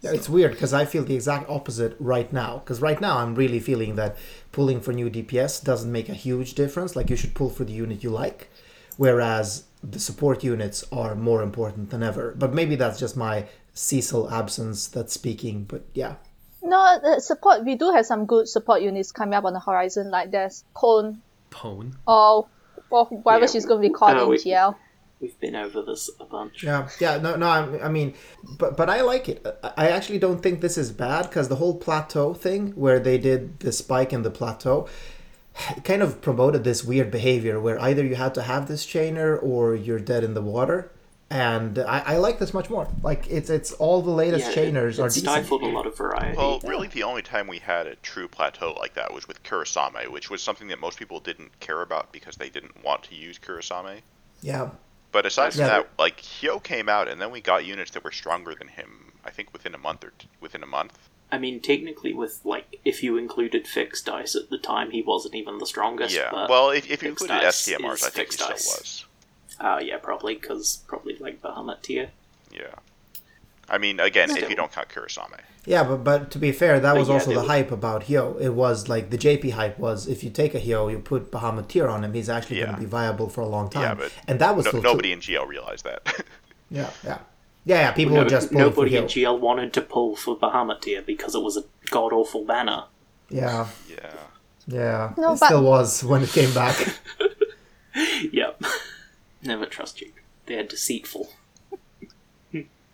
Yeah, 0.00 0.12
it's 0.12 0.28
weird 0.28 0.52
because 0.52 0.72
I 0.72 0.84
feel 0.84 1.04
the 1.04 1.16
exact 1.16 1.50
opposite 1.50 1.96
right 1.98 2.32
now. 2.32 2.58
Because 2.58 2.80
right 2.80 3.00
now 3.00 3.18
I'm 3.18 3.34
really 3.34 3.58
feeling 3.58 3.96
that 3.96 4.16
pulling 4.52 4.80
for 4.80 4.92
new 4.92 5.10
DPS 5.10 5.64
doesn't 5.64 5.90
make 5.90 6.08
a 6.08 6.14
huge 6.14 6.54
difference. 6.54 6.94
Like 6.94 7.10
you 7.10 7.16
should 7.16 7.34
pull 7.34 7.50
for 7.50 7.64
the 7.64 7.72
unit 7.72 8.04
you 8.04 8.10
like, 8.10 8.50
whereas 8.96 9.64
the 9.82 9.98
support 9.98 10.42
units 10.44 10.84
are 10.92 11.14
more 11.14 11.42
important 11.42 11.90
than 11.90 12.02
ever. 12.02 12.34
But 12.36 12.52
maybe 12.54 12.76
that's 12.76 12.98
just 12.98 13.16
my 13.16 13.46
Cecil 13.74 14.30
absence 14.30 14.88
that's 14.88 15.12
speaking. 15.12 15.64
But 15.64 15.84
yeah, 15.94 16.16
no, 16.62 16.98
the 17.02 17.20
support 17.20 17.64
we 17.64 17.76
do 17.76 17.90
have 17.92 18.06
some 18.06 18.26
good 18.26 18.48
support 18.48 18.82
units 18.82 19.12
coming 19.12 19.34
up 19.34 19.44
on 19.44 19.52
the 19.52 19.60
horizon. 19.60 20.10
Like 20.10 20.30
there's 20.32 20.64
Cone 20.74 21.22
Pone. 21.50 21.96
or 22.06 22.48
or 22.90 23.04
whatever 23.06 23.44
Yeah, 23.44 23.50
she's 23.50 23.66
going 23.66 23.82
to 23.82 23.88
be 23.88 23.92
called 23.94 24.16
uh, 24.16 24.22
in 24.24 24.28
we- 24.30 24.38
GL. 24.38 24.74
We've 25.20 25.38
been 25.40 25.56
over 25.56 25.82
this 25.82 26.08
a 26.20 26.24
bunch. 26.24 26.62
yeah, 26.62 26.88
yeah. 27.00 27.18
No, 27.18 27.34
no. 27.34 27.48
I, 27.48 27.86
I 27.86 27.88
mean, 27.88 28.14
but 28.56 28.76
but 28.76 28.88
I 28.88 29.00
like 29.00 29.28
it. 29.28 29.44
I- 29.64 29.72
I 29.76 29.88
actually 29.90 30.20
don't 30.20 30.40
think 30.40 30.60
this 30.60 30.78
is 30.78 30.92
bad 30.92 31.22
because 31.28 31.48
the 31.48 31.56
whole 31.56 31.76
plateau 31.76 32.34
thing, 32.34 32.70
where 32.76 33.00
they 33.00 33.18
did 33.18 33.58
the 33.60 33.72
spike 33.72 34.12
in 34.12 34.22
the 34.22 34.30
plateau, 34.30 34.88
kind 35.84 36.02
of 36.02 36.20
promoted 36.20 36.64
this 36.64 36.84
weird 36.84 37.10
behavior 37.10 37.60
where 37.60 37.80
either 37.80 38.04
you 38.04 38.14
had 38.16 38.34
to 38.34 38.42
have 38.42 38.68
this 38.68 38.86
chainer 38.86 39.40
or 39.42 39.74
you're 39.74 39.98
dead 40.00 40.24
in 40.24 40.34
the 40.34 40.42
water. 40.42 40.90
And 41.30 41.78
I, 41.78 41.98
I 42.14 42.16
like 42.16 42.38
this 42.38 42.54
much 42.54 42.70
more. 42.70 42.88
Like 43.02 43.26
it's 43.28 43.50
it's 43.50 43.72
all 43.72 44.00
the 44.00 44.10
latest 44.10 44.46
Yeah, 44.56 44.62
chainers 44.64 44.92
it, 44.92 45.00
are 45.00 45.08
decent. 45.08 45.24
stifled 45.26 45.62
a 45.62 45.66
lot 45.66 45.86
of 45.86 45.94
variety. 45.94 46.38
Well, 46.38 46.58
really, 46.64 46.88
the 46.88 47.02
only 47.02 47.20
time 47.20 47.46
we 47.46 47.58
had 47.58 47.86
a 47.86 47.96
true 47.96 48.28
plateau 48.28 48.72
like 48.78 48.94
that 48.94 49.12
was 49.12 49.28
with 49.28 49.42
Kurasame, 49.42 50.08
which 50.08 50.30
was 50.30 50.42
something 50.42 50.68
that 50.68 50.80
most 50.80 50.98
people 50.98 51.20
didn't 51.20 51.60
care 51.60 51.82
about 51.82 52.12
because 52.12 52.36
they 52.36 52.48
didn't 52.48 52.82
want 52.82 53.02
to 53.04 53.14
use 53.14 53.38
Kurasame. 53.38 54.00
Yeah, 54.40 54.70
But 55.12 55.26
aside 55.26 55.52
from 55.52 55.60
Yeah. 55.62 55.68
that, 55.68 55.88
like 55.98 56.22
Hyoh 56.22 56.62
came 56.62 56.88
out, 56.88 57.08
and 57.08 57.20
then 57.20 57.30
we 57.30 57.42
got 57.42 57.66
units 57.66 57.90
that 57.90 58.04
were 58.04 58.12
stronger 58.12 58.54
than 58.54 58.68
him. 58.68 59.12
I 59.22 59.28
think 59.30 59.52
within 59.52 59.74
a 59.74 59.78
month 59.78 60.04
or 60.04 60.12
t- 60.18 60.28
within 60.40 60.62
a 60.62 60.66
month. 60.66 60.96
I 61.30 61.38
mean, 61.38 61.60
technically, 61.60 62.14
with 62.14 62.40
like, 62.44 62.80
if 62.84 63.02
you 63.02 63.16
included 63.18 63.66
fixed 63.66 64.06
dice 64.06 64.34
at 64.34 64.48
the 64.50 64.58
time, 64.58 64.90
he 64.92 65.02
wasn't 65.02 65.34
even 65.34 65.58
the 65.58 65.66
strongest. 65.66 66.14
yeah. 66.14 66.28
But, 66.30 66.48
Well, 66.48 66.70
if, 66.70 66.90
if 66.90 67.02
you 67.02 67.10
included 67.10 67.40
dice 67.40 67.68
STMRs, 67.68 68.02
I 68.04 68.08
think 68.08 68.14
he 68.14 68.20
fixed 68.20 68.38
still 68.38 68.48
dice. 68.48 68.66
was. 68.78 69.04
uh, 69.60 69.80
yeah, 69.82 69.98
probably 69.98 70.34
because 70.36 70.78
probably 70.86 71.16
like 71.16 71.42
Bahamut 71.42 71.82
tier. 71.82 72.10
Yeah. 72.52 72.74
I 73.68 73.76
mean, 73.76 74.00
again, 74.00 74.30
if 74.36 74.48
you 74.48 74.56
don't 74.56 74.72
count 74.72 74.88
Kurasame. 74.88 75.40
yeah, 75.66 75.84
but 75.84 75.98
but 76.02 76.30
to 76.30 76.38
be 76.38 76.52
fair, 76.52 76.80
that 76.80 76.92
But 76.94 76.98
was 76.98 77.08
yeah, 77.08 77.14
also 77.14 77.30
the 77.34 77.40
was- 77.40 77.46
hype 77.48 77.70
about 77.70 78.04
Hyoh. 78.04 78.40
It 78.40 78.54
was 78.54 78.88
like 78.88 79.10
the 79.10 79.18
JP 79.18 79.52
hype 79.52 79.78
was 79.78 80.06
if 80.08 80.24
you 80.24 80.30
take 80.30 80.54
a 80.54 80.60
Hyoh, 80.60 80.90
you 80.90 80.98
put 81.00 81.30
Bahamut 81.30 81.68
tier 81.68 81.86
on 81.88 82.02
him, 82.02 82.14
he's 82.14 82.30
actually 82.30 82.60
going 82.60 82.72
to 82.76 82.80
be 82.80 82.86
viable 82.86 83.28
for 83.28 83.42
a 83.42 83.46
long 83.46 83.68
time. 83.68 83.82
Yeah, 83.82 83.94
but 83.94 84.12
and 84.26 84.38
that 84.40 84.56
was 84.56 84.64
no, 84.64 84.70
still 84.70 84.82
nobody 84.82 85.14
true. 85.14 85.36
in 85.36 85.42
GL 85.42 85.46
realized 85.46 85.84
that. 85.84 86.24
Yeah, 86.70 86.90
yeah, 87.04 87.18
yeah, 87.68 87.80
yeah. 87.82 87.90
People 87.92 88.14
No- 88.16 88.22
were 88.24 88.28
just 88.28 88.48
pulling 88.50 88.64
for 88.64 88.70
nobody 88.70 88.96
in 88.96 89.04
GL 89.04 89.38
wanted 89.38 89.72
to 89.74 89.80
pull 89.82 90.16
for 90.16 90.36
Bahamut 90.36 90.80
tier 90.80 91.02
because 91.02 91.34
it 91.34 91.42
was 91.42 91.56
a 91.56 91.64
god 91.90 92.12
awful 92.12 92.44
banner. 92.44 92.84
Yeah, 93.30 93.68
yeah. 93.88 94.14
yeah. 94.66 95.12
No, 95.16 95.32
it 95.34 95.40
but- 95.40 95.46
still 95.46 95.62
was 95.62 96.02
when 96.02 96.22
it 96.22 96.30
came 96.30 96.52
back. 96.54 96.76
Yep. 98.32 98.62
Never 99.42 99.66
trust 99.66 100.00
you. 100.00 100.12
They're 100.46 100.62
deceitful. 100.64 101.28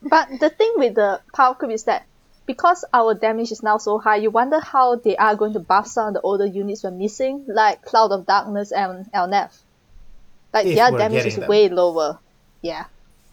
But 0.02 0.28
the 0.40 0.50
thing 0.50 0.72
with 0.76 0.94
the 0.94 1.20
power 1.34 1.54
creep 1.54 1.72
is 1.72 1.84
that 1.84 2.04
because 2.46 2.84
our 2.92 3.14
damage 3.14 3.52
is 3.52 3.62
now 3.62 3.78
so 3.78 3.98
high, 3.98 4.16
you 4.16 4.30
wonder 4.30 4.60
how 4.60 4.96
they 4.96 5.16
are 5.16 5.34
going 5.36 5.52
to 5.54 5.60
buff 5.60 5.86
some 5.86 6.08
of 6.08 6.14
the 6.14 6.20
older 6.20 6.46
units 6.46 6.84
we're 6.84 6.90
missing, 6.90 7.44
like 7.48 7.82
Cloud 7.82 8.12
of 8.12 8.26
Darkness 8.26 8.70
and 8.72 9.10
Elnath. 9.12 9.56
Like 10.52 10.66
If 10.66 10.76
their 10.76 10.90
damage 10.90 11.26
is 11.26 11.36
them. 11.36 11.48
way 11.48 11.68
lower. 11.68 12.18
Yeah. 12.62 12.84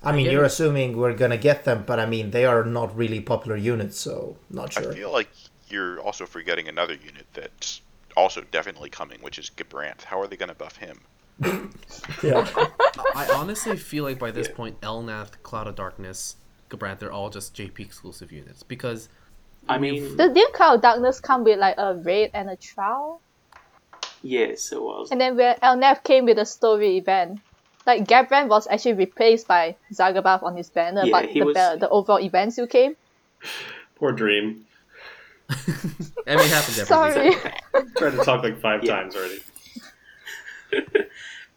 I 0.04 0.12
mean, 0.12 0.26
get 0.26 0.34
you're 0.34 0.44
it. 0.44 0.48
assuming 0.48 0.98
we're 0.98 1.14
gonna 1.14 1.38
get 1.38 1.64
them, 1.66 1.84
but 1.86 2.00
I 2.00 2.06
mean, 2.06 2.32
they 2.32 2.46
are 2.46 2.64
not 2.64 2.96
really 2.96 3.20
popular 3.22 3.56
units, 3.58 4.00
so 4.00 4.38
not 4.50 4.74
sure. 4.74 4.92
I 4.92 4.96
feel 4.96 5.12
like 5.12 5.30
you're 5.70 6.00
also 6.00 6.26
forgetting 6.26 6.68
another 6.68 6.94
unit 6.96 7.28
that's 7.34 7.82
also 8.18 8.42
definitely 8.52 8.90
coming, 8.90 9.20
which 9.22 9.38
is 9.40 9.50
Gabranth. 9.50 10.04
How 10.04 10.20
are 10.20 10.28
they 10.28 10.36
going 10.36 10.50
to 10.50 10.56
buff 10.56 10.78
him? 10.78 11.02
Yeah. 12.24 12.48
I 13.16 13.30
honestly 13.36 13.78
feel 13.78 14.04
like 14.04 14.20
by 14.20 14.32
this 14.32 14.48
point, 14.48 14.80
Elnath, 14.82 15.42
Cloud 15.44 15.68
of 15.68 15.76
Darkness, 15.76 16.36
Gabranth, 16.70 17.00
they're 17.00 17.12
all 17.12 17.30
just 17.30 17.56
JP 17.56 17.80
exclusive 17.80 18.32
units 18.32 18.64
because 18.64 19.10
I 19.70 19.78
mean, 19.78 20.18
The 20.18 20.30
Dear 20.30 20.48
Cloud 20.54 20.76
of 20.76 20.82
Darkness 20.82 21.20
come 21.20 21.44
with 21.44 21.60
like 21.60 21.76
a 21.78 21.96
raid 21.96 22.32
and 22.34 22.50
a 22.50 22.56
trial. 22.56 23.22
yes, 24.24 24.72
it 24.72 24.82
was. 24.82 25.10
And 25.12 25.20
then 25.22 25.36
where 25.38 25.56
Elnath 25.64 26.04
came 26.04 26.26
with 26.26 26.38
a 26.40 26.46
story 26.46 26.98
event. 26.98 27.40
Like 27.86 28.08
Gabranth 28.08 28.48
was 28.48 28.68
actually 28.68 28.94
replaced 28.94 29.48
by 29.48 29.76
Zargabaath 29.94 30.44
on 30.44 30.56
his 30.56 30.70
banner, 30.70 31.04
Yeah, 31.06 31.12
but 31.22 31.34
the, 31.34 31.42
was- 31.44 31.54
ba- 31.56 31.78
the 31.80 31.90
overall 31.90 32.20
event 32.20 32.54
still 32.54 32.68
came. 32.68 32.96
Poor 33.96 34.12
Dream. 34.12 34.66
I 35.50 35.56
mean, 36.36 36.40
it 36.46 36.50
happens 36.50 36.80
every 36.80 36.86
Sorry. 36.86 37.32
Tried 37.98 38.12
to 38.12 38.24
talk 38.24 38.44
like 38.44 38.60
five 38.62 38.84
Yeah. 38.84 38.96
times 39.02 39.16
already. 39.16 39.42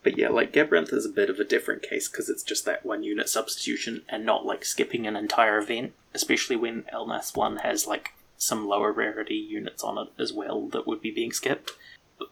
But 0.03 0.19
yeah, 0.19 0.29
like 0.29 0.53
Gabranth 0.53 0.93
is 0.93 1.07
a 1.07 1.11
bit 1.11 1.31
of 1.31 1.39
a 1.39 1.45
different 1.45 1.81
case 1.83 2.09
because 2.11 2.29
it's 2.29 2.43
just 2.43 2.67
that 2.67 2.85
one 2.85 3.03
unit 3.03 3.27
substitution 3.29 4.03
and 4.09 4.27
not 4.27 4.45
like 4.45 4.63
skipping 4.65 5.07
an 5.07 5.17
entire 5.17 5.57
event, 5.59 5.95
especially 6.13 6.57
when 6.57 6.83
Elnas 6.93 7.35
1 7.35 7.57
has 7.59 7.87
like 7.87 8.13
some 8.37 8.67
lower 8.67 8.93
rarity 8.93 9.37
units 9.37 9.83
on 9.83 9.97
it 9.97 10.09
as 10.21 10.31
well 10.31 10.69
that 10.69 10.87
would 10.87 11.01
be 11.01 11.11
being 11.11 11.33
skipped. 11.33 11.71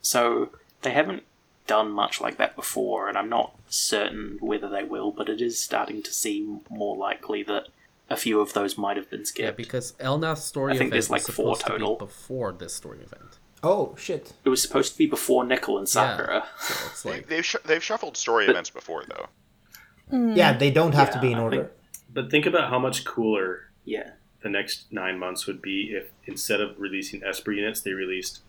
So 0.03 0.51
they 0.83 0.91
haven't 0.91 1.23
done 1.75 1.91
much 1.91 2.21
like 2.21 2.37
that 2.37 2.55
before, 2.63 3.09
and 3.09 3.17
I'm 3.19 3.29
not 3.29 3.49
certain 3.69 4.37
whether 4.41 4.69
they 4.69 4.85
will, 4.85 5.11
but 5.19 5.29
it 5.35 5.41
is 5.41 5.59
starting 5.59 6.03
to 6.03 6.13
seem 6.13 6.61
more 6.69 6.97
likely 7.09 7.43
that 7.45 7.65
a 8.11 8.17
few 8.17 8.41
of 8.41 8.53
those 8.53 8.77
might 8.77 8.97
have 9.01 9.09
been 9.09 9.21
Yeah, 9.21 9.27
skipped. 9.35 9.57
because 9.57 9.95
Elnath's 9.99 10.45
story 10.45 10.73
I 10.73 10.77
think 10.77 10.89
event 10.89 10.93
there's, 10.93 11.09
was 11.11 11.11
like, 11.29 11.35
four 11.37 11.57
supposed 11.57 11.61
to 11.67 11.73
total. 11.73 11.95
be 11.97 12.05
before 12.07 12.53
this 12.53 12.75
story 12.75 12.99
event. 13.09 13.39
Oh 13.63 13.95
shit. 13.97 14.33
It 14.45 14.51
was 14.51 14.61
supposed 14.61 14.93
to 14.93 14.99
be 14.99 15.07
before 15.07 15.45
Nichol 15.47 15.79
and 15.79 15.89
Sakura. 15.89 16.45
So 16.61 16.75
it's 16.91 17.03
They, 17.05 17.11
like 17.11 17.29
they've 17.29 17.47
sh- 17.51 17.65
they've 17.65 17.83
shuffled 17.91 18.17
story 18.17 18.45
But- 18.47 18.53
events 18.55 18.71
before 18.71 19.05
though. 19.13 19.27
Yeah, 20.41 20.53
they 20.63 20.71
don't 20.71 20.95
have 20.95 21.11
to 21.13 21.21
be 21.21 21.33
in 21.33 21.39
order. 21.39 21.57
think- 21.57 21.71
But 22.13 22.31
think 22.31 22.45
about 22.47 22.69
how 22.71 22.79
much 22.79 23.05
cooler 23.05 23.71
Yeah. 23.85 24.11
the 24.43 24.51
next 24.51 24.93
nine 24.93 25.17
months 25.19 25.47
would 25.47 25.63
be 25.63 25.79
if 25.99 26.11
instead 26.27 26.61
of 26.61 26.79
releasing 26.79 27.23
Esper 27.25 27.53
units, 27.53 27.81
they 27.81 27.93
released 27.93 28.41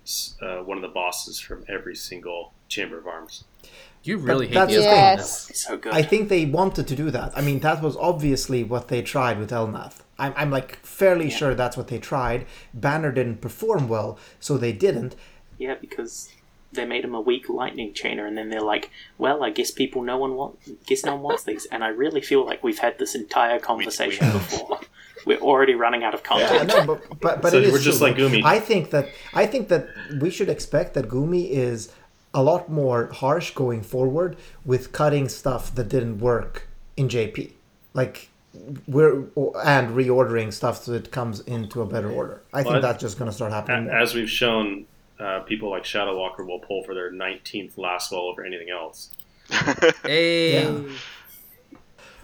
uh, 0.42 0.58
one 0.70 0.78
of 0.78 0.82
the 0.82 0.94
bosses 1.02 1.40
from 1.40 1.64
every 1.70 1.96
single 1.96 2.54
Chamber 2.74 2.98
of 2.98 3.08
Arms. 3.08 3.44
you 4.04 4.18
really 4.18 4.48
hate 4.48 4.56
that's 4.56 4.74
the 4.76 4.82
the 4.82 4.86
Elnath. 4.88 4.90
thing. 4.90 5.18
Yes. 5.18 5.52
So 5.66 5.78
good. 5.78 5.94
I 5.94 6.02
think 6.02 6.30
they 6.30 6.46
wanted 6.46 6.86
to 6.92 6.96
do 7.04 7.08
that. 7.18 7.30
I 7.40 7.42
mean, 7.48 7.60
that 7.68 7.82
was 7.82 7.96
obviously 7.98 8.64
what 8.74 8.88
they 8.92 9.02
tried 9.02 9.38
with 9.40 9.52
Elnath. 9.52 9.98
I'm, 10.20 10.34
I'm 10.36 10.52
like 10.52 10.72
fairly 11.00 11.30
sure 11.30 11.56
that's 11.56 11.78
what 11.78 11.88
they 11.88 12.00
tried. 12.00 12.46
Banner 12.74 13.12
didn't 13.12 13.40
perform 13.48 13.88
well, 13.88 14.18
so 14.40 14.58
they 14.58 14.74
didn't. 14.86 15.16
Yeah, 15.58 15.76
because 15.86 16.30
they 16.72 16.86
made 16.86 17.04
him 17.06 17.16
a 17.16 17.22
weak 17.22 17.46
lightning 17.50 17.94
chainer, 17.94 18.28
and 18.28 18.36
then 18.38 18.50
they're 18.50 18.62
like, 18.76 18.90
"Well, 19.18 19.44
I 19.44 19.50
guess 19.58 19.72
people 19.72 20.02
no 20.02 20.18
one 20.18 20.34
want, 20.36 20.54
guess 20.86 21.04
no 21.06 21.14
one 21.16 21.24
wants 21.24 21.44
these." 21.44 21.66
And 21.72 21.84
I 21.84 21.90
really 22.04 22.22
feel 22.22 22.46
like 22.46 22.64
we've 22.64 22.80
had 22.88 22.98
this 23.00 23.14
entire 23.16 23.60
conversation 23.60 24.26
have. 24.26 24.34
before. 24.34 24.80
We're 25.26 25.40
already 25.40 25.74
running 25.86 26.04
out 26.04 26.14
of 26.14 26.22
Yeah, 26.30 26.48
content. 26.50 26.68
no, 26.70 26.86
but 26.96 27.20
but, 27.22 27.42
but 27.42 27.52
So 27.52 27.58
it 27.60 27.64
is 27.66 27.72
we're 27.72 27.80
just 27.80 28.00
true. 28.00 28.08
like 28.08 28.18
Gumi. 28.18 28.44
I 28.44 28.60
think 28.60 28.90
that 28.90 29.06
I 29.34 29.46
think 29.46 29.70
that 29.70 29.88
we 30.20 30.30
should 30.30 30.50
expect 30.50 30.96
that 30.96 31.08
Gumi 31.08 31.50
is 31.50 31.78
a 32.34 32.42
lot 32.44 32.70
more 32.70 33.08
harsh 33.14 33.52
going 33.52 33.82
forward 33.84 34.36
with 34.66 34.92
cutting 34.92 35.30
stuff 35.30 35.74
that 35.76 35.90
didn't 35.90 36.20
work 36.20 36.68
in 36.98 37.08
JP. 37.08 37.52
Like 37.94 38.30
we're 38.88 39.24
and 39.64 39.96
reordering 39.96 40.52
stuff 40.54 40.84
so 40.84 40.94
it 40.94 41.12
comes 41.12 41.40
into 41.42 41.82
a 41.82 41.86
better 41.86 42.12
order. 42.12 42.42
I 42.54 42.64
think 42.64 42.82
that's 42.82 43.02
just 43.02 43.18
going 43.18 43.30
to 43.30 43.36
start 43.36 43.52
happening. 43.52 43.88
A- 43.88 43.92
more. 43.92 44.00
As 44.00 44.14
we've 44.16 44.30
shown, 44.30 44.86
uh, 45.20 45.40
people 45.42 45.70
like 45.70 45.86
Shadow 45.86 46.18
Walker 46.18 46.44
will 46.46 46.60
pull 46.60 46.84
for 46.84 46.94
their 46.94 47.12
19th 47.12 47.76
Lasswell 47.76 48.30
over 48.32 48.44
anything 48.46 48.70
else. 48.70 49.10
Hey, 50.04 50.64
Yeah. 50.64 50.82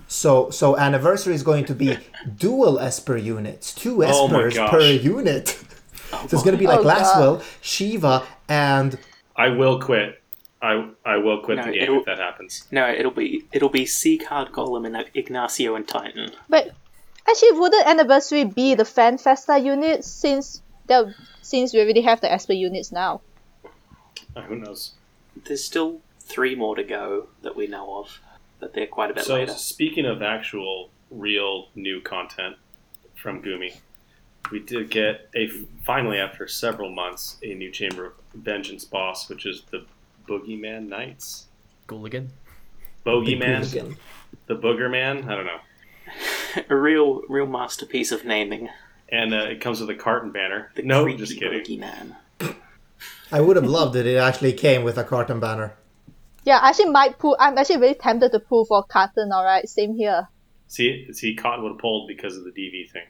So 0.08 0.50
so 0.50 0.76
anniversary 0.76 1.36
is 1.36 1.44
going 1.44 1.66
to 1.66 1.76
be 1.76 1.98
dual 2.38 2.80
Esper 2.80 3.16
units, 3.18 3.74
two 3.76 4.04
Oh 4.04 4.28
my 4.28 4.40
Espers 4.40 4.56
gosh. 4.56 4.70
per 4.72 4.80
unit. 4.82 5.48
so 6.10 6.18
it's 6.24 6.44
going 6.44 6.54
to 6.54 6.58
be 6.58 6.66
like 6.66 6.80
Oh, 6.80 6.84
God. 6.84 7.44
Shiva, 7.62 8.24
and 8.48 8.98
I 9.40 9.50
will 9.50 9.80
quit. 9.80 10.22
I 10.62 10.90
I 11.06 11.18
will 11.18 11.40
quit 11.40 11.58
No, 11.58 11.64
the 11.66 11.72
game 11.72 11.84
it'll- 11.84 12.00
if 12.00 12.06
that 12.06 12.20
happens. 12.20 12.66
No, 12.72 12.88
it'll 12.90 13.12
be 13.12 13.46
it'll 13.54 13.70
be 13.70 13.86
Sea 13.86 14.18
Card 14.18 14.52
Golem 14.52 14.86
and 14.86 15.06
Ignacio 15.16 15.76
and 15.76 15.88
Titan. 15.88 16.32
But 16.50 16.72
actually, 17.28 17.54
wouldn't 17.54 17.88
anniversary 17.88 18.44
be 18.44 18.76
the 18.76 18.86
Fan 18.86 19.18
Festa 19.18 19.58
units 19.58 20.08
since 20.08 20.62
the 20.88 21.16
since 21.42 21.74
we 21.74 21.80
already 21.80 22.02
have 22.02 22.20
the 22.22 22.32
Esper 22.32 22.54
units 22.54 22.92
now? 22.92 23.22
Uh, 24.36 24.42
who 24.42 24.58
knows? 24.58 24.94
There's 25.46 25.64
still 25.64 26.02
three 26.20 26.56
more 26.56 26.76
to 26.76 26.84
go 26.84 27.28
that 27.42 27.56
we 27.56 27.66
know 27.68 28.00
of, 28.00 28.20
but 28.60 28.74
they're 28.74 28.86
quite 28.88 29.10
a 29.12 29.14
bit 29.14 29.24
So 29.24 29.36
later. 29.36 29.54
speaking 29.54 30.06
of 30.06 30.22
actual 30.22 30.90
real 31.10 31.70
new 31.74 32.02
content 32.02 32.58
from 33.16 33.42
Gumi, 33.42 33.78
we 34.52 34.60
did 34.60 34.90
get 34.92 35.30
a 35.36 35.48
finally 35.86 36.20
after 36.20 36.48
several 36.48 36.92
months 36.92 37.38
a 37.42 37.54
new 37.56 37.72
Chamber 37.72 38.06
of 38.06 38.14
Vengeance 38.34 38.86
boss, 38.86 39.30
which 39.30 39.46
is 39.46 39.64
the 39.72 39.86
Boogeyman 40.28 40.88
Knights. 40.88 41.48
Gooligan. 41.88 42.30
Bogeyman, 43.06 43.64
Hooligan. 43.64 43.98
the 44.48 44.56
Booger 44.56 44.90
Man. 44.90 45.30
I 45.30 45.36
don't 45.36 45.46
know. 45.46 45.60
A 46.70 46.76
real 46.76 47.22
real 47.30 47.46
masterpiece 47.46 48.12
of 48.12 48.26
naming. 48.26 48.70
And 49.12 49.34
uh, 49.34 49.38
it 49.50 49.62
comes 49.62 49.80
with 49.82 49.90
a 49.90 49.96
carton 49.96 50.32
banner. 50.32 50.72
The 50.76 50.84
no, 50.84 51.08
just 51.16 51.40
kidding. 51.40 51.62
Boogeyman. 51.62 52.16
I 53.32 53.42
would 53.42 53.56
have 53.56 53.66
loved 53.66 53.96
it. 53.96 54.06
It 54.06 54.18
actually 54.18 54.54
came 54.54 54.84
with 54.84 54.98
a 54.98 55.04
carton 55.04 55.40
banner. 55.40 55.76
Yeah, 56.44 56.60
I 56.60 56.70
actually 56.70 56.90
might 56.90 57.20
pull. 57.20 57.38
I'm 57.40 57.58
actually 57.58 57.78
very 57.78 57.94
tempted 57.94 58.32
to 58.32 58.40
pull 58.40 58.66
for 58.66 58.84
Carton. 58.84 59.32
All 59.32 59.44
right, 59.44 59.68
same 59.68 59.96
here. 59.96 60.28
See, 60.68 61.12
see, 61.14 61.36
Cotton 61.36 61.64
would 61.64 61.74
have 61.74 61.80
pulled 61.80 62.08
because 62.08 62.38
of 62.38 62.44
the 62.44 62.52
DV 62.52 62.92
thing. 62.92 63.06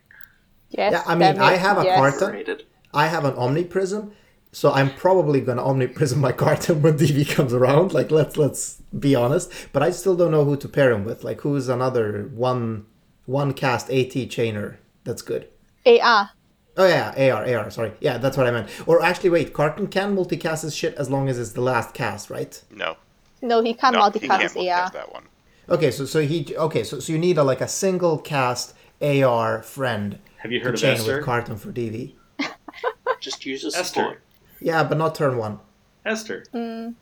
Yes. 0.69 0.93
Yeah, 0.93 1.03
I 1.05 1.15
mean, 1.15 1.39
I 1.39 1.53
have 1.53 1.77
a 1.77 1.83
yes. 1.83 2.17
Carton. 2.17 2.59
I 2.93 3.07
have 3.07 3.25
an 3.25 3.33
Omniprism, 3.33 4.11
so 4.51 4.71
I'm 4.71 4.93
probably 4.95 5.41
gonna 5.41 5.63
Omniprism 5.63 6.17
my 6.17 6.31
carton 6.31 6.81
when 6.83 6.97
DV 6.97 7.29
comes 7.29 7.53
around. 7.53 7.93
Like 7.93 8.11
let's 8.11 8.37
let's 8.37 8.81
be 8.97 9.15
honest. 9.15 9.51
But 9.73 9.83
I 9.83 9.91
still 9.91 10.15
don't 10.15 10.31
know 10.31 10.45
who 10.45 10.57
to 10.57 10.67
pair 10.67 10.91
him 10.91 11.05
with. 11.05 11.23
Like 11.23 11.41
who's 11.41 11.69
another 11.69 12.29
one 12.33 12.85
one 13.25 13.53
cast 13.53 13.89
AT 13.89 14.11
chainer 14.13 14.77
that's 15.03 15.21
good. 15.21 15.47
AR. 15.85 16.31
Oh 16.77 16.87
yeah, 16.87 17.13
AR, 17.33 17.45
AR, 17.45 17.69
sorry. 17.71 17.91
Yeah, 17.99 18.17
that's 18.17 18.37
what 18.37 18.47
I 18.47 18.51
meant. 18.51 18.69
Or 18.87 19.01
actually 19.01 19.31
wait, 19.31 19.53
Carton 19.53 19.87
can 19.87 20.15
multicast 20.15 20.61
his 20.63 20.73
shit 20.75 20.95
as 20.95 21.09
long 21.09 21.27
as 21.27 21.37
it's 21.37 21.51
the 21.51 21.61
last 21.61 21.93
cast, 21.93 22.29
right? 22.29 22.61
No, 22.71 22.97
No, 23.41 23.61
he 23.61 23.73
can't 23.73 23.95
no, 23.95 24.09
he 24.13 24.19
multicast 24.19 24.27
can't 24.27 24.41
his 24.41 24.55
multicast 24.55 24.91
AR. 24.91 24.91
that 24.93 25.11
one. 25.13 25.23
Okay, 25.69 25.91
so 25.91 26.05
so 26.05 26.21
he 26.21 26.55
okay, 26.57 26.83
so 26.83 26.99
so 26.99 27.11
you 27.13 27.19
need 27.19 27.37
a 27.37 27.43
like 27.43 27.61
a 27.61 27.67
single 27.67 28.17
cast 28.17 28.73
AR 29.01 29.61
friend 29.63 30.19
Have 30.37 30.51
you 30.51 30.59
to 30.63 30.65
heard 30.65 30.75
of 30.75 30.81
chain 30.81 30.93
Esther? 30.93 31.17
with 31.17 31.21
Carton 31.21 31.57
for 31.57 31.71
DV. 31.71 32.13
Just 33.19 33.45
use 33.45 33.63
a 33.65 33.71
Esther. 33.73 33.83
support. 33.83 34.21
Yeah, 34.61 34.83
but 34.83 34.97
not 34.97 35.15
turn 35.15 35.37
one. 35.37 35.59
Esther. 36.05 36.43
Mm. 36.53 36.95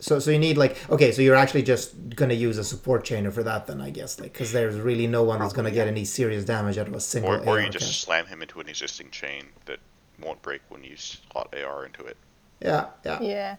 So 0.00 0.20
so 0.20 0.30
you 0.30 0.38
need 0.38 0.56
like 0.56 0.76
okay, 0.90 1.10
so 1.10 1.22
you're 1.22 1.34
actually 1.34 1.62
just 1.62 2.14
gonna 2.14 2.34
use 2.34 2.56
a 2.56 2.64
support 2.64 3.04
chainer 3.04 3.32
for 3.32 3.42
that 3.42 3.66
then 3.66 3.80
I 3.80 3.90
guess 3.90 4.20
like 4.20 4.32
because 4.32 4.52
there's 4.52 4.76
really 4.76 5.08
no 5.08 5.24
one 5.24 5.40
that's 5.40 5.52
gonna 5.52 5.72
get 5.72 5.88
any 5.88 6.04
serious 6.04 6.44
damage 6.44 6.78
out 6.78 6.86
of 6.86 6.94
a 6.94 7.00
single 7.00 7.32
Or, 7.32 7.48
or 7.48 7.60
you 7.60 7.68
just 7.68 7.86
cast. 7.86 8.00
slam 8.02 8.26
him 8.26 8.40
into 8.42 8.60
an 8.60 8.68
existing 8.68 9.10
chain 9.10 9.46
that 9.66 9.80
won't 10.22 10.40
break 10.40 10.60
when 10.68 10.84
you 10.84 10.96
slot 10.96 11.52
AR 11.54 11.84
into 11.84 12.04
it. 12.04 12.16
Yeah, 12.60 12.86
yeah, 13.04 13.20
Yeah. 13.20 13.56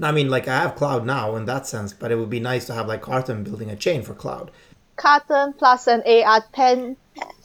No, 0.00 0.08
I 0.08 0.12
mean 0.12 0.28
like 0.28 0.48
I 0.48 0.56
have 0.62 0.74
Cloud 0.74 1.06
now 1.06 1.36
in 1.36 1.44
that 1.46 1.66
sense, 1.66 1.92
but 1.92 2.10
it 2.10 2.16
would 2.16 2.30
be 2.30 2.40
nice 2.40 2.66
to 2.66 2.74
have 2.74 2.86
like 2.88 3.02
Carton 3.02 3.44
building 3.44 3.70
a 3.70 3.76
chain 3.76 4.02
for 4.02 4.14
Cloud. 4.14 4.50
Carton 4.96 5.52
plus 5.52 5.86
an 5.86 6.02
AR 6.06 6.44
10 6.52 6.96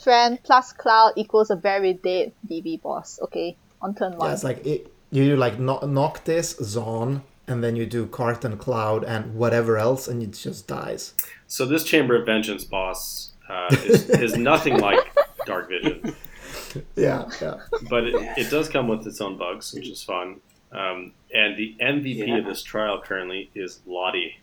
friend 0.04 0.40
plus 0.44 0.74
Cloud 0.74 1.14
equals 1.16 1.52
a 1.52 1.56
very 1.56 1.94
dead 1.94 2.34
DV 2.50 2.82
boss. 2.82 3.20
Okay, 3.22 3.56
on 3.82 3.94
turn 3.96 4.18
one. 4.18 4.28
Yeah, 4.28 4.34
it's 4.34 4.44
like 4.44 4.66
it, 4.66 4.93
you 5.14 5.24
do 5.26 5.36
like 5.38 5.60
no- 5.60 5.80
Noctis, 5.80 6.56
Xon, 6.56 7.22
and 7.48 7.64
then 7.64 7.76
you 7.76 7.86
do 7.86 8.06
Carton, 8.08 8.58
Cloud, 8.58 9.04
and 9.04 9.36
whatever 9.36 9.78
else, 9.78 10.08
and 10.08 10.22
it 10.24 10.32
just 10.32 10.68
dies. 10.68 11.14
So 11.48 11.66
this 11.66 11.84
Chamber 11.84 12.16
of 12.16 12.26
Vengeance 12.26 12.64
boss 12.64 13.32
uh, 13.50 13.68
is, 13.86 14.10
is 14.10 14.36
nothing 14.38 14.80
like 14.80 15.00
Dark 15.46 15.70
Vision, 15.70 16.16
Yeah, 16.96 17.30
yeah. 17.42 17.56
but 17.90 18.06
it, 18.06 18.16
it 18.38 18.50
does 18.50 18.68
come 18.70 18.88
with 18.88 19.06
its 19.06 19.22
own 19.22 19.38
bugs, 19.38 19.74
which 19.74 19.88
is 19.88 20.02
fun. 20.02 20.40
Um, 20.72 21.14
and 21.34 21.56
the 21.56 21.76
MVP 21.80 22.28
Yeah. 22.28 22.38
of 22.38 22.46
this 22.46 22.64
trial 22.64 23.00
currently 23.00 23.52
is 23.54 23.80
Lottie, 23.86 24.40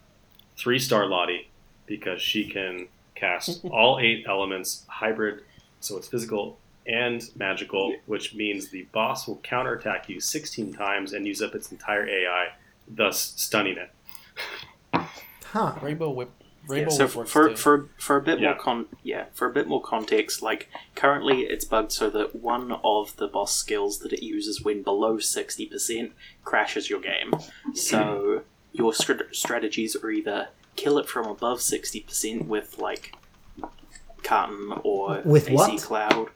three 0.56 0.78
star 0.78 1.06
Lottie, 1.06 1.48
because 1.86 2.22
she 2.22 2.44
can 2.48 2.86
cast 3.16 3.64
all 3.72 3.98
eight 3.98 4.24
elements 4.28 4.84
hybrid, 4.88 5.42
so 5.80 5.96
it's 5.96 6.06
physical 6.06 6.58
and 6.90 7.30
magical, 7.36 7.94
which 8.06 8.34
means 8.34 8.68
the 8.70 8.82
boss 8.92 9.26
will 9.28 9.38
counterattack 9.38 10.08
you 10.08 10.20
16 10.20 10.72
times 10.72 11.12
and 11.12 11.26
use 11.26 11.40
up 11.40 11.54
its 11.54 11.70
entire 11.70 12.08
AI, 12.08 12.48
thus 12.88 13.32
stunning 13.36 13.76
it. 13.78 13.90
Huh. 15.44 15.74
Rainbow 15.82 16.10
whip. 16.10 16.30
Yeah, 16.68 16.74
Rainbow 16.76 16.90
so 16.90 17.06
whip 17.06 17.16
works 17.16 17.30
for 17.32 17.56
for 17.56 17.88
for 17.98 18.16
a 18.16 18.20
bit 18.22 18.38
Yeah. 18.38 18.50
more 18.52 18.58
con 18.58 18.86
yeah 19.02 19.24
for 19.32 19.48
a 19.48 19.52
bit 19.52 19.66
more 19.66 19.80
context, 19.82 20.42
like 20.42 20.68
currently 20.94 21.40
it's 21.42 21.64
bugged 21.64 21.90
so 21.92 22.10
that 22.10 22.36
one 22.36 22.72
of 22.84 23.16
the 23.16 23.26
boss 23.28 23.54
skills 23.56 23.98
that 24.00 24.12
it 24.12 24.22
uses 24.22 24.62
when 24.62 24.82
below 24.82 25.18
sixty 25.18 25.66
percent 25.66 26.12
crashes 26.44 26.90
your 26.90 27.00
game. 27.00 27.32
So 27.74 28.42
your 28.72 28.92
str- 28.92 29.32
strategies 29.32 29.96
are 29.96 30.10
either 30.10 30.48
kill 30.76 30.98
it 30.98 31.08
from 31.08 31.26
above 31.26 31.60
sixty 31.62 32.00
percent 32.00 32.46
with 32.46 32.78
like 32.78 33.14
carton 34.22 34.72
or 34.84 35.22
With 35.24 35.46
AC 35.48 35.54
what? 35.54 35.82
cloud 35.82 36.28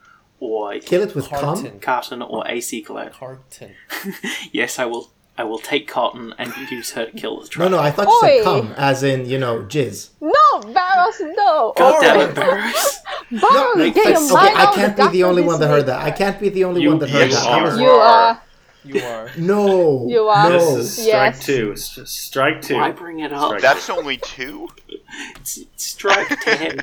or 0.45 0.79
Kill 0.81 1.03
it 1.03 1.15
with 1.15 1.29
cum. 1.29 1.41
Carton. 1.41 1.81
carton 1.81 2.23
or 2.23 2.45
oh. 2.47 2.51
AC 2.51 2.83
cloud. 2.83 3.13
Carton. 3.13 3.73
Yes, 4.53 4.79
I 4.79 4.85
will. 4.85 5.11
I 5.37 5.43
will 5.43 5.59
take 5.59 5.89
cotton 5.89 6.33
and 6.39 6.55
use 6.71 6.93
her 6.93 7.07
to 7.07 7.11
kill 7.11 7.41
the 7.41 7.51
No, 7.59 7.67
no, 7.67 7.79
I 7.81 7.91
thought 7.91 8.07
you 8.07 8.19
said 8.21 8.39
Oi. 8.39 8.45
cum, 8.45 8.73
as 8.77 9.03
in 9.03 9.27
you 9.27 9.37
know 9.37 9.63
jizz. 9.65 10.11
No, 10.21 10.61
Barrows, 10.73 11.21
no! 11.21 11.73
God 11.77 12.01
damn 12.01 12.17
Alright. 12.21 12.29
it, 12.31 12.35
Barrows. 12.37 12.99
Barrows, 13.33 13.77
Like, 13.77 13.95
get 13.99 14.05
your 14.11 14.17
okay, 14.23 14.33
mind 14.33 14.57
I 14.57 14.65
out 14.67 14.75
can't 14.77 14.97
be 14.97 15.09
the 15.09 15.25
only 15.25 15.43
one 15.43 15.59
that 15.59 15.67
heard 15.67 15.87
that. 15.87 16.01
I 16.03 16.13
can't 16.13 16.39
be 16.39 16.51
the 16.51 16.63
only 16.63 16.83
You- 16.83 16.91
one 16.91 17.01
that 17.01 17.11
heard 17.11 17.31
you 17.31 17.35
that. 17.35 17.47
I 17.49 17.81
You 17.81 17.89
are. 17.91 18.41
You 18.85 19.01
are. 19.01 19.31
No. 19.39 20.07
You 20.09 20.23
are. 20.29 20.51
No. 20.51 20.77
This 20.77 20.77
is 20.87 20.93
strike 21.09 21.35
Yes. 21.35 21.47
two. 21.47 21.73
S- 21.73 21.99
strike 22.05 22.63
two. 22.63 22.77
Why 22.77 22.93
bring 22.93 23.19
it 23.19 23.33
up? 23.33 23.49
Strike 23.49 23.63
That's 23.63 23.91
only 23.91 24.19
two? 24.19 24.69
It's- 24.89 25.57
it's 25.59 25.85
Strike 25.85 26.29
ten. 26.43 26.81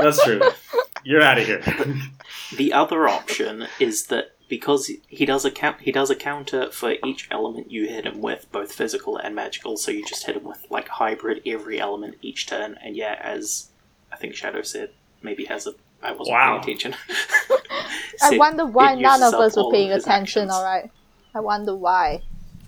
That's 0.00 0.22
true. 0.22 0.40
You're 1.02 1.22
out 1.22 1.38
of 1.38 1.46
here. 1.46 1.62
The 2.56 2.72
other 2.72 3.08
option 3.08 3.66
is 3.78 4.06
that 4.06 4.32
because 4.48 4.90
he 5.08 5.26
does 5.26 5.44
a 5.44 5.50
count, 5.50 5.80
he 5.82 5.92
does 5.92 6.08
a 6.10 6.16
counter 6.16 6.70
for 6.70 6.94
each 7.04 7.28
element 7.30 7.70
you 7.70 7.86
hit 7.86 8.06
him 8.06 8.22
with, 8.22 8.46
both 8.50 8.72
physical 8.72 9.16
and 9.18 9.34
magical. 9.34 9.76
So 9.76 9.90
you 9.90 10.04
just 10.06 10.24
hit 10.24 10.36
him 10.36 10.44
with 10.44 10.64
like 10.70 10.88
hybrid 10.88 11.42
every 11.46 11.78
element 11.78 12.16
each 12.22 12.46
turn. 12.46 12.78
And 12.82 12.96
yeah, 12.96 13.16
as 13.20 13.68
I 14.10 14.16
think 14.16 14.34
Shadow 14.34 14.62
said, 14.62 14.90
maybe 15.22 15.44
has 15.46 15.66
a. 15.66 15.74
I 16.02 16.12
wasn't 16.12 16.34
Wow. 16.34 16.60
paying 16.64 16.76
attention. 16.78 16.94
I 18.22 18.38
wonder 18.38 18.64
why 18.64 18.94
none 18.94 19.22
of 19.22 19.34
us 19.34 19.56
were 19.56 19.70
paying 19.70 19.90
attention, 19.92 20.42
actions. 20.44 20.52
alright? 20.52 20.90
I 21.34 21.40
wonder 21.40 21.74
why. 21.76 22.22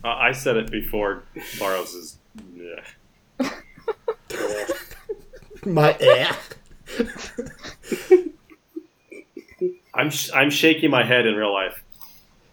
Uh, 0.04 0.08
I 0.08 0.32
said 0.32 0.56
it 0.56 0.70
before. 0.70 1.22
Barrows 1.58 1.94
is. 1.94 2.18
Yeah. 2.54 3.48
My 5.64 5.92
eh. 6.00 6.32
I'm 9.94 10.10
sh- 10.10 10.30
I'm 10.34 10.50
shaking 10.50 10.90
my 10.90 11.04
head 11.04 11.26
in 11.26 11.34
real 11.34 11.52
life. 11.52 11.82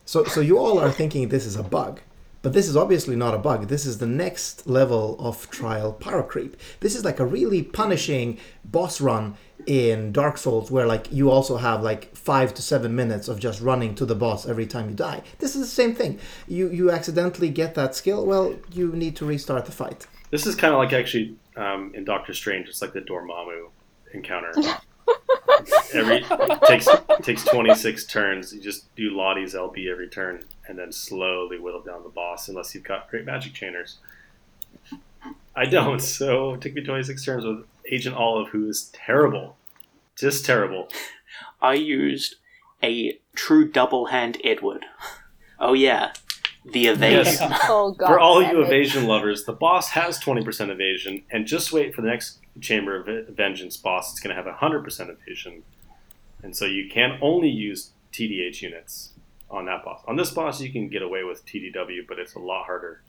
So, 0.05 0.23
so 0.23 0.39
you 0.39 0.57
all 0.57 0.79
are 0.79 0.91
thinking 0.91 1.27
this 1.27 1.45
is 1.45 1.55
a 1.55 1.63
bug, 1.63 1.99
but 2.41 2.53
this 2.53 2.67
is 2.67 2.77
obviously 2.77 3.15
not 3.15 3.33
a 3.33 3.37
bug. 3.37 3.67
This 3.67 3.85
is 3.85 3.97
the 3.97 4.07
next 4.07 4.65
level 4.65 5.17
of 5.19 5.49
trial 5.49 5.91
power 5.91 6.23
creep. 6.23 6.55
This 6.79 6.95
is 6.95 7.03
like 7.03 7.19
a 7.19 7.25
really 7.25 7.61
punishing 7.61 8.37
boss 8.63 9.01
run 9.01 9.35
in 9.65 10.13
Dark 10.13 10.37
Souls, 10.37 10.71
where 10.71 10.87
like 10.87 11.11
you 11.11 11.29
also 11.29 11.57
have 11.57 11.83
like 11.83 12.15
five 12.15 12.53
to 12.53 12.61
seven 12.61 12.95
minutes 12.95 13.27
of 13.27 13.39
just 13.39 13.61
running 13.61 13.95
to 13.95 14.05
the 14.05 14.15
boss 14.15 14.47
every 14.47 14.65
time 14.65 14.89
you 14.89 14.95
die. 14.95 15.21
This 15.39 15.55
is 15.55 15.61
the 15.61 15.67
same 15.67 15.93
thing. 15.93 16.19
You 16.47 16.69
you 16.69 16.89
accidentally 16.89 17.49
get 17.49 17.75
that 17.75 17.95
skill. 17.95 18.25
Well, 18.25 18.55
you 18.71 18.93
need 18.93 19.15
to 19.17 19.25
restart 19.25 19.65
the 19.65 19.71
fight. 19.71 20.07
This 20.31 20.47
is 20.47 20.55
kind 20.55 20.73
of 20.73 20.79
like 20.79 20.93
actually 20.93 21.35
um, 21.55 21.91
in 21.93 22.05
Doctor 22.05 22.33
Strange. 22.33 22.67
It's 22.69 22.81
like 22.81 22.93
the 22.93 23.01
Dormammu 23.01 23.69
encounter. 24.13 24.53
every 25.93 26.23
takes 26.67 26.87
takes 27.21 27.43
26 27.43 28.05
turns. 28.05 28.53
You 28.53 28.61
just 28.61 28.93
do 28.95 29.15
Lottie's 29.15 29.53
LB 29.53 29.89
every 29.91 30.07
turn, 30.07 30.45
and 30.67 30.77
then 30.77 30.91
slowly 30.91 31.59
whittle 31.59 31.81
down 31.81 32.03
the 32.03 32.09
boss. 32.09 32.47
Unless 32.47 32.75
you've 32.75 32.83
got 32.83 33.09
great 33.09 33.25
magic 33.25 33.53
chainers. 33.53 33.95
I 35.55 35.65
don't. 35.65 35.99
So 35.99 36.53
it 36.53 36.61
took 36.61 36.73
me 36.73 36.83
26 36.83 37.23
turns 37.25 37.45
with 37.45 37.65
Agent 37.91 38.15
Olive, 38.15 38.49
who 38.49 38.67
is 38.69 38.89
terrible, 38.93 39.57
just 40.15 40.45
terrible. 40.45 40.89
I 41.61 41.73
used 41.73 42.35
a 42.83 43.19
true 43.35 43.67
double 43.67 44.07
hand 44.07 44.37
Edward. 44.43 44.85
Oh 45.59 45.73
yeah, 45.73 46.13
The 46.73 46.87
evasion. 46.87 47.49
Yes. 47.49 47.59
Oh 47.69 47.91
god. 47.97 48.07
For 48.07 48.19
all 48.19 48.41
damn 48.41 48.51
you 48.55 48.61
it. 48.61 48.65
evasion 48.67 49.05
lovers, 49.07 49.45
the 49.45 49.53
boss 49.53 49.89
has 49.91 50.19
20% 50.19 50.69
evasion, 50.69 51.23
and 51.31 51.45
just 51.45 51.71
wait 51.71 51.93
for 51.95 52.01
the 52.01 52.07
next 52.09 52.39
Chamber 52.61 52.95
of 52.99 53.27
Vengeance 53.35 53.77
boss. 53.77 54.11
It's 54.11 54.19
going 54.19 54.35
to 54.35 54.41
have 54.41 54.51
100% 54.53 55.09
evasion. 55.09 55.63
And 56.43 56.55
so 56.55 56.65
you 56.65 56.89
can 56.89 57.17
only 57.21 57.49
use 57.49 57.91
TDH 58.13 58.61
units 58.61 59.13
on 59.49 59.65
that 59.65 59.83
boss. 59.85 60.01
On 60.07 60.15
this 60.17 60.29
boss, 60.31 60.59
you 60.61 60.71
can 60.71 60.89
get 60.89 61.01
away 61.01 61.23
with 61.23 61.45
TDW, 61.45 62.05
but 62.07 62.19
it's 62.19 62.33
a 62.35 62.39
lot 62.39 62.65
harder 62.65 63.01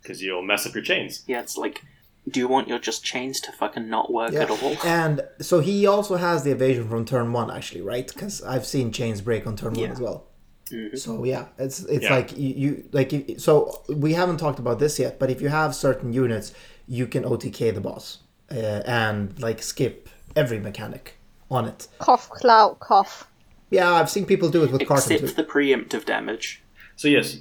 because 0.00 0.22
you'll 0.22 0.42
mess 0.42 0.66
up 0.66 0.74
your 0.74 0.82
chains. 0.84 1.22
Yeah, 1.26 1.40
it's 1.40 1.56
like, 1.56 1.82
do 2.28 2.40
you 2.40 2.48
want 2.48 2.68
your 2.68 2.78
just 2.78 3.04
chains 3.04 3.40
to 3.42 3.52
fucking 3.52 3.88
not 3.90 4.10
work 4.12 4.32
Yeah. 4.32 4.42
at 4.44 4.50
all? 4.50 4.76
And 4.84 5.20
so 5.40 5.60
he 5.60 5.86
also 5.86 6.16
has 6.16 6.44
the 6.44 6.50
evasion 6.52 6.88
from 6.88 7.04
turn 7.04 7.32
one, 7.32 7.50
actually, 7.50 7.82
right? 7.82 8.06
Because 8.06 8.42
I've 8.42 8.66
seen 8.66 8.90
chains 8.92 9.20
break 9.20 9.46
on 9.46 9.56
turn 9.56 9.74
one 9.74 9.90
as 9.90 10.00
well. 10.00 10.26
Mhm. 10.72 10.98
So 10.98 11.24
yeah, 11.24 11.46
it's 11.58 11.80
it's 11.84 12.04
Yeah. 12.04 12.14
like 12.16 12.36
you, 12.36 12.48
you 12.62 12.88
like 12.92 13.12
if- 13.12 13.40
so 13.40 13.82
we 13.88 14.12
haven't 14.14 14.38
talked 14.38 14.58
about 14.58 14.78
this 14.78 14.98
yet, 14.98 15.18
but 15.18 15.30
if 15.30 15.40
you 15.42 15.48
have 15.48 15.74
certain 15.74 16.12
units, 16.12 16.52
you 16.86 17.06
can 17.06 17.24
OTK 17.24 17.70
the 17.74 17.80
boss 17.80 18.18
uh, 18.50 18.82
and 18.86 19.40
like 19.40 19.62
skip 19.62 20.08
every 20.36 20.58
mechanic 20.60 21.16
on 21.50 21.66
it. 21.66 21.88
Cough 21.98 22.28
cloud 22.30 22.78
cough. 22.80 23.26
Yeah, 23.70 23.92
I've 23.92 24.10
seen 24.10 24.26
people 24.26 24.48
do 24.48 24.64
it 24.64 24.70
with 24.72 24.86
Carton 24.86 25.12
Except 25.12 25.36
too. 25.36 25.42
the 25.42 25.48
preemptive 25.48 26.04
damage. 26.04 26.62
So 26.96 27.08
yes, 27.08 27.38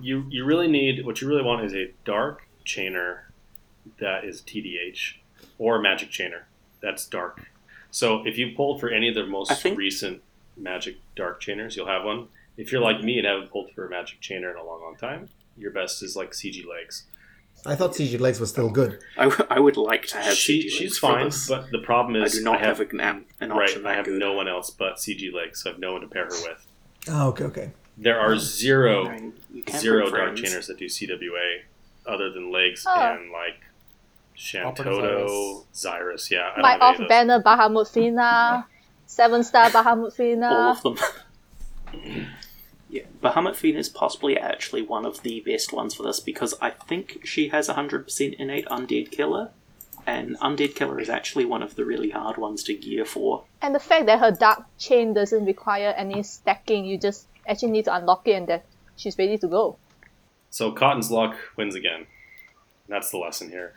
you 0.00 0.26
you 0.30 0.44
really 0.44 0.68
need 0.68 1.04
what 1.06 1.20
you 1.20 1.28
really 1.28 1.42
want 1.42 1.64
is 1.64 1.74
a 1.74 1.92
dark 2.04 2.42
chainer 2.64 3.20
that 4.00 4.24
is 4.24 4.40
TDH 4.42 5.14
or 5.58 5.80
magic 5.80 6.10
chainer 6.10 6.42
that's 6.82 7.06
dark. 7.06 7.46
So 7.90 8.26
if 8.26 8.36
you 8.36 8.54
pulled 8.54 8.80
for 8.80 8.88
any 8.90 9.08
of 9.08 9.14
the 9.14 9.24
most 9.26 9.62
think- 9.62 9.78
recent 9.78 10.22
magic 10.56 10.96
dark 11.14 11.42
chainers, 11.42 11.76
you'll 11.76 11.86
have 11.88 12.04
one. 12.04 12.28
If 12.56 12.72
you're 12.72 12.80
like 12.80 13.02
me 13.02 13.18
and 13.18 13.26
haven't 13.26 13.50
pulled 13.50 13.70
for 13.74 13.86
a 13.86 13.90
magic 13.90 14.20
chainer 14.20 14.50
in 14.50 14.56
a 14.56 14.64
long, 14.64 14.80
long 14.80 14.96
time, 14.96 15.28
your 15.58 15.70
best 15.70 16.02
is 16.02 16.16
like 16.16 16.30
CG 16.32 16.66
legs. 16.66 17.04
I 17.64 17.74
thought 17.74 17.92
CG 17.92 18.20
Legs 18.20 18.38
was 18.38 18.50
still 18.50 18.68
good. 18.70 19.00
I, 19.18 19.24
w- 19.24 19.46
I 19.50 19.58
would 19.58 19.76
like 19.78 20.06
to 20.08 20.18
have 20.18 20.34
She, 20.34 20.60
CG 20.66 20.70
she's 20.70 20.80
legs 20.82 20.98
for 20.98 21.12
fine, 21.12 21.24
this. 21.24 21.48
but 21.48 21.70
the 21.72 21.78
problem 21.78 22.22
is 22.22 22.34
I 22.34 22.38
do 22.38 22.44
not 22.44 22.60
have, 22.60 22.78
have 22.78 22.90
an, 22.92 23.00
an 23.40 23.50
right. 23.50 23.62
option 23.70 23.86
I 23.86 23.94
have 23.94 24.04
good. 24.04 24.18
no 24.20 24.34
one 24.34 24.46
else 24.46 24.70
but 24.70 24.96
CG 24.96 25.32
legs, 25.32 25.62
so 25.62 25.70
I 25.70 25.72
have 25.72 25.80
no 25.80 25.92
one 25.92 26.02
to 26.02 26.06
pair 26.06 26.24
her 26.26 26.30
with. 26.30 26.66
Oh, 27.08 27.28
okay, 27.28 27.44
okay. 27.44 27.70
There 27.96 28.20
are 28.20 28.36
zero 28.38 29.08
I 29.08 29.18
mean, 29.18 29.32
zero 29.70 30.10
dark 30.10 30.34
chainers 30.36 30.66
that 30.66 30.78
do 30.78 30.84
CWA 30.84 31.60
other 32.06 32.30
than 32.30 32.52
legs 32.52 32.84
Oh. 32.86 32.94
and 33.18 33.32
like 33.32 33.62
Shantoto, 34.36 35.64
Xyrus. 35.74 36.30
Yeah, 36.30 36.50
I 36.56 36.60
My 36.60 36.72
don't 36.72 36.80
have 36.80 36.82
off 36.82 36.94
any 36.94 36.94
of 36.94 36.98
those. 36.98 37.08
banner 37.08 37.42
Bahamut 37.42 37.90
Fina. 37.92 38.66
Seven 39.06 39.44
star 39.44 39.70
Bahamut 39.70 40.18
All 40.42 40.72
of 40.72 40.82
them. 40.82 40.98
yeah, 42.90 43.02
Bahamut 43.22 43.56
Fina 43.56 43.78
is 43.78 43.88
possibly 43.88 44.36
actually 44.36 44.82
one 44.82 45.06
of 45.06 45.22
the 45.22 45.40
best 45.40 45.72
ones 45.72 45.94
for 45.94 46.02
this 46.02 46.20
because 46.20 46.54
I 46.60 46.70
think 46.70 47.20
she 47.24 47.48
has 47.48 47.68
100% 47.68 48.34
innate 48.34 48.66
Undead 48.66 49.10
Killer, 49.10 49.50
and 50.06 50.36
Undead 50.40 50.74
Killer 50.74 51.00
is 51.00 51.08
actually 51.08 51.44
one 51.44 51.62
of 51.62 51.76
the 51.76 51.84
really 51.84 52.10
hard 52.10 52.36
ones 52.36 52.62
to 52.64 52.74
gear 52.74 53.04
for. 53.04 53.44
And 53.62 53.74
the 53.74 53.80
fact 53.80 54.06
that 54.06 54.20
her 54.20 54.30
dark 54.30 54.64
chain 54.78 55.14
doesn't 55.14 55.44
require 55.44 55.94
any 55.96 56.22
stacking, 56.22 56.84
you 56.84 56.98
just 56.98 57.26
actually 57.46 57.70
need 57.70 57.84
to 57.86 57.94
unlock 57.94 58.26
it 58.26 58.32
and 58.32 58.46
then 58.46 58.60
she's 58.96 59.16
ready 59.18 59.38
to 59.38 59.48
go. 59.48 59.76
So 60.50 60.72
Cotton's 60.72 61.10
luck 61.10 61.36
wins 61.56 61.74
again. 61.74 62.06
That's 62.88 63.10
the 63.10 63.18
lesson 63.18 63.50
here. 63.50 63.74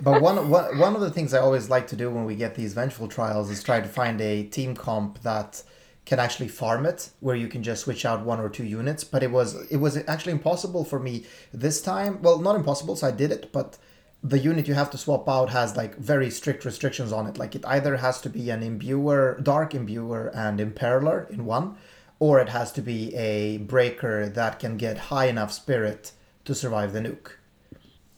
But 0.00 0.20
one, 0.20 0.48
one 0.48 0.78
one 0.78 0.94
of 0.94 1.00
the 1.00 1.10
things 1.10 1.34
I 1.34 1.38
always 1.38 1.70
like 1.70 1.86
to 1.88 1.96
do 1.96 2.10
when 2.10 2.24
we 2.24 2.36
get 2.36 2.54
these 2.54 2.74
vengeful 2.74 3.08
trials 3.08 3.50
is 3.50 3.62
try 3.62 3.80
to 3.80 3.88
find 3.88 4.20
a 4.20 4.44
team 4.44 4.74
comp 4.74 5.22
that 5.22 5.62
can 6.04 6.18
actually 6.18 6.48
farm 6.48 6.84
it, 6.84 7.10
where 7.20 7.34
you 7.34 7.48
can 7.48 7.62
just 7.62 7.82
switch 7.82 8.04
out 8.04 8.24
one 8.24 8.38
or 8.38 8.48
two 8.48 8.64
units. 8.64 9.04
But 9.04 9.22
it 9.22 9.30
was 9.30 9.66
it 9.70 9.78
was 9.78 9.96
actually 10.06 10.32
impossible 10.32 10.84
for 10.84 11.00
me 11.00 11.24
this 11.52 11.80
time. 11.80 12.22
Well, 12.22 12.38
not 12.38 12.56
impossible, 12.56 12.96
so 12.96 13.08
I 13.08 13.10
did 13.10 13.32
it. 13.32 13.50
But 13.52 13.78
the 14.22 14.38
unit 14.38 14.68
you 14.68 14.74
have 14.74 14.90
to 14.90 14.98
swap 14.98 15.28
out 15.28 15.50
has 15.50 15.76
like 15.76 15.96
very 15.96 16.30
strict 16.30 16.64
restrictions 16.64 17.12
on 17.12 17.26
it. 17.26 17.38
Like 17.38 17.54
it 17.54 17.64
either 17.66 17.96
has 17.96 18.20
to 18.22 18.30
be 18.30 18.50
an 18.50 18.62
imbuer, 18.62 19.42
dark 19.42 19.72
imbuer, 19.72 20.30
and 20.34 20.60
imperiler 20.60 21.28
in 21.30 21.44
one, 21.44 21.76
or 22.18 22.38
it 22.40 22.50
has 22.50 22.72
to 22.72 22.82
be 22.82 23.14
a 23.14 23.58
breaker 23.58 24.28
that 24.28 24.58
can 24.58 24.76
get 24.76 25.10
high 25.10 25.26
enough 25.26 25.52
spirit 25.52 26.12
to 26.44 26.54
survive 26.54 26.92
the 26.92 27.00
nuke. 27.00 27.32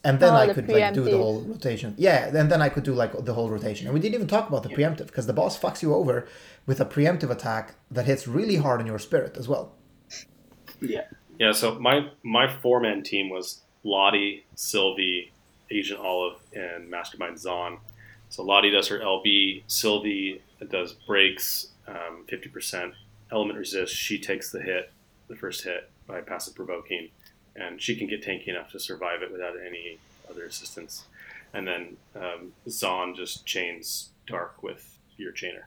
And 0.06 0.20
then 0.20 0.32
Oh, 0.32 0.36
I 0.36 0.46
the 0.46 0.54
could 0.54 0.68
like 0.68 0.94
do 0.94 1.02
the 1.02 1.16
whole 1.18 1.40
rotation. 1.42 1.94
Yeah, 1.98 2.28
and 2.28 2.48
then 2.50 2.62
I 2.62 2.68
could 2.68 2.84
do 2.84 2.94
like 2.94 3.12
the 3.24 3.34
whole 3.34 3.50
rotation. 3.50 3.88
And 3.88 3.94
we 3.94 3.98
didn't 3.98 4.14
even 4.14 4.28
talk 4.28 4.48
about 4.48 4.62
the 4.62 4.68
preemptive 4.68 5.08
because 5.08 5.26
the 5.26 5.32
boss 5.32 5.58
fucks 5.58 5.82
you 5.82 5.94
over 5.94 6.28
with 6.64 6.80
a 6.80 6.84
preemptive 6.84 7.30
attack 7.30 7.74
that 7.90 8.06
hits 8.06 8.28
really 8.28 8.56
hard 8.56 8.80
on 8.80 8.86
your 8.86 9.00
spirit 9.00 9.36
as 9.36 9.48
well. 9.48 9.72
Yeah. 10.80 11.06
Yeah, 11.40 11.52
so 11.52 11.78
my 11.78 12.10
my 12.22 12.46
four 12.62 12.78
man 12.80 13.02
team 13.02 13.30
was 13.30 13.62
Lottie, 13.82 14.46
Sylvie, 14.54 15.32
Agent 15.70 15.98
Olive, 16.00 16.38
and 16.54 16.88
Mastermind 16.88 17.36
Xon. 17.36 17.78
So 18.28 18.42
Lottie 18.44 18.70
does 18.70 18.88
her 18.88 19.00
LB, 19.00 19.64
Sylvie 19.66 20.40
does 20.70 20.92
breaks, 21.06 21.68
um, 21.88 22.24
fifty 22.28 22.48
percent 22.48 22.94
element 23.32 23.58
resist. 23.58 23.92
She 23.94 24.18
takes 24.18 24.50
the 24.50 24.60
hit, 24.62 24.92
the 25.28 25.36
first 25.36 25.64
hit 25.64 25.90
by 26.06 26.20
passive 26.20 26.54
provoking, 26.54 27.08
and 27.58 27.80
she 27.80 27.96
can 27.96 28.06
get 28.06 28.22
tanky 28.24 28.48
enough 28.48 28.70
to 28.72 28.78
survive 28.80 29.22
it 29.22 29.32
without 29.32 29.54
any 29.66 29.98
other 30.30 30.44
assistance. 30.44 31.04
And 31.54 31.66
then 31.66 31.96
um, 32.14 32.52
Xon 32.66 33.16
just 33.16 33.46
chains 33.46 34.10
dark 34.26 34.62
with 34.62 34.98
your 35.16 35.32
chainer. 35.32 35.64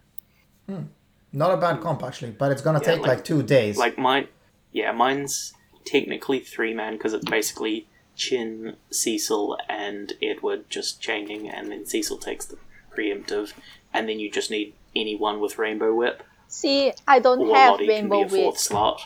Not 1.32 1.52
a 1.54 1.58
bad 1.58 1.82
comp 1.82 2.04
actually, 2.04 2.32
but 2.32 2.52
it's 2.52 2.62
gonna 2.62 2.80
Yeah, 2.80 2.86
take 2.92 3.00
like- 3.02 3.08
like, 3.08 3.24
two 3.26 3.44
days. 3.44 3.78
Like 3.78 3.98
mine, 3.98 4.28
yeah, 4.72 4.92
mine's 4.92 5.54
technically 5.86 6.40
three 6.40 6.74
man 6.74 6.94
because 6.94 7.14
it's 7.14 7.30
basically 7.30 7.88
Chin, 8.16 8.76
Cecil, 8.92 9.58
and 9.70 10.14
Edward 10.22 10.70
just 10.70 11.02
chaining, 11.02 11.50
and 11.50 11.72
then 11.72 11.86
Cecil 11.86 12.18
takes 12.18 12.46
the 12.46 12.58
preemptive, 12.96 13.54
and 13.94 14.10
then 14.10 14.20
you 14.20 14.30
just 14.30 14.52
need 14.52 14.74
anyone 14.96 15.40
with 15.40 15.58
Rainbow 15.58 15.94
Whip, 15.94 16.22
See, 16.50 16.92
I 17.08 17.20
don't 17.20 17.40
or 17.48 17.56
have 17.56 17.72
Lottie 17.74 17.88
Rainbow 17.88 18.20
can 18.24 18.28
be 18.28 18.40
a 18.42 18.44
fourth 18.44 18.56
Whip. 18.56 18.58
slot. 18.60 19.02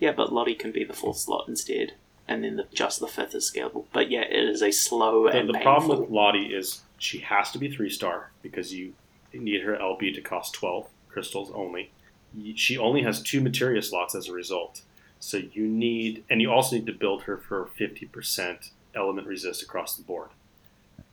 Yeah, 0.00 0.12
but 0.12 0.32
Lottie 0.32 0.54
can 0.56 0.72
be 0.72 0.82
the 0.82 0.94
fourth 0.94 1.18
slot 1.18 1.44
instead, 1.46 1.92
and 2.28 2.42
then 2.44 2.56
the, 2.56 2.66
just 2.74 3.00
the 3.00 3.06
fifth 3.06 3.34
is 3.34 3.50
scalable. 3.54 3.84
But 3.92 4.10
yeah, 4.10 4.22
it 4.22 4.48
is 4.48 4.62
a 4.62 4.70
slow 4.70 5.24
The, 5.30 5.38
and 5.38 5.48
the 5.48 5.54
painful. 5.54 5.72
problem 5.72 6.00
with 6.00 6.10
Lottie 6.10 6.46
is 6.54 6.82
she 6.98 7.18
has 7.20 7.50
to 7.52 7.58
be 7.58 7.70
three 7.70 7.90
star 7.90 8.30
because 8.42 8.72
you 8.74 8.94
need 9.32 9.62
her 9.62 9.76
LB 9.76 10.14
to 10.14 10.20
cost 10.20 10.54
12 10.54 10.88
crystals 11.08 11.50
only. 11.54 11.90
She 12.54 12.76
only 12.76 13.02
has 13.02 13.22
two 13.22 13.40
materia 13.40 13.82
slots 13.82 14.14
as 14.14 14.28
a 14.28 14.32
result. 14.32 14.82
So 15.18 15.38
you 15.38 15.66
need, 15.66 16.24
and 16.28 16.42
you 16.42 16.50
also 16.50 16.76
need 16.76 16.86
to 16.86 16.92
build 16.92 17.22
her 17.22 17.36
for 17.38 17.68
50% 17.78 18.70
element 18.94 19.26
resist 19.26 19.62
across 19.62 19.96
the 19.96 20.02
board. 20.02 20.30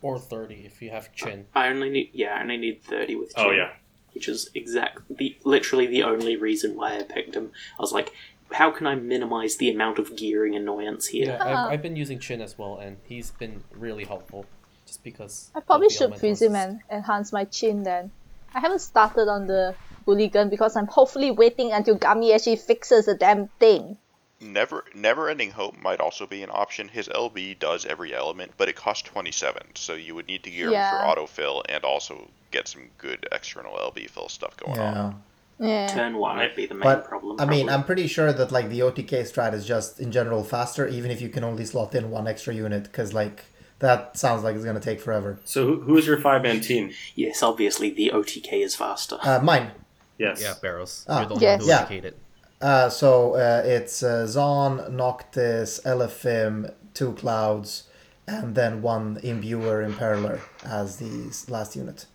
Or 0.02 0.20
30 0.20 0.56
if 0.66 0.82
you 0.82 0.90
have 0.90 1.14
chin. 1.14 1.46
I 1.56 1.70
only 1.70 1.90
need 1.90 2.10
yeah, 2.14 2.36
I 2.36 2.42
only 2.42 2.58
need 2.58 2.84
thirty 2.84 3.16
with 3.16 3.32
oh, 3.38 3.44
Chin. 3.44 3.52
Oh, 3.52 3.56
yeah. 3.56 3.70
which 4.14 4.28
is 4.28 4.50
exact 4.54 5.00
the 5.10 5.38
literally 5.46 5.88
the 5.88 6.04
only 6.04 6.36
reason 6.36 6.76
why 6.76 6.98
I 6.98 7.04
picked 7.04 7.36
him. 7.36 7.52
I 7.80 7.82
was 7.82 7.94
like, 7.94 8.12
how 8.54 8.72
can 8.72 8.88
I 8.88 8.96
minimize 8.96 9.58
the 9.58 9.70
amount 9.72 10.00
of 10.00 10.16
gearing 10.16 10.56
annoyance 10.56 11.08
here? 11.08 11.26
Yeah, 11.28 11.38
Ah. 11.42 11.66
I've, 11.68 11.74
I've 11.74 11.82
been 11.82 11.96
using 11.96 12.20
chin 12.20 12.42
as 12.42 12.58
well, 12.58 12.78
and 12.78 12.98
he's 13.06 13.32
been 13.32 13.64
really 13.76 14.06
helpful. 14.06 14.46
Just 14.86 15.04
because. 15.04 15.50
I 15.56 15.60
probably 15.62 15.90
should 15.90 16.12
elementals. 16.12 16.20
freeze 16.20 16.42
him 16.42 16.56
and 16.56 16.80
enhance 16.92 17.32
my 17.32 17.46
chin 17.46 17.84
then. 17.84 18.12
I 18.54 18.60
haven't 18.60 18.80
started 18.82 19.28
on 19.30 19.48
the 19.48 19.76
bully 20.06 20.28
gun 20.28 20.50
because 20.50 20.76
I'm 20.76 20.88
hopefully 20.88 21.32
waiting 21.32 21.72
until 21.72 21.98
Gumi 21.98 22.36
actually 22.36 22.58
fixes 22.58 23.06
the 23.06 23.16
damn 23.16 23.48
thing. 23.60 23.98
Never, 24.42 24.84
never 24.94 25.30
ending 25.30 25.52
hope 25.52 25.82
might 25.82 26.02
also 26.02 26.28
be 26.28 26.44
an 26.44 26.50
option. 26.52 26.90
His 26.90 27.08
LB 27.08 27.60
does 27.60 27.86
every 27.86 28.14
element, 28.14 28.52
but 28.58 28.68
it 28.68 28.76
costs 28.76 29.08
27, 29.10 29.68
so 29.76 29.94
you 29.94 30.16
would 30.16 30.28
need 30.28 30.44
to 30.44 30.50
gear 30.52 30.68
him 30.68 30.74
for 30.74 31.16
autofill 31.16 31.64
and 31.70 31.84
also 31.86 32.28
get 32.52 32.68
some 32.68 32.90
good 32.98 33.26
external 33.32 33.74
LB 33.78 34.10
fill 34.10 34.28
stuff 34.28 34.58
going 34.58 34.78
on. 34.80 35.24
Yeah. 35.60 35.68
Yeah. 35.68 35.88
Turn 35.88 36.18
one 36.18 36.38
would 36.38 36.56
be 36.56 36.66
the 36.66 36.74
main 36.74 36.84
But 36.84 37.06
problem. 37.06 37.40
I 37.40 37.46
mean, 37.46 37.68
probably. 37.68 37.74
I'm 37.74 37.84
pretty 37.86 38.08
sure 38.08 38.34
that 38.34 38.52
like 38.52 38.70
the 38.70 38.80
OTK 38.82 39.22
strat 39.32 39.54
is 39.54 39.66
just 39.66 40.00
in 40.00 40.12
general 40.12 40.44
faster, 40.44 40.88
even 40.88 41.12
if 41.12 41.22
you 41.22 41.30
can 41.30 41.44
only 41.44 41.66
slot 41.66 41.96
in 41.96 42.10
one 42.12 42.28
extra 42.28 42.54
unit, 42.54 42.84
because 42.84 43.14
like 43.14 43.46
that 43.80 44.18
sounds 44.18 44.44
like 44.44 44.56
it's 44.56 44.66
gonna 44.66 44.80
take 44.80 45.00
forever. 45.02 45.40
So 45.46 45.66
who, 45.66 45.82
who 45.82 45.98
is 45.98 46.08
your 46.08 46.20
five 46.20 46.42
man 46.44 46.62
team? 46.62 46.92
yes, 47.16 47.44
obviously 47.44 47.90
the 47.92 48.12
OTK 48.14 48.64
is 48.64 48.76
faster. 48.76 49.18
Uh, 49.22 49.40
mine. 49.44 49.72
Yes. 50.18 50.42
Yeah, 50.42 50.54
Barrows. 50.62 51.06
Ah, 51.10 51.20
You're 51.20 51.28
the 51.30 51.34
one 51.36 51.42
yes. 51.44 51.62
who 51.62 51.68
Yeah. 51.68 51.80
indicated. 51.82 52.16
Uh, 52.62 52.88
so 52.90 53.34
uh, 53.36 53.62
it's 53.66 54.04
uh, 54.04 54.26
Xon, 54.26 54.90
Noctis, 54.92 55.82
Elephim, 55.86 56.70
two 56.94 57.12
clouds, 57.14 57.84
and 58.26 58.56
then 58.56 58.82
one 58.82 59.18
imbuer 59.18 59.86
imperiler 59.86 60.40
as 60.64 60.96
the 60.98 61.52
last 61.52 61.76
unit. 61.76 62.06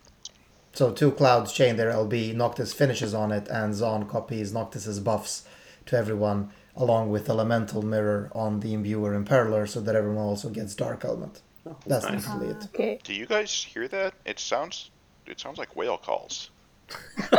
So 0.78 0.92
two 0.92 1.10
clouds 1.10 1.52
chain 1.52 1.74
their 1.74 1.90
LB, 1.90 2.36
Noctis 2.36 2.72
finishes 2.72 3.12
on 3.12 3.32
it, 3.32 3.48
and 3.48 3.74
Xon 3.74 4.08
copies 4.08 4.52
Noctis's 4.52 5.00
buffs 5.00 5.44
to 5.86 5.96
everyone, 5.96 6.52
along 6.76 7.10
with 7.10 7.28
Elemental 7.28 7.82
Mirror 7.82 8.30
on 8.32 8.60
the 8.60 8.74
imbuer 8.74 9.20
imperiler, 9.20 9.68
so 9.68 9.80
that 9.80 9.96
everyone 9.96 10.22
also 10.22 10.50
gets 10.50 10.76
Dark 10.76 11.04
Element. 11.04 11.40
Oh, 11.66 11.74
That's 11.84 12.04
nice. 12.04 12.24
basically 12.24 12.50
it. 12.50 12.56
Ah, 12.60 12.66
okay. 12.72 13.00
Do 13.02 13.12
you 13.12 13.26
guys 13.26 13.52
hear 13.52 13.88
that? 13.88 14.14
It 14.24 14.38
sounds, 14.38 14.92
it 15.26 15.40
sounds 15.40 15.58
like 15.58 15.74
whale 15.74 15.98
calls. 15.98 16.50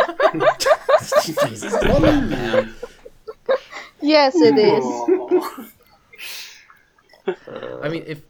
Jesus, 1.24 1.72
what 1.72 2.02
the- 2.02 2.74
Yes, 4.02 4.36
it 4.36 4.58
is. 4.58 4.84
Oh. 4.84 5.66
I 7.82 7.88
mean, 7.88 8.04
if 8.06 8.22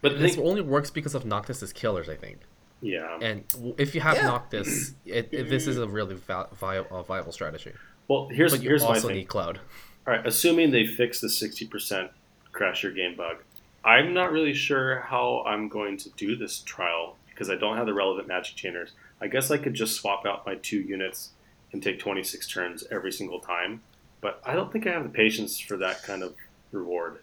But 0.00 0.18
this 0.18 0.36
thing, 0.36 0.46
only 0.46 0.62
works 0.62 0.90
because 0.90 1.14
of 1.14 1.26
Noctis's 1.26 1.74
killers, 1.74 2.08
I 2.08 2.14
think. 2.14 2.38
Yeah. 2.80 3.18
And 3.20 3.44
if 3.78 3.94
you 3.94 4.00
have 4.00 4.16
Yeah. 4.16 4.26
Noctis, 4.26 4.94
it, 5.04 5.28
it, 5.32 5.48
this 5.48 5.66
is 5.66 5.78
a 5.78 5.86
really 5.86 6.14
vi- 6.14 6.46
vi- 6.54 6.78
uh, 6.78 7.02
viable 7.02 7.32
strategy. 7.32 7.72
Well, 8.08 8.28
here's 8.30 8.52
But 8.52 8.62
you 8.62 8.68
here's 8.68 8.82
my 8.82 8.88
also 8.88 9.08
thing. 9.08 9.16
need 9.18 9.28
Cloud. 9.28 9.58
All 10.06 10.14
right, 10.14 10.24
assuming 10.26 10.70
they 10.70 10.86
fix 10.86 11.20
the 11.20 11.28
sixty 11.30 11.66
percent 11.66 12.10
crash 12.52 12.82
your 12.84 12.92
game 12.92 13.16
bug, 13.16 13.38
I'm 13.84 14.14
not 14.14 14.30
really 14.32 14.54
sure 14.54 15.00
how 15.00 15.42
I'm 15.46 15.68
going 15.68 15.96
to 15.98 16.10
do 16.10 16.36
this 16.36 16.60
trial 16.60 17.16
because 17.30 17.50
I 17.50 17.56
don't 17.56 17.76
have 17.76 17.86
the 17.86 17.94
relevant 17.94 18.28
magic 18.28 18.56
chainers. 18.56 18.90
I 19.20 19.26
guess 19.28 19.50
I 19.50 19.58
could 19.58 19.74
just 19.74 19.96
swap 19.96 20.24
out 20.26 20.46
my 20.46 20.54
two 20.56 20.78
units 20.80 21.30
and 21.72 21.82
take 21.82 21.98
26 21.98 22.46
turns 22.48 22.84
every 22.90 23.10
single 23.12 23.40
time, 23.40 23.82
but 24.20 24.40
I 24.46 24.54
don't 24.54 24.72
think 24.72 24.86
I 24.86 24.92
have 24.92 25.02
the 25.02 25.08
patience 25.08 25.58
for 25.58 25.76
that 25.78 26.02
kind 26.02 26.22
of 26.22 26.34
reward. 26.72 27.18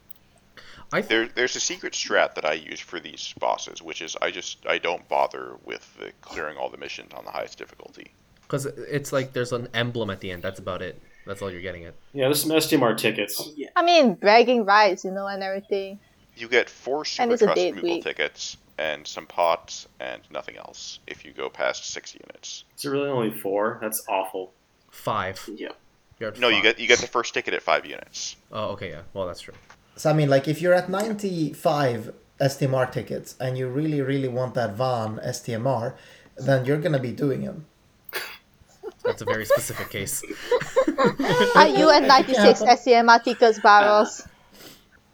I 0.94 1.02
think 1.02 1.10
There, 1.10 1.28
there's 1.28 1.56
a 1.56 1.60
secret 1.60 1.94
strat 1.94 2.36
that 2.36 2.46
I 2.46 2.54
use 2.54 2.80
for 2.80 3.00
these 3.00 3.34
bosses, 3.39 3.82
which 3.82 4.02
is 4.02 4.16
I 4.22 4.32
just 4.32 4.66
I 4.68 4.78
don't 4.78 5.08
bother 5.10 5.56
with 5.66 5.98
the 5.98 6.12
clearing 6.22 6.58
all 6.58 6.70
the 6.70 6.78
missions 6.78 7.12
on 7.14 7.26
the 7.26 7.32
highest 7.32 7.58
difficulty. 7.58 8.12
because 8.44 8.66
it's 8.66 9.12
like 9.12 9.34
there's 9.34 9.52
an 9.52 9.68
emblem 9.74 10.10
at 10.10 10.20
the 10.22 10.32
end. 10.32 10.44
That's 10.44 10.60
about 10.60 10.82
it. 10.82 11.02
That's 11.26 11.41
all 11.41 11.50
you're 11.52 11.62
getting 11.62 11.84
it. 11.84 11.96
Yeah, 12.14 12.26
there's 12.26 12.41
some 12.41 12.52
STMR 12.52 12.98
tickets. 12.98 13.38
Oh, 13.39 13.52
yeah. 13.56 13.70
I 13.78 13.84
mean, 13.84 14.14
bragging 14.16 14.66
rights, 14.66 15.06
you 15.06 15.12
know, 15.12 15.26
and 15.28 15.41
everything. 15.41 16.00
You 16.36 16.48
get 16.50 16.70
four 16.70 17.06
super 17.06 17.24
And 17.24 17.32
it's 17.32 17.41
a 17.41 17.46
trust 17.46 17.62
removal 17.62 17.89
week. 17.89 18.04
tickets 18.04 18.58
and 18.78 19.08
some 19.08 19.26
pots 19.28 19.88
and 20.00 20.22
nothing 20.32 20.58
else 20.58 21.00
if 21.08 21.24
you 21.24 21.32
go 21.32 21.50
past 21.50 21.91
six 21.91 22.14
units. 22.14 22.66
Is 22.78 22.86
it 22.86 22.89
really 22.89 23.10
only 23.10 23.32
four? 23.32 23.78
That's 23.82 24.04
awful. 24.10 24.52
Five. 24.91 25.41
Yeah. 25.56 25.70
You're 26.20 26.32
at 26.32 26.39
No, 26.39 26.50
you 26.50 26.62
get 26.62 26.78
you 26.80 26.88
get 26.88 27.00
the 27.00 27.08
first 27.08 27.34
ticket 27.34 27.54
at 27.54 27.62
five 27.64 27.86
units. 27.86 28.36
Oh, 28.52 28.72
okay, 28.72 28.89
yeah. 28.89 29.02
Well, 29.14 29.26
that's 29.26 29.41
true. 29.41 29.54
So 29.96 30.10
I 30.10 30.14
mean, 30.14 30.30
like 30.30 30.48
if 30.48 30.62
you're 30.62 30.74
at 30.74 30.89
95 30.89 32.14
STMR 32.41 32.91
tickets 32.91 33.36
and 33.39 33.58
you 33.58 33.68
really, 33.68 34.02
really 34.02 34.28
want 34.28 34.54
that 34.56 34.74
Van 34.76 35.18
STMR, 35.24 35.94
then 36.38 36.66
you're 36.66 36.80
gonna 36.80 37.00
be 37.00 37.12
doing 37.12 37.41
him. 37.41 37.66
That's 39.04 39.22
a 39.22 39.26
very 39.26 39.46
specific 39.46 39.89
case. 39.89 40.24
Are 41.56 41.68
you 41.68 41.89
at 41.89 42.04
96 42.04 42.62
STMR 42.62 43.24
tickets, 43.24 43.60
Barros? 43.60 44.26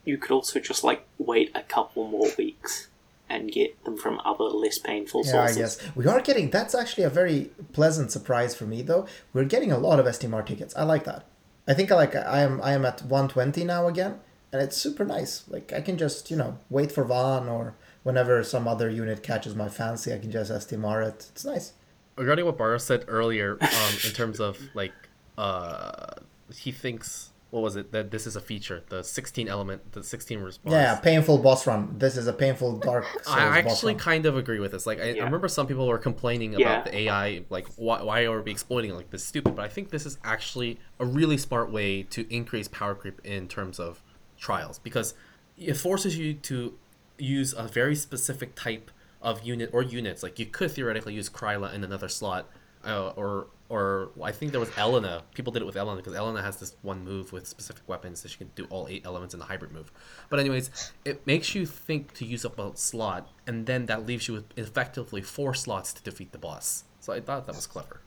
You 0.05 0.17
could 0.17 0.31
also 0.31 0.59
just 0.59 0.83
like 0.83 1.05
wait 1.17 1.51
a 1.55 1.61
couple 1.63 2.07
more 2.07 2.27
weeks 2.37 2.87
and 3.29 3.51
get 3.51 3.83
them 3.85 3.97
from 3.97 4.19
other 4.25 4.43
less 4.45 4.77
painful 4.79 5.23
Yeah, 5.25 5.43
I 5.43 5.51
sources. 5.51 5.75
guess 5.77 5.95
we 5.95 6.07
are 6.07 6.21
getting. 6.21 6.49
That's 6.49 6.73
actually 6.73 7.03
a 7.03 7.09
very 7.09 7.51
pleasant 7.73 8.11
surprise 8.11 8.55
for 8.55 8.65
me, 8.65 8.81
though. 8.81 9.05
We're 9.33 9.43
getting 9.45 9.71
a 9.71 9.77
lot 9.77 9.99
of 9.99 10.05
STMR 10.05 10.45
tickets. 10.45 10.75
I 10.75 10.83
like 10.83 11.03
that. 11.05 11.25
I 11.67 11.73
think 11.73 11.91
I 11.91 11.95
like. 11.95 12.15
I 12.15 12.41
am. 12.41 12.59
I 12.63 12.73
am 12.73 12.85
at 12.85 13.01
120 13.01 13.63
now 13.65 13.87
again, 13.87 14.19
and 14.51 14.61
it's 14.61 14.77
super 14.77 15.05
nice. 15.05 15.43
Like 15.47 15.73
I 15.73 15.81
can 15.81 15.97
just 15.97 16.29
you 16.31 16.37
know 16.37 16.57
wait 16.69 16.91
for 16.91 17.03
Van 17.03 17.47
or 17.49 17.75
whenever 18.03 18.43
some 18.43 18.67
other 18.67 18.89
unit 18.89 19.23
catches 19.23 19.55
my 19.55 19.69
fancy, 19.69 20.13
I 20.13 20.17
can 20.17 20.31
just 20.31 20.51
STMR 20.51 21.07
it. 21.07 21.27
It's 21.31 21.45
nice. 21.45 21.73
Regarding 22.17 22.45
what 22.45 22.57
Barrow 22.57 22.77
said 22.77 23.05
earlier, 23.07 23.57
um, 23.61 23.93
in 24.05 24.11
terms 24.11 24.39
of 24.39 24.57
like, 24.73 24.93
uh, 25.37 26.11
he 26.53 26.71
thinks 26.71 27.29
what 27.51 27.61
was 27.63 27.75
it 27.75 27.91
that 27.93 28.11
this 28.11 28.27
is 28.27 28.35
a 28.35 28.41
feature, 28.41 28.83
the 28.89 29.03
16 29.03 29.47
element, 29.47 29.91
the 29.93 30.03
16 30.03 30.39
response. 30.39 30.71
Yeah, 30.71 30.95
painful 30.97 31.39
boss 31.39 31.65
run. 31.65 31.95
This 31.97 32.15
is 32.15 32.27
a 32.27 32.33
painful 32.33 32.77
Dark 32.77 33.05
Souls 33.23 33.23
I 33.27 33.61
boss 33.63 33.73
actually 33.73 33.93
run. 33.93 33.99
kind 33.99 34.25
of 34.27 34.37
agree 34.37 34.59
with 34.59 34.71
this. 34.71 34.85
Like, 34.85 34.99
I, 34.99 35.15
I 35.17 35.23
remember 35.23 35.47
some 35.47 35.65
people 35.65 35.87
were 35.87 35.97
complaining 35.97 36.53
Yeah. 36.53 36.59
about 36.59 36.85
the 36.85 36.95
AI, 36.95 37.41
like, 37.49 37.65
why, 37.75 38.03
why 38.03 38.25
are 38.25 38.39
we 38.41 38.51
exploiting 38.51 38.91
it 38.91 38.93
like 38.93 39.09
this? 39.09 39.23
Stupid. 39.23 39.55
But 39.55 39.65
I 39.65 39.67
think 39.67 39.89
this 39.89 40.05
is 40.05 40.19
actually 40.23 40.77
a 40.99 41.05
really 41.05 41.37
smart 41.37 41.71
way 41.71 42.03
to 42.03 42.31
increase 42.31 42.67
power 42.67 42.93
creep 42.93 43.19
in 43.25 43.47
terms 43.47 43.79
of 43.79 44.03
trials 44.39 44.79
because 44.79 45.13
it 45.57 45.75
forces 45.75 46.17
you 46.17 46.33
to 46.33 46.77
use 47.17 47.53
a 47.53 47.67
very 47.67 47.95
specific 47.95 48.55
type 48.55 48.89
of 49.21 49.43
unit 49.43 49.69
or 49.73 49.83
units. 49.83 50.23
Like, 50.23 50.39
you 50.39 50.45
could 50.45 50.71
theoretically 50.71 51.13
use 51.13 51.29
Kryla 51.29 51.73
in 51.73 51.83
another 51.83 52.07
slot, 52.07 52.49
uh, 52.85 53.09
or 53.15 53.47
or 53.67 54.09
I 54.23 54.31
think 54.31 54.51
there 54.51 54.59
was 54.59 54.75
Elena. 54.77 55.21
People 55.35 55.53
did 55.53 55.61
it 55.61 55.65
with 55.65 55.77
Elena 55.77 55.97
because 55.97 56.15
Elena 56.15 56.41
has 56.41 56.57
this 56.57 56.75
one 56.81 57.03
move 57.03 57.31
with 57.31 57.47
specific 57.47 57.83
weapons 57.87 58.23
that 58.23 58.29
she 58.31 58.39
can 58.39 58.49
do 58.55 58.65
all 58.71 58.87
eight 58.89 59.05
elements 59.05 59.35
in 59.35 59.39
the 59.39 59.45
hybrid 59.45 59.71
move. 59.71 59.91
But 60.29 60.39
anyways, 60.39 60.91
it 61.05 61.25
makes 61.27 61.53
you 61.53 61.67
think 61.67 62.13
to 62.15 62.25
use 62.25 62.43
up 62.45 62.57
a 62.57 62.75
slot, 62.75 63.29
and 63.45 63.67
then 63.67 63.85
that 63.85 64.07
leaves 64.07 64.27
you 64.27 64.33
with 64.33 64.45
effectively 64.57 65.21
four 65.21 65.53
slots 65.53 65.93
to 65.93 66.01
defeat 66.01 66.31
the 66.31 66.39
boss. 66.39 66.83
So 66.99 67.13
I 67.13 67.21
thought 67.21 67.45
that 67.45 67.55
was 67.55 67.67
clever. 67.67 68.01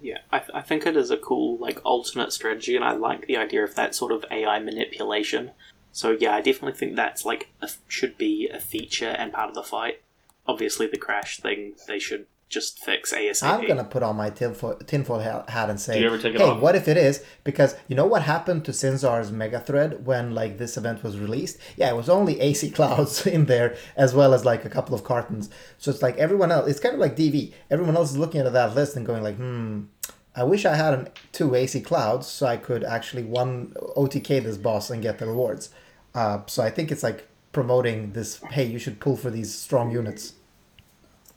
Yeah, 0.00 0.18
I, 0.30 0.38
th- 0.40 0.50
I 0.54 0.60
think 0.60 0.86
it 0.86 0.96
is 0.96 1.10
a 1.10 1.16
cool 1.16 1.58
like 1.58 1.80
alternate 1.84 2.32
strategy, 2.32 2.76
and 2.76 2.84
I 2.84 2.92
like 2.92 3.26
the 3.26 3.36
idea 3.36 3.64
of 3.64 3.74
that 3.74 3.94
sort 3.94 4.12
of 4.12 4.24
AI 4.30 4.58
manipulation. 4.58 5.52
So 5.92 6.16
yeah, 6.18 6.34
I 6.34 6.42
definitely 6.42 6.78
think 6.78 6.96
that's 6.96 7.24
like 7.24 7.48
should 7.88 8.18
be 8.18 8.48
a 8.52 8.60
feature 8.60 9.08
and 9.08 9.32
part 9.32 9.48
of 9.48 9.54
the 9.54 9.62
fight. 9.62 10.02
Obviously, 10.46 10.86
the 10.86 10.98
crash 10.98 11.40
thing 11.40 11.74
they 11.88 11.98
should 11.98 12.26
just 12.48 12.78
fix 12.84 13.12
ASAP. 13.12 13.42
I'm 13.42 13.66
gonna 13.66 13.84
put 13.84 14.02
on 14.02 14.16
my 14.16 14.30
tinfoil, 14.30 14.76
tinfoil 14.86 15.18
hat 15.48 15.68
and 15.68 15.80
say, 15.80 15.94
Do 15.94 16.00
you 16.00 16.06
ever 16.06 16.18
take 16.18 16.34
it 16.34 16.40
"Hey, 16.40 16.48
off? 16.48 16.60
what 16.60 16.76
if 16.76 16.86
it 16.86 16.96
is?" 16.96 17.24
Because 17.42 17.74
you 17.88 17.96
know 17.96 18.06
what 18.06 18.22
happened 18.22 18.64
to 18.66 18.70
Sinzar's 18.72 19.32
mega 19.32 19.58
thread 19.58 20.06
when 20.06 20.32
like 20.34 20.58
this 20.58 20.76
event 20.76 21.02
was 21.02 21.18
released? 21.18 21.58
Yeah, 21.76 21.90
it 21.90 21.96
was 21.96 22.08
only 22.08 22.40
AC 22.40 22.70
clouds 22.78 23.26
in 23.26 23.46
there 23.46 23.76
as 23.96 24.14
well 24.14 24.32
as 24.32 24.44
like 24.44 24.64
a 24.64 24.70
couple 24.70 24.94
of 24.94 25.02
cartons. 25.02 25.50
So 25.78 25.90
it's 25.90 26.02
like 26.02 26.16
everyone 26.18 26.52
else. 26.52 26.68
It's 26.68 26.80
kind 26.80 26.94
of 26.94 27.00
like 27.00 27.16
DV. 27.16 27.52
Everyone 27.70 27.96
else 27.96 28.10
is 28.10 28.16
looking 28.16 28.40
at 28.40 28.52
that 28.52 28.74
list 28.74 28.96
and 28.96 29.04
going 29.04 29.22
like, 29.24 29.36
"Hmm, 29.36 29.84
I 30.36 30.44
wish 30.44 30.64
I 30.64 30.76
had 30.76 30.94
an, 30.94 31.08
two 31.32 31.54
AC 31.54 31.80
clouds 31.80 32.28
so 32.28 32.46
I 32.46 32.56
could 32.58 32.84
actually 32.84 33.24
one 33.24 33.74
OTK 33.96 34.42
this 34.42 34.56
boss 34.56 34.88
and 34.90 35.02
get 35.02 35.18
the 35.18 35.26
rewards." 35.26 35.70
Uh, 36.14 36.40
so 36.46 36.62
I 36.62 36.70
think 36.70 36.92
it's 36.92 37.02
like 37.02 37.26
promoting 37.50 38.12
this. 38.12 38.40
Hey, 38.52 38.64
you 38.66 38.78
should 38.78 39.00
pull 39.00 39.16
for 39.16 39.30
these 39.30 39.52
strong 39.52 39.90
units. 39.90 40.34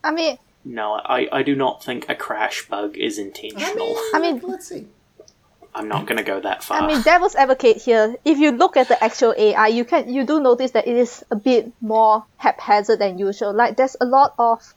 I 0.03 0.12
mean, 0.12 0.38
No, 0.72 0.93
I, 0.93 1.28
I 1.32 1.41
do 1.43 1.55
not 1.55 1.84
think 1.84 2.07
a 2.09 2.15
crash 2.15 2.67
bug 2.67 2.95
is 2.95 3.17
I 3.17 3.24
intentional. 3.24 3.88
mean, 3.88 3.97
I 4.13 4.20
mean- 4.20 4.41
let's 4.43 4.67
see. 4.67 4.86
I'm 5.74 5.88
not 5.88 6.07
going 6.07 6.17
to 6.17 6.24
go 6.24 6.39
that 6.41 6.63
far. 6.63 6.82
I 6.82 6.88
mean, 6.88 7.01
devil's 7.03 7.36
advocate 7.36 7.78
here. 7.78 8.15
If 8.26 8.39
you 8.39 8.51
look 8.51 8.76
at 8.76 8.88
the 8.88 9.01
actual 9.03 9.34
AI, 9.38 9.67
you 9.67 9.86
can 9.86 10.11
you 10.11 10.26
do 10.26 10.39
notice 10.41 10.72
that 10.72 10.88
it 10.88 10.97
is 10.97 11.24
a 11.30 11.36
bit 11.36 11.72
more 11.80 12.26
haphazard 12.38 12.99
than 12.99 13.20
usual. 13.20 13.53
Like 13.53 13.78
there's 13.78 13.95
a 14.01 14.05
lot 14.05 14.34
of 14.39 14.74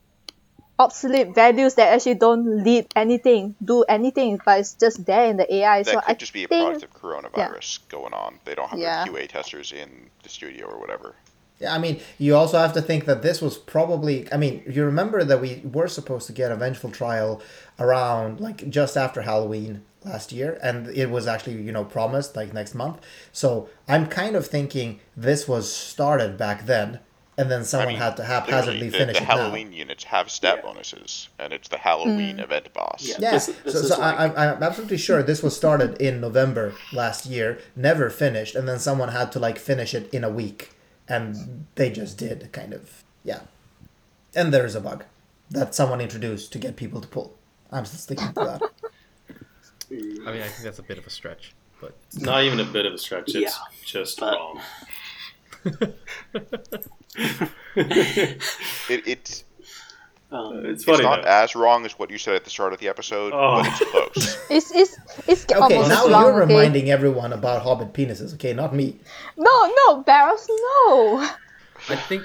obsolete 0.79 1.35
values 1.35 1.75
that 1.77 1.93
actually 1.95 2.15
don't 2.17 2.63
lead 2.65 2.87
anything, 2.95 3.55
do 3.65 3.83
anything, 3.85 4.39
but 4.45 4.61
it's 4.61 4.75
just 4.75 5.05
there 5.07 5.31
in 5.31 5.39
the 5.39 5.53
AI. 5.55 5.83
That 5.83 5.93
so 5.93 6.01
could 6.01 6.11
I 6.11 6.15
just 6.15 6.33
be 6.35 6.45
a 6.45 6.49
think, 6.49 6.63
product 6.63 6.85
of 6.85 7.01
coronavirus 7.03 7.79
going 7.89 8.13
on. 8.13 8.39
They 8.45 8.55
don't 8.55 8.69
have 8.69 8.79
Yeah. 8.79 9.05
their 9.05 9.15
QA 9.15 9.29
testers 9.29 9.73
in 9.73 10.11
the 10.23 10.29
studio 10.29 10.67
or 10.67 10.79
whatever. 10.79 11.15
Yeah, 11.63 11.75
I 11.75 11.79
mean, 11.79 12.01
you 12.19 12.35
also 12.37 12.59
have 12.59 12.73
to 12.75 12.83
think 12.83 13.05
that 13.07 13.23
this 13.23 13.41
was 13.41 13.57
probably. 13.57 14.31
I 14.33 14.37
mean, 14.37 14.63
you 14.69 14.85
remember 14.85 15.25
that 15.25 15.41
we 15.41 15.63
were 15.65 15.89
supposed 15.89 16.27
to 16.27 16.33
get 16.33 16.51
a 16.53 16.57
vengeful 16.57 16.91
trial 16.91 17.41
around 17.79 18.41
like 18.41 18.69
just 18.69 18.97
after 18.97 19.23
Halloween 19.23 19.83
last 20.05 20.33
year, 20.33 20.59
and 20.63 20.89
it 20.89 21.11
was 21.11 21.27
actually 21.27 21.63
you 21.63 21.73
know 21.73 21.85
promised 21.85 22.37
like 22.37 22.53
next 22.53 22.75
month. 22.75 22.99
So 23.33 23.69
I'm 23.89 24.07
kind 24.07 24.37
of 24.37 24.47
thinking 24.47 25.01
this 25.17 25.47
was 25.47 25.73
started 25.73 26.37
back 26.37 26.67
then, 26.67 26.99
and 27.39 27.49
then 27.51 27.65
someone 27.65 27.89
I 27.89 27.93
mean, 27.93 27.99
had 28.01 28.17
to 28.17 28.25
haphazardly 28.25 28.89
the, 28.91 28.99
finish 28.99 29.17
the 29.17 29.23
it 29.23 29.27
Halloween 29.27 29.73
units 29.73 30.05
have 30.05 30.31
stat 30.31 30.57
Yeah. 30.59 30.63
bonuses, 30.69 31.29
and 31.39 31.53
it's 31.53 31.69
the 31.69 31.79
Halloween 31.79 32.39
Mm. 32.39 32.45
event 32.45 32.73
boss. 32.75 33.03
Yeah. 33.05 33.17
Yeah, 33.21 33.31
This- 33.33 33.47
this 33.65 33.75
so, 33.75 33.81
is 33.81 33.89
so 33.89 33.99
like- 34.01 34.19
I, 34.19 34.25
I'm, 34.27 34.33
I'm 34.57 34.63
absolutely 34.63 34.99
sure 34.99 35.23
this 35.23 35.43
was 35.43 35.57
started 35.57 36.01
in 36.03 36.21
November 36.21 36.75
last 36.93 37.27
year, 37.27 37.59
never 37.77 38.11
finished, 38.11 38.55
and 38.57 38.69
then 38.69 38.79
someone 38.81 39.11
had 39.11 39.31
to 39.33 39.39
like 39.39 39.59
finish 39.59 39.95
it 39.95 40.13
in 40.13 40.25
a 40.25 40.31
week, 40.31 40.71
and 41.13 41.67
they 41.75 41.91
just 41.91 42.17
did 42.19 42.51
kind 42.53 42.73
of 42.73 43.05
yeah. 43.25 43.41
And 44.35 44.53
there's 44.53 44.75
a 44.75 44.81
bug 44.81 45.05
that 45.51 45.75
someone 45.75 46.01
introduced 46.01 46.53
to 46.53 46.59
get 46.59 46.77
people 46.77 47.01
to 47.01 47.09
pull. 47.09 47.35
I'm 47.71 47.85
still 47.85 47.99
sticking 47.99 48.29
to 48.29 48.35
that. 48.35 48.63
I 49.91 49.95
mean, 50.33 50.43
I 50.43 50.49
think 50.49 50.65
that's 50.65 50.79
a 50.79 50.83
bit 50.83 50.97
of 50.99 51.07
a 51.07 51.11
stretch, 51.11 51.55
but 51.81 51.95
It's 52.07 52.21
not 52.21 52.43
even 52.45 52.61
a 52.61 52.65
bit 52.65 52.87
of 52.87 52.95
a 52.95 52.99
stretch. 52.99 53.35
It's 53.35 53.37
Yeah, 53.37 53.51
just 53.85 54.19
but- 54.21 54.35
wrong. 54.35 54.61
It, 57.75 59.03
it's 59.07 59.45
um, 60.33 60.65
It's 60.67 60.87
it's 60.87 61.01
not 61.01 61.23
though. 61.23 61.29
as 61.29 61.55
wrong 61.55 61.85
as 61.85 61.93
what 61.99 62.11
you 62.11 62.19
said 62.19 62.35
at 62.35 62.45
the 62.45 62.51
start 62.51 62.73
of 62.73 62.79
the 62.81 62.89
episode, 62.89 63.33
Oh. 63.35 63.63
but 63.63 63.67
it's 63.67 63.91
close. 63.91 64.39
it's 64.51 64.71
it's 64.75 64.97
it's 65.29 65.45
Okay, 65.45 65.55
almost 65.77 65.89
now 65.89 66.09
wrong, 66.09 66.25
you're 66.35 66.43
okay? 66.43 66.55
reminding 66.55 66.91
everyone 66.91 67.33
about 67.33 67.63
hobbit 67.63 67.93
penises. 67.93 68.35
Okay, 68.35 68.53
not 68.53 68.75
me. 68.75 68.99
No, 69.37 69.75
no, 69.87 70.03
Barros, 70.03 70.49
no. 70.49 71.29
I 71.89 71.97
think 71.97 72.23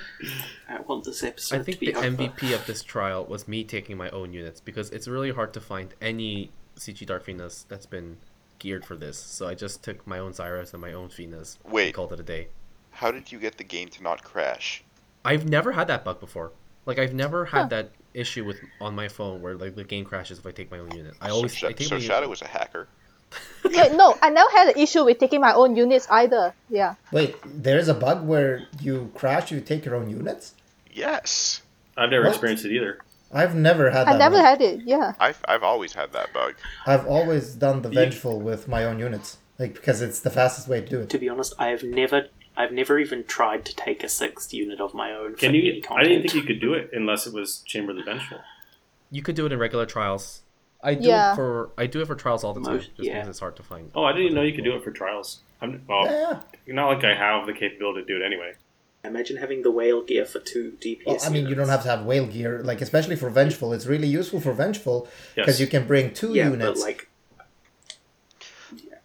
I 0.70 0.80
want 0.82 1.03
this 1.05 1.24
episode 1.24 1.62
I 1.62 1.64
think 1.64 1.80
to 1.80 1.86
be 1.88 1.91
the 1.91 1.97
over. 1.99 2.10
MVP 2.10 2.53
of 2.53 2.66
this 2.68 2.84
trial 2.84 3.26
was 3.26 3.47
me 3.47 3.64
taking 3.64 3.97
my 3.97 4.10
own 4.12 4.32
units 4.34 4.60
because 4.62 4.89
it's 4.91 5.08
really 5.08 5.32
hard 5.32 5.53
to 5.53 5.62
find 5.62 5.93
any 6.01 6.51
CG 6.78 7.05
Dark 7.05 7.26
Finas 7.26 7.66
that's 7.68 7.88
been 7.88 8.18
geared 8.60 8.86
for 8.86 8.95
this. 8.95 9.18
So 9.18 9.47
I 9.47 9.55
just 9.55 9.84
took 9.84 10.05
my 10.05 10.20
own 10.20 10.34
Cyrus 10.34 10.74
and 10.74 10.82
my 10.82 10.93
own 10.93 11.10
Finas 11.10 11.58
and 11.64 11.74
Wait. 11.74 11.93
called 11.95 12.14
it 12.14 12.20
a 12.20 12.24
day. 12.24 12.49
How 12.91 13.10
did 13.12 13.32
you 13.32 13.39
get 13.39 13.58
the 13.58 13.64
game 13.64 13.89
to 13.89 14.03
not 14.03 14.24
crash? 14.24 14.84
I've 15.26 15.47
never 15.49 15.72
had 15.72 15.88
that 15.88 16.03
bug 16.03 16.20
before. 16.20 16.51
Like 16.88 16.98
I've 16.98 17.14
never 17.14 17.46
had 17.46 17.64
Huh. 17.64 17.68
that 17.76 17.90
issue 18.16 18.44
with 18.46 18.58
on 18.82 18.96
my 18.96 19.08
phone 19.10 19.42
where 19.44 19.54
like 19.56 19.76
the 19.76 19.84
game 19.84 20.06
crashes 20.06 20.40
if 20.40 20.46
I 20.48 20.52
take 20.52 20.72
my 20.72 20.80
own 20.80 20.90
unit. 20.92 21.14
I 21.22 21.30
always 21.30 21.54
Sha- 21.54 21.68
I 21.68 21.74
take 21.74 21.88
so 21.90 21.96
my 21.96 22.02
Shadow 22.02 22.28
was 22.30 22.42
a 22.42 22.48
hacker. 22.48 22.88
Wait, 23.66 23.92
no, 23.94 24.18
I 24.22 24.30
never 24.30 24.50
had 24.52 24.70
an 24.70 24.80
issue 24.82 25.04
with 25.04 25.20
taking 25.20 25.42
my 25.42 25.54
own 25.54 25.76
units 25.76 26.08
either. 26.10 26.54
Yeah. 26.70 26.96
Wait, 27.12 27.36
there 27.46 27.78
is 27.78 27.90
a 27.90 27.94
bug 27.94 28.26
where 28.26 28.66
you 28.82 29.12
crash, 29.14 29.52
you 29.52 29.60
take 29.60 29.84
your 29.86 29.96
own 29.96 30.10
units? 30.10 30.54
Yes, 30.94 31.62
I've 31.98 32.10
never 32.10 32.24
What? 32.24 32.30
experienced 32.32 32.66
it 32.66 32.72
either. 32.72 33.00
I've 33.34 33.54
never 33.54 33.90
had 33.92 34.08
that. 34.08 34.16
I 34.16 34.18
never 34.18 34.36
bug. 34.38 34.46
had 34.46 34.62
it. 34.62 34.82
Yeah. 34.86 35.12
I've 35.20 35.44
I've 35.48 35.64
always 35.64 35.94
had 35.94 36.14
that 36.14 36.32
bug. 36.34 36.56
I've 36.86 37.06
always 37.06 37.54
done 37.56 37.82
the 37.82 37.90
vengeful 37.90 38.40
with 38.40 38.70
my 38.70 38.86
own 38.86 38.98
units, 39.00 39.38
like 39.60 39.74
because 39.74 40.02
it's 40.02 40.22
the 40.22 40.30
fastest 40.30 40.70
way 40.70 40.80
to 40.82 40.88
do 40.88 41.00
it. 41.02 41.10
To 41.10 41.18
be 41.18 41.28
honest, 41.28 41.54
I 41.60 41.68
have 41.68 41.84
never, 41.84 42.28
I've 42.58 42.72
never 42.72 42.97
even 42.97 43.24
tried 43.24 43.64
to 43.66 43.76
take 43.76 44.03
a 44.03 44.10
sixth 44.10 44.51
unit 44.53 44.82
of 44.82 44.93
my 44.95 45.14
own. 45.14 45.36
Can 45.36 45.51
for 45.51 45.55
you? 45.58 45.72
any 45.74 45.84
I 45.91 46.03
didn't 46.03 46.24
think 46.24 46.34
you 46.34 46.41
could 46.43 46.60
do 46.60 46.74
it 46.74 46.89
unless 46.91 47.28
it 47.28 47.34
was 47.34 47.60
Chamber 47.60 47.91
of 47.91 47.97
the 47.97 48.03
Vengeful. 48.03 48.39
You 49.12 49.22
could 49.22 49.36
do 49.36 49.45
it 49.45 49.51
in 49.51 49.60
regular 49.60 49.86
trials. 49.86 50.41
I 50.82 50.95
do 50.95 51.08
Yeah. 51.08 51.34
it 51.34 51.36
for 51.36 51.70
I 51.78 51.86
do 51.86 52.01
it 52.01 52.08
for 52.08 52.16
trials 52.16 52.43
all 52.43 52.53
the 52.53 52.62
time, 52.62 52.76
Most- 52.78 52.95
just 52.95 53.08
yeah. 53.08 53.14
because 53.14 53.30
it's 53.30 53.39
hard 53.39 53.55
to 53.58 53.64
find. 53.64 53.91
Oh, 53.95 54.03
I 54.03 54.12
didn't 54.12 54.26
even 54.26 54.36
know 54.36 54.41
you 54.41 54.53
could 54.53 54.64
do 54.64 54.76
it 54.76 54.84
for 54.84 54.91
trials. 54.91 55.39
I'm 55.62 55.82
well, 55.88 56.05
Yeah, 56.05 56.39
yeah. 56.66 56.74
not 56.74 56.88
like 56.88 57.03
I 57.03 57.16
have 57.16 57.45
the 57.45 57.53
capability 57.53 58.01
to 58.01 58.08
do 58.08 58.22
it 58.22 58.26
anyway. 58.26 58.53
Imagine 59.03 59.38
having 59.38 59.62
the 59.62 59.72
whale 59.72 60.01
gear 60.01 60.26
for 60.26 60.39
two 60.39 60.74
DPS. 60.82 61.05
Well, 61.05 61.18
I 61.24 61.30
mean, 61.30 61.47
you 61.47 61.55
don't 61.55 61.70
have 61.70 61.84
to 61.84 61.89
have 61.89 62.05
whale 62.05 62.26
gear, 62.26 62.62
like 62.64 62.82
especially 62.82 63.16
for 63.16 63.30
vengeful. 63.30 63.72
It's 63.72 63.86
really 63.86 64.08
useful 64.08 64.39
for 64.39 64.51
vengeful 64.53 65.08
because 65.36 65.60
Yes. 65.60 65.60
you 65.62 65.68
can 65.68 65.86
bring 65.88 66.14
two 66.14 66.34
Yeah, 66.34 66.49
units. 66.49 66.80
but 66.82 66.86
like, 66.88 67.10
yeah. 68.76 68.95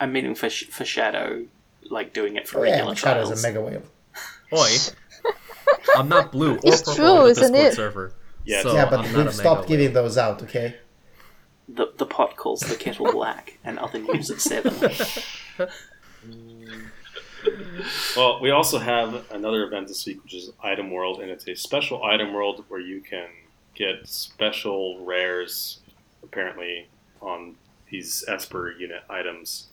I'm 0.00 0.12
meaning 0.12 0.34
for 0.34 0.48
sh- 0.50 0.64
for 0.68 0.84
shadow, 0.84 1.46
like 1.90 2.12
doing 2.12 2.36
it 2.36 2.48
for 2.48 2.60
oh 2.60 2.62
yeah, 2.64 2.70
regular 2.72 2.90
but 2.92 2.98
Shadow's 2.98 3.28
trials. 3.28 3.44
a 3.44 3.48
mega 3.48 3.60
whale. 3.60 3.82
Oi, 4.52 4.76
I'm 5.96 6.08
not 6.08 6.32
blue 6.32 6.54
or 6.56 6.60
It's 6.64 6.80
purple 6.82 6.94
true, 6.94 7.04
on 7.06 7.24
the 7.24 7.30
isn't 7.30 7.52
Discord 7.52 7.72
it? 7.72 7.74
server. 7.76 8.12
Yeah, 8.44 8.62
so 8.62 8.74
yeah, 8.74 8.88
but 8.90 9.00
I'm 9.00 9.04
not 9.06 9.12
a 9.12 9.16
we've 9.16 9.24
mega 9.26 9.32
stopped 9.32 9.60
whale. 9.62 9.68
giving 9.78 9.92
those 9.94 10.18
out. 10.18 10.42
Okay. 10.42 10.76
the 11.68 11.86
the 11.96 12.06
pot 12.06 12.36
calls 12.36 12.60
the 12.60 12.76
kettle 12.76 13.10
black, 13.12 13.58
and 13.64 13.78
other 13.78 13.98
news 13.98 14.30
at 14.30 14.40
seven. 14.40 14.74
Well, 18.16 18.40
we 18.40 18.50
also 18.50 18.78
have 18.78 19.30
another 19.30 19.64
event 19.64 19.88
this 19.88 20.06
week, 20.06 20.22
which 20.22 20.34
is 20.34 20.50
Item 20.62 20.90
World, 20.90 21.20
and 21.20 21.30
it's 21.30 21.46
a 21.46 21.54
special 21.54 22.02
item 22.02 22.32
world 22.32 22.64
where 22.68 22.80
you 22.80 23.00
can 23.02 23.28
get 23.74 24.08
special 24.08 25.04
rares, 25.04 25.80
apparently, 26.22 26.88
on 27.20 27.56
these 27.90 28.24
Esper 28.28 28.72
unit 28.78 29.02
items. 29.10 29.66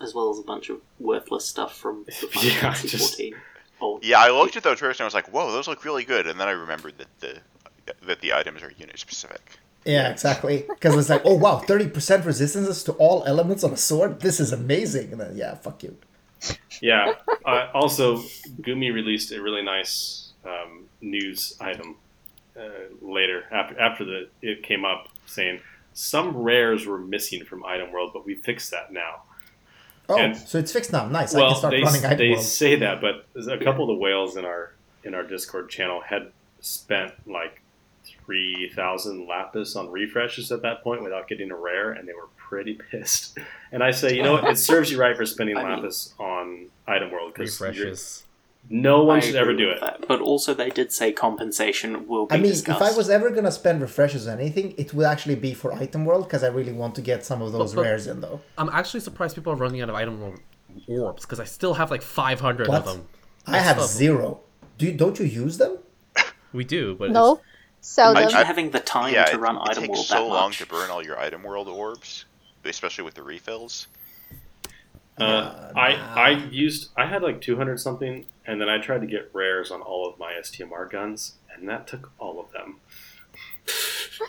As 0.00 0.14
well 0.14 0.30
as 0.30 0.38
a 0.38 0.42
bunch 0.42 0.68
of 0.70 0.80
worthless 0.98 1.44
stuff 1.46 1.76
from 1.76 2.04
the 2.04 2.12
Final 2.32 2.48
Yeah, 2.48 2.60
Fantasy 2.60 2.88
just- 2.88 3.16
14. 3.16 3.34
Oh, 3.80 4.00
Yeah, 4.02 4.18
I 4.20 4.30
looked 4.30 4.56
at 4.56 4.62
those 4.62 4.78
first 4.78 5.00
and 5.00 5.04
I 5.04 5.06
was 5.06 5.12
like, 5.14 5.28
"Whoa, 5.32 5.52
those 5.52 5.68
look 5.68 5.84
really 5.84 6.04
good." 6.04 6.26
And 6.26 6.40
then 6.40 6.48
I 6.48 6.52
remembered 6.52 6.94
that 6.98 7.08
the 7.20 7.38
that 8.06 8.20
the 8.20 8.32
items 8.32 8.62
are 8.62 8.72
unit 8.78 8.98
specific. 8.98 9.58
Yeah, 9.84 10.08
exactly. 10.10 10.64
Because 10.68 10.96
it's 10.96 11.10
like, 11.10 11.20
oh 11.26 11.34
wow, 11.34 11.58
thirty 11.58 11.86
percent 11.88 12.24
resistances 12.24 12.82
to 12.84 12.92
all 12.92 13.22
elements 13.26 13.62
on 13.64 13.72
a 13.72 13.76
sword. 13.76 14.20
This 14.20 14.40
is 14.40 14.50
amazing. 14.52 15.12
And 15.12 15.20
then 15.20 15.36
yeah, 15.36 15.54
fuck 15.56 15.82
you. 15.82 15.96
Yeah. 16.80 17.14
uh, 17.44 17.68
also, 17.74 18.18
Gumi 18.62 18.92
released 18.92 19.30
a 19.32 19.42
really 19.42 19.62
nice 19.62 20.32
um, 20.44 20.86
news 21.02 21.56
item 21.60 21.96
uh, 22.58 22.62
later 23.02 23.44
after 23.52 23.78
after 23.78 24.04
the 24.06 24.28
it 24.40 24.62
came 24.62 24.84
up 24.86 25.08
saying 25.26 25.60
some 25.92 26.34
rares 26.36 26.86
were 26.86 26.98
missing 26.98 27.44
from 27.44 27.62
Item 27.64 27.92
World, 27.92 28.10
but 28.14 28.24
we 28.24 28.34
fixed 28.36 28.70
that 28.70 28.90
now. 28.92 29.22
Oh, 30.08 30.18
And- 30.18 30.36
so 30.36 30.58
it's 30.58 30.72
fixed 30.72 30.92
now. 30.92 31.08
Nice. 31.08 31.34
I 31.34 31.38
well, 31.38 31.48
can 31.50 31.58
start 31.58 31.70
they, 31.72 31.82
running 31.82 32.04
item 32.04 32.18
they 32.18 32.36
say 32.36 32.76
that, 32.76 33.00
but 33.00 33.26
a 33.48 33.58
couple 33.58 33.84
of 33.90 33.96
the 33.96 34.00
whales 34.00 34.36
in 34.36 34.44
our 34.44 34.72
in 35.04 35.14
our 35.14 35.22
Discord 35.22 35.68
channel 35.70 36.00
had 36.00 36.30
spent 36.60 37.12
like 37.28 37.60
three 38.24 38.70
thousand 38.74 39.26
lapis 39.26 39.76
on 39.76 39.90
refreshes 39.90 40.50
at 40.52 40.62
that 40.62 40.82
point 40.82 41.02
without 41.02 41.28
getting 41.28 41.50
a 41.50 41.56
rare, 41.56 41.92
and 41.92 42.08
they 42.08 42.12
were 42.12 42.28
pretty 42.36 42.74
pissed. 42.90 43.38
And 43.72 43.82
I 43.82 43.90
say, 43.90 44.14
you 44.16 44.22
know, 44.22 44.32
what? 44.34 44.44
it 44.44 44.56
serves 44.70 44.90
you 44.90 44.98
right 44.98 45.16
for 45.16 45.26
spending 45.26 45.56
I 45.56 45.62
mean- 45.62 45.72
lapis 45.76 46.14
on 46.18 46.66
item 46.86 47.10
world 47.10 47.34
because 47.34 47.60
refreshes. 47.60 48.24
No 48.68 49.04
one 49.04 49.18
I 49.18 49.20
should 49.20 49.36
ever 49.36 49.54
do 49.54 49.70
it. 49.70 49.80
That. 49.80 50.06
But 50.08 50.20
also, 50.20 50.52
they 50.54 50.70
did 50.70 50.92
say 50.92 51.12
compensation 51.12 52.06
will 52.08 52.26
be 52.26 52.34
I 52.34 52.38
mean, 52.38 52.50
discussed. 52.50 52.80
if 52.80 52.92
I 52.92 52.96
was 52.96 53.08
ever 53.10 53.30
gonna 53.30 53.52
spend 53.52 53.80
refreshes 53.80 54.26
or 54.26 54.32
anything, 54.32 54.74
it 54.76 54.92
would 54.94 55.06
actually 55.06 55.36
be 55.36 55.54
for 55.54 55.72
item 55.72 56.04
world 56.04 56.24
because 56.24 56.42
I 56.42 56.48
really 56.48 56.72
want 56.72 56.94
to 56.96 57.02
get 57.02 57.24
some 57.24 57.42
of 57.42 57.52
those 57.52 57.72
But- 57.74 57.82
but- 57.82 57.88
rares 57.88 58.06
in 58.06 58.20
though. 58.20 58.40
I'm 58.58 58.68
actually 58.70 59.00
surprised 59.00 59.34
people 59.34 59.52
are 59.52 59.56
running 59.56 59.80
out 59.82 59.88
of 59.88 59.94
item 59.94 60.22
or- 60.22 60.38
orbs 60.88 61.22
because 61.24 61.40
I 61.40 61.44
still 61.44 61.74
have 61.74 61.90
like 61.90 62.02
500 62.02 62.68
What? 62.68 62.78
of 62.78 62.84
them. 62.86 63.08
I 63.46 63.58
have 63.58 63.76
still- 63.76 63.86
zero. 63.88 64.40
Do 64.78 64.86
you, 64.86 64.92
don't 64.92 65.18
you 65.18 65.24
use 65.26 65.58
them? 65.58 65.78
We 66.52 66.64
do, 66.64 66.94
but 66.94 67.10
No. 67.10 67.36
So 67.80 68.02
Seldom. 68.02 68.22
Imagine 68.24 68.46
having 68.46 68.70
the 68.70 68.80
time 68.80 69.14
yeah, 69.14 69.26
to 69.26 69.34
it, 69.36 69.38
run 69.38 69.56
it 69.56 69.62
item 69.70 69.82
takes 69.84 69.90
world 69.90 70.06
so 70.06 70.14
that 70.16 70.22
long 70.22 70.48
much. 70.48 70.58
to 70.58 70.66
burn 70.66 70.90
all 70.90 71.04
your 71.04 71.18
item 71.18 71.42
world 71.44 71.68
orbs, 71.68 72.24
especially 72.64 73.04
with 73.04 73.14
the 73.14 73.22
refills. 73.22 73.86
Uh, 75.18 75.72
I 75.74 75.92
I 75.94 76.30
used 76.50 76.90
I 76.96 77.06
had 77.06 77.22
like 77.22 77.40
two 77.40 77.56
hundred 77.56 77.80
something, 77.80 78.26
and 78.46 78.60
then 78.60 78.68
I 78.68 78.78
tried 78.78 79.00
to 79.00 79.06
get 79.06 79.30
rares 79.32 79.70
on 79.70 79.80
all 79.80 80.08
of 80.08 80.18
my 80.18 80.32
STMR 80.34 80.90
guns, 80.90 81.34
and 81.54 81.68
that 81.68 81.86
took 81.86 82.12
all 82.18 82.38
of 82.40 82.52
them. 82.52 82.80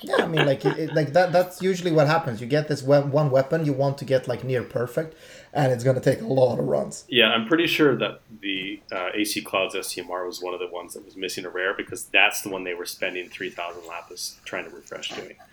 Yeah, 0.02 0.16
I 0.18 0.28
mean, 0.28 0.46
like, 0.46 0.66
it, 0.66 0.78
it- 0.78 0.96
like 0.96 1.14
that. 1.14 1.32
That's 1.32 1.62
usually 1.62 1.92
what 1.92 2.08
happens. 2.08 2.42
You 2.42 2.48
get 2.48 2.68
this 2.68 2.84
one 2.84 3.30
weapon 3.32 3.66
you 3.66 3.74
want 3.74 3.98
to 4.00 4.06
get 4.06 4.28
like 4.28 4.44
near 4.44 4.64
perfect, 4.64 5.16
and 5.54 5.72
it's 5.72 5.84
gonna 5.84 6.00
take 6.02 6.22
a 6.22 6.26
lot 6.28 6.60
of 6.60 6.66
runs. 6.66 7.06
Yeah, 7.08 7.30
I'm 7.30 7.48
pretty 7.48 7.68
sure 7.68 7.96
that 7.98 8.22
the 8.42 8.82
uh, 8.92 9.10
AC 9.14 9.42
Clouds 9.42 9.76
STMR 9.76 10.26
was 10.26 10.42
one 10.42 10.54
of 10.54 10.60
the 10.60 10.68
ones 10.68 10.94
that 10.94 11.04
was 11.06 11.16
missing 11.16 11.46
a 11.46 11.50
rare 11.50 11.74
because 11.74 12.06
that's 12.06 12.42
the 12.42 12.50
one 12.50 12.64
they 12.64 12.74
were 12.74 12.86
spending 12.86 13.30
three 13.30 13.50
thousand 13.50 13.86
lapis 13.88 14.40
trying 14.46 14.66
to 14.70 14.76
refresh 14.76 15.10
doing. 15.10 15.36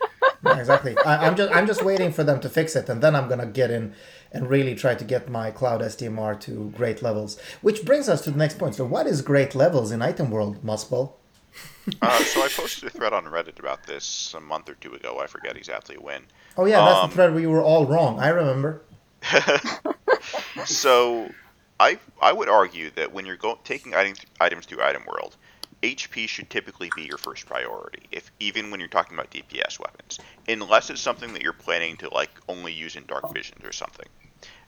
Yeah, 0.43 0.59
exactly. 0.59 0.95
I, 1.05 1.25
I'm 1.25 1.35
just 1.35 1.51
I'm 1.55 1.65
just 1.65 1.83
waiting 1.83 2.11
for 2.11 2.23
them 2.23 2.39
to 2.41 2.49
fix 2.49 2.75
it, 2.75 2.87
and 2.89 3.01
then 3.01 3.15
I'm 3.15 3.27
gonna 3.27 3.47
get 3.47 3.71
in 3.71 3.93
and 4.31 4.47
really 4.47 4.75
try 4.75 4.93
to 4.93 5.03
get 5.03 5.27
my 5.29 5.49
cloud 5.49 5.81
STMR 5.81 6.39
to 6.41 6.71
great 6.75 7.01
levels. 7.01 7.39
Which 7.61 7.83
brings 7.83 8.07
us 8.09 8.21
to 8.25 8.31
the 8.31 8.37
next 8.37 8.59
point. 8.59 8.75
So, 8.75 8.85
what 8.85 9.07
is 9.07 9.21
great 9.23 9.55
levels 9.55 9.91
in 9.91 10.01
item 10.03 10.29
world, 10.29 10.63
Muspel? 10.63 11.13
Uh, 12.01 12.19
so 12.23 12.41
I 12.43 12.47
posted 12.49 12.83
a 12.87 12.89
thread 12.91 13.13
on 13.13 13.25
Reddit 13.25 13.57
about 13.59 13.85
this 13.87 14.33
a 14.35 14.41
month 14.41 14.69
or 14.69 14.75
two 14.75 14.93
ago. 14.93 15.19
I 15.19 15.27
forget 15.27 15.55
exactly 15.57 15.97
when. 15.97 16.23
Oh 16.57 16.65
yeah, 16.65 16.83
that's 16.83 16.99
Um, 17.03 17.09
the 17.09 17.15
thread 17.15 17.33
we 17.33 17.47
were 17.47 17.61
all 17.63 17.85
wrong. 17.87 18.19
I 18.19 18.27
remember. 18.29 18.81
so 20.65 21.29
I 21.79 21.99
I 22.21 22.31
would 22.31 22.49
argue 22.49 22.89
that 22.91 23.11
when 23.11 23.25
you're 23.25 23.37
go- 23.37 23.59
taking 23.63 23.93
items 23.95 24.19
items 24.39 24.65
through 24.65 24.83
item 24.83 25.03
world, 25.05 25.35
HP 25.83 26.27
should 26.27 26.49
typically 26.49 26.89
be 26.95 27.03
your 27.03 27.17
first 27.17 27.45
priority. 27.45 28.03
If 28.11 28.31
even 28.39 28.71
when 28.71 28.79
you're 28.79 28.89
talking 28.89 29.17
about 29.17 29.31
DPS 29.31 29.79
weapons, 29.79 30.19
unless 30.47 30.89
it's 30.89 31.01
something 31.01 31.33
that 31.33 31.41
you're 31.41 31.53
planning 31.53 31.97
to 31.97 32.13
like 32.13 32.31
only 32.47 32.73
use 32.73 32.95
in 32.95 33.05
dark 33.05 33.31
visions 33.33 33.63
or 33.63 33.71
something. 33.71 34.07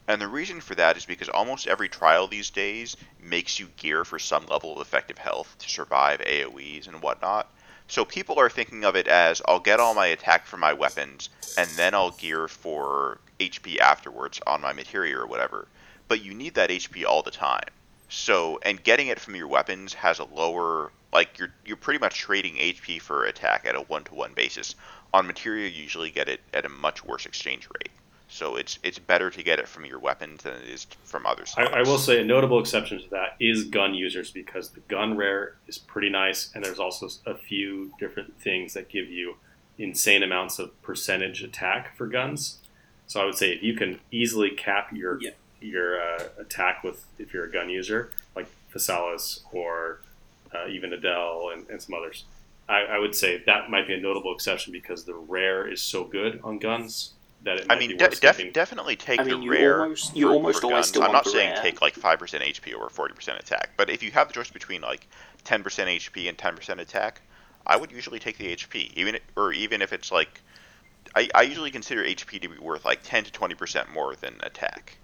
And 0.07 0.21
the 0.21 0.27
reason 0.27 0.61
for 0.61 0.73
that 0.75 0.95
is 0.95 1.05
because 1.05 1.27
almost 1.27 1.67
every 1.67 1.89
trial 1.89 2.27
these 2.27 2.49
days 2.49 2.95
makes 3.19 3.59
you 3.59 3.67
gear 3.75 4.05
for 4.05 4.19
some 4.19 4.45
level 4.45 4.73
of 4.73 4.81
effective 4.81 5.17
health 5.17 5.55
to 5.59 5.69
survive 5.69 6.21
AoEs 6.21 6.87
and 6.87 7.01
whatnot. 7.01 7.51
So 7.89 8.03
people 8.03 8.37
are 8.37 8.49
thinking 8.49 8.83
of 8.83 8.97
it 8.97 9.07
as 9.07 9.41
I'll 9.47 9.61
get 9.61 9.79
all 9.79 9.93
my 9.93 10.07
attack 10.07 10.45
from 10.45 10.59
my 10.59 10.73
weapons, 10.73 11.29
and 11.57 11.69
then 11.71 11.93
I'll 11.93 12.11
gear 12.11 12.49
for 12.49 13.19
HP 13.39 13.79
afterwards 13.79 14.41
on 14.45 14.59
my 14.59 14.73
materia 14.73 15.17
or 15.17 15.25
whatever. 15.25 15.67
But 16.09 16.21
you 16.21 16.33
need 16.33 16.55
that 16.55 16.69
HP 16.69 17.05
all 17.05 17.23
the 17.23 17.31
time. 17.31 17.69
So 18.09 18.59
and 18.63 18.83
getting 18.83 19.07
it 19.07 19.21
from 19.21 19.35
your 19.35 19.47
weapons 19.47 19.93
has 19.93 20.19
a 20.19 20.25
lower 20.25 20.91
like 21.13 21.37
you're 21.37 21.53
you're 21.65 21.77
pretty 21.77 21.99
much 21.99 22.19
trading 22.19 22.55
HP 22.55 23.01
for 23.01 23.23
attack 23.23 23.65
at 23.65 23.75
a 23.75 23.81
one 23.81 24.03
to 24.05 24.15
one 24.15 24.33
basis. 24.33 24.75
On 25.13 25.25
materia 25.25 25.69
you 25.69 25.83
usually 25.83 26.11
get 26.11 26.27
it 26.27 26.41
at 26.53 26.65
a 26.65 26.69
much 26.69 27.05
worse 27.05 27.25
exchange 27.25 27.69
rate. 27.79 27.91
So 28.37 28.55
it's 28.55 28.77
it's 28.83 28.99
better 28.99 29.31
to 29.31 29.41
get 29.41 29.57
it 29.57 29.67
from 29.67 29.83
your 29.83 29.97
weapons 29.97 30.43
than 30.43 30.53
it 30.53 30.69
is 30.69 30.85
from 31.03 31.25
other 31.25 31.43
I. 31.57 31.63
I 31.63 31.81
will 31.81 31.97
say 31.97 32.21
a 32.21 32.23
notable 32.23 32.59
exception 32.59 33.01
to 33.01 33.09
that 33.09 33.35
is 33.39 33.63
gun 33.63 33.95
users 33.95 34.29
because 34.29 34.69
the 34.69 34.81
gun 34.81 35.17
rare 35.17 35.55
is 35.67 35.79
pretty 35.79 36.09
nice, 36.09 36.51
and 36.53 36.63
there's 36.63 36.77
also 36.77 37.09
a 37.25 37.33
few 37.33 37.91
different 37.99 38.39
things 38.39 38.75
that 38.75 38.89
give 38.89 39.09
you 39.09 39.37
insane 39.79 40.21
amounts 40.21 40.59
of 40.59 40.79
percentage 40.83 41.41
attack 41.41 41.97
for 41.97 42.05
guns. 42.05 42.59
So 43.07 43.19
I 43.19 43.25
would 43.25 43.35
say 43.35 43.53
if 43.53 43.63
you 43.63 43.73
can 43.73 43.99
easily 44.11 44.51
cap 44.51 44.93
your 44.93 45.19
Yeah. 45.19 45.31
your 45.59 45.99
uh, 45.99 46.23
attack 46.37 46.83
with 46.83 47.07
if 47.17 47.33
you're 47.33 47.45
a 47.45 47.51
gun 47.51 47.71
user 47.71 48.11
like 48.35 48.45
Phasalis 48.71 49.41
or 49.51 50.01
uh, 50.53 50.67
even 50.67 50.93
Edel 50.93 51.49
and, 51.51 51.67
and 51.71 51.81
some 51.81 51.95
others, 51.95 52.25
I, 52.69 52.81
I 52.81 52.99
would 52.99 53.15
say 53.15 53.41
that 53.47 53.71
might 53.71 53.87
be 53.87 53.95
a 53.95 53.99
notable 53.99 54.31
exception 54.31 54.71
because 54.71 55.05
the 55.05 55.15
rare 55.15 55.67
is 55.67 55.81
so 55.81 56.03
good 56.03 56.39
on 56.43 56.59
guns 56.59 57.13
that 57.43 57.57
it 57.57 57.67
might 57.67 57.75
I 57.75 57.79
mean, 57.79 57.91
be 57.91 57.97
de- 57.97 58.05
worth 58.05 58.19
def- 58.19 58.53
definitely 58.53 58.95
take 58.95 59.19
I 59.19 59.23
mean, 59.23 59.39
the 59.39 59.43
you 59.45 59.51
rare. 59.51 59.81
almost- 59.83 60.15
you 60.15 60.27
for- 60.27 60.33
almost 60.33 60.63
always 60.63 60.75
guns. 60.77 60.87
still 60.87 61.01
I'm 61.03 61.07
want 61.11 61.13
not 61.13 61.23
the 61.25 61.29
saying 61.31 61.53
rare. 61.53 61.61
take 61.61 61.81
like 61.81 61.93
five 61.93 62.19
percent 62.19 62.43
HP 62.43 62.73
over 62.73 62.89
forty 62.89 63.13
percent 63.13 63.39
attack, 63.39 63.71
but 63.77 63.89
if 63.89 64.01
you 64.03 64.11
have 64.11 64.27
the 64.27 64.33
choice 64.33 64.49
between 64.49 64.81
like 64.81 65.07
ten 65.43 65.63
percent 65.63 65.89
HP 65.89 66.27
and 66.27 66.37
ten 66.37 66.55
percent 66.55 66.79
attack, 66.79 67.21
I 67.65 67.77
would 67.77 67.91
usually 67.91 68.19
take 68.19 68.37
the 68.37 68.47
HP, 68.55 68.91
even 68.95 69.15
i- 69.15 69.21
or 69.35 69.53
even 69.53 69.81
if 69.81 69.93
it's 69.93 70.11
like, 70.11 70.41
I, 71.15 71.29
I 71.35 71.43
usually 71.43 71.71
consider 71.71 72.03
HP 72.03 72.41
to 72.41 72.49
be 72.49 72.57
worth 72.57 72.85
like 72.85 72.99
ten 73.03 73.23
to 73.23 73.31
twenty 73.31 73.55
percent 73.55 73.91
more 73.93 74.15
than 74.15 74.35
attack. 74.41 74.97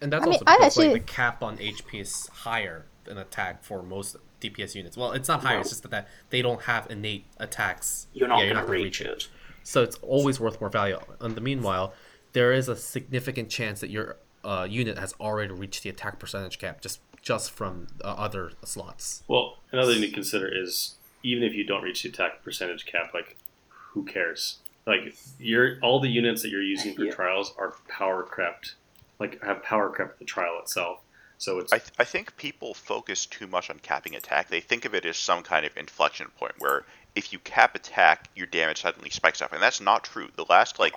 and 0.00 0.12
that's 0.12 0.24
I 0.26 0.30
also 0.30 0.44
I 0.46 0.56
because 0.56 0.76
like, 0.76 0.86
actually- 0.86 0.92
the 0.98 1.04
cap 1.04 1.42
on 1.42 1.58
HP 1.58 2.00
is 2.00 2.28
higher 2.32 2.86
than 3.04 3.18
attack 3.18 3.62
for 3.64 3.82
most 3.82 4.16
DPS 4.40 4.74
units. 4.74 4.96
Well, 4.96 5.12
it's 5.12 5.26
not 5.28 5.42
higher; 5.42 5.54
No. 5.56 5.60
it's 5.62 5.70
just 5.70 5.88
that 5.90 6.08
they 6.30 6.42
don't 6.42 6.62
have 6.62 6.88
innate 6.90 7.24
attacks. 7.38 8.06
You're 8.12 8.28
not 8.28 8.38
Yeah, 8.40 8.44
going 8.52 8.56
to 8.56 8.60
gonna 8.62 8.72
reach 8.72 9.00
it. 9.00 9.28
So 9.68 9.82
it's 9.82 9.96
always 9.96 10.40
worth 10.40 10.62
more 10.62 10.70
value. 10.70 10.98
And 11.20 11.34
the 11.34 11.42
meanwhile, 11.42 11.92
there 12.32 12.52
is 12.54 12.68
a 12.70 12.76
significant 12.76 13.50
chance 13.50 13.80
that 13.80 13.90
your 13.90 14.16
uh, 14.42 14.66
unit 14.68 14.96
has 14.98 15.12
already 15.20 15.52
reached 15.52 15.82
the 15.82 15.90
attack 15.90 16.18
percentage 16.18 16.58
cap 16.58 16.80
just 16.80 17.00
just 17.20 17.50
from 17.50 17.88
uh, 18.02 18.06
other 18.08 18.52
slots. 18.64 19.24
Well, 19.28 19.58
another 19.70 19.92
thing 19.92 20.02
to 20.02 20.10
consider 20.10 20.48
is 20.50 20.94
even 21.22 21.42
if 21.44 21.52
you 21.52 21.64
don't 21.64 21.82
reach 21.82 22.02
the 22.02 22.08
attack 22.08 22.42
percentage 22.42 22.86
cap, 22.86 23.12
like 23.12 23.36
who 23.68 24.04
cares? 24.06 24.58
Like 24.86 25.14
you're 25.38 25.78
all 25.82 26.00
the 26.00 26.08
units 26.08 26.40
that 26.42 26.48
you're 26.48 26.62
using 26.62 26.94
for 26.94 27.04
Yeah. 27.04 27.12
trials 27.12 27.52
are 27.58 27.74
power 27.88 28.22
crept, 28.22 28.76
like 29.20 29.42
have 29.44 29.62
power 29.62 29.90
crept 29.90 30.18
the 30.18 30.24
trial 30.24 30.58
itself. 30.62 31.00
So 31.36 31.58
it's 31.58 31.72
I, 31.72 31.78
th- 31.78 31.92
I 31.98 32.04
think 32.04 32.36
people 32.38 32.72
focus 32.72 33.26
too 33.26 33.46
much 33.46 33.68
on 33.68 33.78
capping 33.80 34.16
attack. 34.16 34.48
They 34.48 34.60
think 34.60 34.86
of 34.86 34.94
it 34.94 35.04
as 35.04 35.18
some 35.18 35.42
kind 35.42 35.66
of 35.66 35.76
inflection 35.76 36.28
point 36.38 36.54
where 36.58 36.84
if 37.14 37.32
you 37.32 37.38
cap 37.40 37.74
attack, 37.74 38.28
your 38.36 38.46
damage 38.46 38.82
suddenly 38.82 39.10
spikes 39.10 39.42
up, 39.42 39.52
and 39.52 39.62
that's 39.62 39.80
not 39.80 40.04
true. 40.04 40.28
The 40.36 40.44
last 40.48 40.78
like 40.78 40.94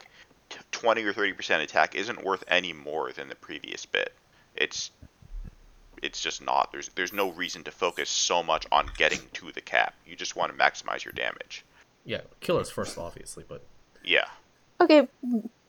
20 0.71 1.03
or 1.03 1.13
30 1.13 1.33
percent 1.33 1.63
attack 1.63 1.95
isn't 1.95 2.23
worth 2.23 2.43
any 2.47 2.73
more 2.73 3.11
than 3.11 3.29
the 3.29 3.35
previous 3.35 3.85
bit. 3.85 4.13
It's 4.55 4.91
it's 6.01 6.19
just 6.21 6.43
not. 6.43 6.71
There's 6.71 6.89
there's 6.89 7.13
no 7.13 7.31
reason 7.31 7.63
to 7.63 7.71
focus 7.71 8.09
so 8.09 8.43
much 8.43 8.65
on 8.71 8.89
getting 8.97 9.19
to 9.33 9.51
the 9.51 9.61
cap. 9.61 9.93
You 10.05 10.15
just 10.15 10.35
want 10.35 10.51
to 10.51 10.57
maximize 10.57 11.03
your 11.03 11.13
damage. 11.13 11.63
Yeah, 12.05 12.21
killers 12.39 12.69
first, 12.69 12.97
obviously, 12.97 13.45
but 13.47 13.63
Yeah. 14.03 14.25
Okay, 14.79 15.07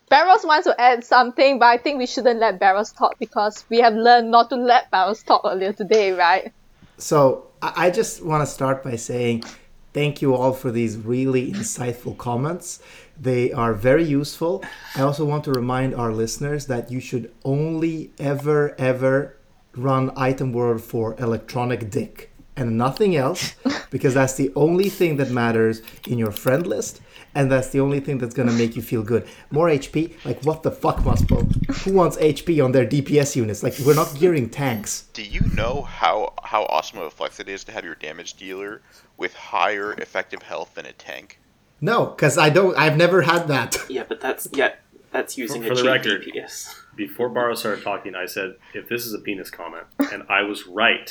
Barros 0.08 0.44
wants 0.44 0.66
to 0.66 0.80
add 0.80 1.04
something, 1.04 1.58
but 1.58 1.66
I 1.66 1.76
think 1.76 1.98
we 1.98 2.06
shouldn't 2.06 2.40
let 2.40 2.58
Barros 2.58 2.92
talk 2.92 3.18
because 3.18 3.64
we 3.68 3.80
have 3.80 3.94
learned 3.94 4.30
not 4.30 4.48
to 4.50 4.56
let 4.56 4.90
Barros 4.90 5.22
talk 5.22 5.42
earlier 5.44 5.72
today, 5.72 6.12
right? 6.12 6.52
So 6.96 7.46
I 7.60 7.86
I 7.86 7.90
just 7.90 8.24
want 8.24 8.42
to 8.42 8.46
start 8.46 8.82
by 8.82 8.96
saying 8.96 9.44
thank 9.92 10.22
you 10.22 10.34
all 10.34 10.52
for 10.52 10.70
these 10.70 10.96
really 10.96 11.52
insightful 11.52 12.16
comments. 12.16 12.80
They 13.20 13.52
are 13.52 13.74
very 13.74 14.04
useful. 14.04 14.64
I 14.96 15.02
also 15.02 15.24
want 15.24 15.44
to 15.44 15.52
remind 15.52 15.94
our 15.94 16.12
listeners 16.12 16.66
that 16.66 16.90
you 16.90 17.00
should 17.00 17.32
only 17.44 18.12
ever, 18.18 18.74
ever 18.78 19.36
run 19.74 20.10
Item 20.16 20.52
World 20.52 20.82
for 20.82 21.14
electronic 21.18 21.90
dick 21.90 22.30
and 22.56 22.76
nothing 22.76 23.16
else, 23.16 23.54
because 23.90 24.14
that's 24.14 24.34
the 24.34 24.52
only 24.54 24.88
thing 24.88 25.16
that 25.16 25.30
matters 25.30 25.82
in 26.08 26.18
your 26.18 26.30
friend 26.32 26.66
list. 26.66 27.00
And 27.34 27.50
that's 27.50 27.70
the 27.70 27.80
only 27.80 28.00
thing 28.00 28.18
that's 28.18 28.34
gonna 28.34 28.52
make 28.52 28.76
you 28.76 28.82
feel 28.82 29.02
good. 29.02 29.26
More 29.50 29.68
HP? 29.68 30.12
Like 30.24 30.42
what 30.42 30.62
the 30.62 30.70
fuck, 30.70 30.98
Muspel? 30.98 31.50
Who 31.84 31.92
wants 31.94 32.18
HP 32.18 32.62
on 32.62 32.72
their 32.72 32.86
DPS 32.86 33.36
units? 33.36 33.62
Like 33.62 33.74
we're 33.86 33.94
not 33.94 34.14
gearing 34.18 34.50
tanks. 34.50 35.04
Do 35.14 35.22
you 35.22 35.40
know 35.54 35.80
how 35.82 36.34
how 36.42 36.64
awesome 36.64 36.98
of 36.98 37.04
a 37.06 37.10
flex 37.10 37.40
it 37.40 37.48
is 37.48 37.64
to 37.64 37.72
have 37.72 37.84
your 37.86 37.94
damage 37.94 38.34
dealer 38.34 38.82
with 39.22 39.34
higher 39.34 39.92
effective 39.94 40.42
health 40.42 40.74
than 40.74 40.84
a 40.84 40.92
tank? 40.92 41.38
No, 41.80 42.06
because 42.06 42.36
I 42.36 42.50
don't. 42.50 42.76
I've 42.76 42.96
never 43.04 43.22
had 43.22 43.48
that. 43.48 43.70
Yeah, 43.88 44.04
but 44.06 44.20
that's 44.20 44.48
yeah, 44.52 44.72
that's 45.12 45.38
using 45.38 45.62
For 45.62 45.72
a 45.72 45.74
the 45.74 45.82
cheap 45.82 45.90
record. 45.90 46.22
DPS. 46.24 46.74
before 46.96 47.28
Barrow 47.30 47.54
started 47.54 47.82
talking, 47.82 48.14
I 48.14 48.26
said 48.26 48.56
if 48.74 48.88
this 48.88 49.06
is 49.06 49.14
a 49.14 49.18
penis 49.18 49.50
comment, 49.50 49.86
and 50.12 50.24
I 50.28 50.42
was 50.42 50.66
right. 50.66 51.08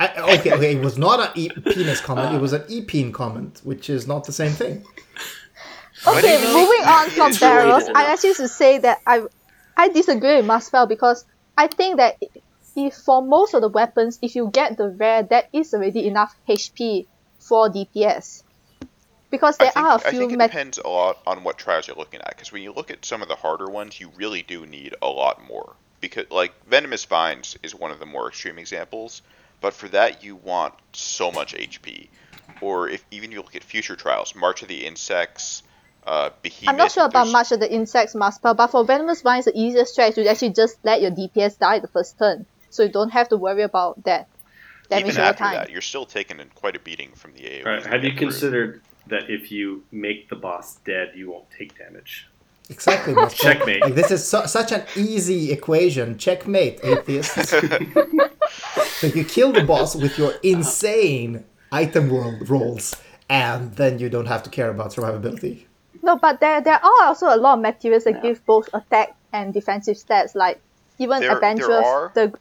I, 0.00 0.06
okay, 0.38 0.52
okay. 0.56 0.72
It 0.76 0.82
was 0.82 0.98
not 0.98 1.18
an 1.20 1.30
e- 1.42 1.50
penis 1.72 2.00
comment. 2.00 2.34
It 2.34 2.38
uh. 2.38 2.46
was 2.46 2.52
an 2.52 2.64
e-peen 2.68 3.12
comment, 3.12 3.60
which 3.62 3.88
is 3.88 4.08
not 4.08 4.24
the 4.24 4.32
same 4.32 4.52
thing. 4.52 4.84
Okay, 6.06 6.36
moving 6.52 6.84
on 6.96 7.08
from 7.10 7.30
It's 7.30 7.42
I 7.42 7.64
enough. 7.64 7.88
actually 7.94 8.34
should 8.34 8.50
say 8.50 8.78
that 8.78 8.98
I 9.06 9.24
I 9.76 9.88
disagree 9.88 10.36
with 10.36 10.46
Muspel 10.46 10.88
because 10.88 11.24
I 11.56 11.66
think 11.68 11.96
that 11.98 12.12
if 12.76 12.94
for 12.94 13.22
most 13.22 13.54
of 13.54 13.60
the 13.62 13.68
weapons, 13.68 14.18
if 14.20 14.34
you 14.36 14.50
get 14.52 14.76
the 14.76 14.88
rare, 14.90 15.22
that 15.22 15.48
is 15.52 15.72
already 15.72 16.06
enough 16.06 16.36
HP 16.48 17.06
for 17.44 17.68
DPS. 17.68 18.42
Because 19.30 19.58
there 19.58 19.70
think, 19.70 19.84
are 19.84 19.96
a 19.96 19.98
few 19.98 20.08
I 20.08 20.12
think 20.12 20.32
it 20.32 20.36
met- 20.38 20.50
depends 20.50 20.78
a 20.78 20.88
lot 20.88 21.18
on 21.26 21.44
what 21.44 21.58
trials 21.58 21.86
you're 21.86 21.96
looking 21.96 22.20
at. 22.20 22.30
Because 22.30 22.52
when 22.52 22.62
you 22.62 22.72
look 22.72 22.90
at 22.90 23.04
some 23.04 23.20
of 23.20 23.28
the 23.28 23.34
harder 23.34 23.68
ones, 23.68 24.00
you 24.00 24.10
really 24.16 24.42
do 24.42 24.64
need 24.64 24.94
a 25.02 25.08
lot 25.08 25.46
more. 25.46 25.74
Because 26.00 26.30
like 26.30 26.52
venomous 26.66 27.04
vines 27.04 27.56
is 27.62 27.74
one 27.74 27.90
of 27.90 27.98
the 27.98 28.06
more 28.06 28.28
extreme 28.28 28.58
examples, 28.58 29.22
but 29.60 29.74
for 29.74 29.88
that 29.88 30.24
you 30.24 30.36
want 30.36 30.74
so 30.92 31.30
much 31.32 31.54
HP. 31.54 32.08
Or 32.60 32.88
if 32.88 33.04
even 33.10 33.32
you 33.32 33.38
look 33.38 33.56
at 33.56 33.64
future 33.64 33.96
trials, 33.96 34.34
March 34.34 34.62
of 34.62 34.68
the 34.68 34.86
Insects, 34.86 35.62
uh, 36.06 36.30
Behemoth. 36.42 36.68
I'm 36.68 36.76
not 36.76 36.92
sure 36.92 37.06
about 37.06 37.28
much 37.28 37.52
of 37.52 37.60
the 37.60 37.72
insects 37.72 38.14
Muspel, 38.14 38.56
but 38.56 38.68
for 38.68 38.84
Venomous 38.84 39.22
Vines, 39.22 39.46
the 39.46 39.58
easiest 39.58 39.96
strat 39.96 40.10
is 40.10 40.14
to 40.14 40.30
actually 40.30 40.50
just 40.50 40.78
let 40.84 41.00
your 41.02 41.10
DPS 41.10 41.58
die 41.58 41.78
the 41.78 41.88
first 41.88 42.18
turn. 42.18 42.46
So 42.70 42.84
you 42.84 42.90
don't 42.90 43.10
have 43.10 43.28
to 43.30 43.36
worry 43.36 43.62
about 43.62 44.04
that 44.04 44.28
damage 44.88 45.04
Even 45.06 45.20
over 45.20 45.28
after 45.30 45.44
time. 45.44 45.54
that, 45.54 45.70
you're 45.70 45.80
still 45.80 46.06
taking 46.06 46.38
quite 46.54 46.76
a 46.76 46.80
beating 46.80 47.10
from 47.14 47.32
the 47.34 47.40
AoE. 47.40 47.64
Right? 47.64 47.86
Have 47.86 48.04
you 48.04 48.12
considered 48.12 48.82
that 49.08 49.28
if 49.28 49.50
you 49.52 49.84
make 49.92 50.28
the 50.28 50.36
boss 50.36 50.76
dead, 50.84 51.12
you 51.14 51.30
won't 51.30 51.50
take 51.50 51.76
damage? 51.78 52.28
Exactly. 52.70 53.14
Checkmate. 53.34 53.82
Like 53.82 53.94
this 53.94 54.10
is 54.10 54.26
su- 54.26 54.46
such 54.46 54.72
an 54.72 54.84
easy 54.96 55.52
equation. 55.52 56.16
Checkmate, 56.16 56.80
atheists. 56.82 57.50
so 59.00 59.06
you 59.06 59.24
kill 59.24 59.52
the 59.52 59.64
boss 59.64 59.94
with 59.94 60.16
your 60.18 60.32
insane 60.42 61.44
item 61.72 62.08
world 62.08 62.48
rolls, 62.48 62.96
and 63.28 63.74
then 63.76 63.98
you 63.98 64.08
don't 64.08 64.26
have 64.26 64.42
to 64.44 64.50
care 64.50 64.70
about 64.70 64.92
survivability. 64.92 65.64
No, 66.02 66.16
but 66.16 66.40
there 66.40 66.60
there 66.60 66.74
are 66.82 67.04
also 67.04 67.26
a 67.26 67.36
lot 67.36 67.54
of 67.58 67.60
materials 67.62 68.04
that 68.04 68.22
give 68.22 68.44
both 68.46 68.68
attack 68.72 69.14
and 69.32 69.52
defensive 69.52 69.96
stats, 69.96 70.34
like 70.34 70.58
even 70.98 71.20
There- 71.20 71.28
there 71.28 71.36
adventurous. 71.36 71.84
are. 71.84 72.12
The 72.14 72.32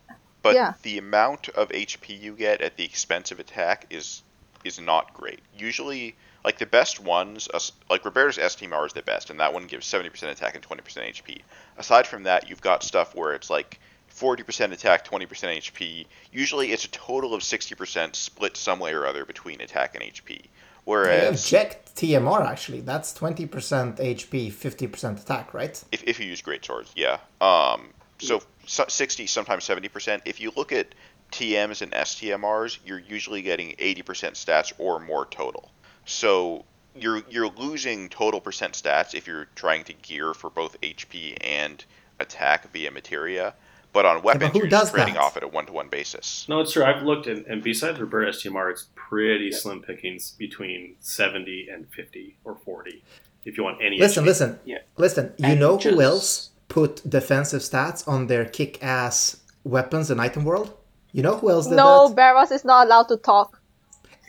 But 0.43 0.55
Yeah. 0.55 0.73
the 0.83 0.97
amount 0.99 1.49
of 1.49 1.69
HP 1.71 2.13
you 2.13 2.33
get 2.33 2.61
at 2.61 2.77
the 2.77 2.83
expense 2.85 3.31
of 3.31 3.39
attack 3.39 3.87
is 3.89 4.21
is 4.63 4.79
not 4.79 5.13
great. 5.13 5.39
Usually, 5.57 6.15
like 6.45 6.57
the 6.57 6.65
best 6.65 6.99
ones, 6.99 7.49
like 7.89 8.05
Roberta's 8.05 8.37
STMR 8.37 8.85
is 8.85 8.93
the 8.93 9.01
best, 9.01 9.29
and 9.29 9.39
that 9.41 9.53
one 9.53 9.67
gives 9.67 9.85
70% 9.85 10.31
attack 10.31 10.55
and 10.55 10.63
20% 10.63 10.81
HP. 11.05 11.41
Aside 11.77 12.07
from 12.07 12.23
that, 12.23 12.49
you've 12.49 12.61
got 12.61 12.81
stuff 12.83 13.13
where 13.13 13.33
it's 13.33 13.49
like 13.49 13.79
40% 14.09 14.71
attack, 14.71 15.03
20% 15.03 15.27
HP. 15.57 16.05
Usually, 16.31 16.71
it's 16.71 16.85
a 16.85 16.89
total 16.91 17.33
of 17.33 17.41
60% 17.41 18.15
split 18.15 18.55
some 18.55 18.79
way 18.79 18.93
or 18.93 19.05
other 19.05 19.25
between 19.25 19.59
attack 19.59 19.95
and 19.95 20.03
HP. 20.03 20.43
I 20.43 20.47
Whereas 20.85 21.45
checked 21.49 21.95
TMR 21.95 22.45
actually. 22.45 22.81
That's 22.81 23.13
twenty 23.13 23.45
percent 23.45 23.97
HP, 23.97 24.51
fifty 24.51 24.85
percent 24.87 25.19
attack, 25.19 25.53
right? 25.53 25.81
if, 25.93 26.03
if 26.03 26.19
you 26.19 26.25
use 26.25 26.41
great 26.41 26.63
swords, 26.65 26.91
yeah. 26.95 27.19
Um, 27.39 27.93
so, 28.19 28.41
so 28.65 28.85
60, 28.87 29.27
sometimes 29.27 29.65
70%. 29.67 30.21
If 30.25 30.39
you 30.39 30.51
look 30.55 30.71
at 30.71 30.95
TMs 31.31 31.81
and 31.81 31.91
STMRs, 31.91 32.77
you're 32.85 32.99
usually 32.99 33.41
getting 33.41 33.71
80% 33.77 34.03
stats 34.33 34.71
or 34.77 34.99
more 34.99 35.25
total. 35.25 35.71
So 36.05 36.65
you're 36.95 37.23
you're 37.29 37.49
losing 37.49 38.07
total 38.09 38.39
percent 38.39 38.73
stats 38.73 39.15
if 39.15 39.25
you're 39.25 39.47
trying 39.55 39.83
to 39.85 39.93
gear 39.93 40.33
for 40.35 40.49
both 40.51 40.79
HP 40.81 41.37
and 41.41 41.83
attack 42.19 42.71
via 42.71 42.91
materia. 42.91 43.55
But 43.93 44.05
on 44.05 44.21
weapons, 44.23 44.51
who 44.53 44.59
you're 44.59 44.67
does 44.67 44.83
just 44.85 44.93
trading 44.95 45.13
that? 45.15 45.21
off 45.23 45.37
at 45.37 45.43
a 45.43 45.47
one-to-one 45.47 45.87
basis. 45.89 46.47
No, 46.49 46.59
it's 46.61 46.73
true. 46.73 46.83
I've 46.83 47.03
looked, 47.03 47.27
and, 47.27 47.45
and 47.45 47.61
besides 47.63 47.99
Roberta 47.99 48.31
STMR, 48.31 48.71
it's 48.71 48.87
pretty 48.95 49.51
slim 49.51 49.81
pickings 49.81 50.31
between 50.31 50.95
70 50.99 51.67
and 51.71 51.87
50 51.95 52.37
or 52.43 52.55
40 52.55 53.03
if 53.45 53.55
you 53.55 53.63
want 53.63 53.81
any. 53.83 53.99
Listen, 53.99 54.23
HP. 54.23 54.27
listen, 54.27 54.59
Yeah. 54.65 54.77
listen. 54.97 55.33
You 55.37 55.45
And 55.45 55.59
know 55.59 55.77
just- 55.77 55.93
who 55.95 56.01
else 56.01 56.49
put 56.73 57.07
defensive 57.07 57.61
stats 57.61 58.07
on 58.07 58.27
their 58.27 58.45
kick-ass 58.45 59.37
weapons 59.63 60.09
in 60.09 60.19
item 60.19 60.43
world? 60.43 60.75
You 61.11 61.21
know 61.21 61.35
who 61.37 61.51
else 61.51 61.67
did 61.67 61.75
no, 61.75 62.07
that? 62.07 62.15
Barros 62.15 62.51
is 62.51 62.65
not 62.65 62.87
allowed 62.87 63.07
to 63.09 63.17
talk. 63.17 63.61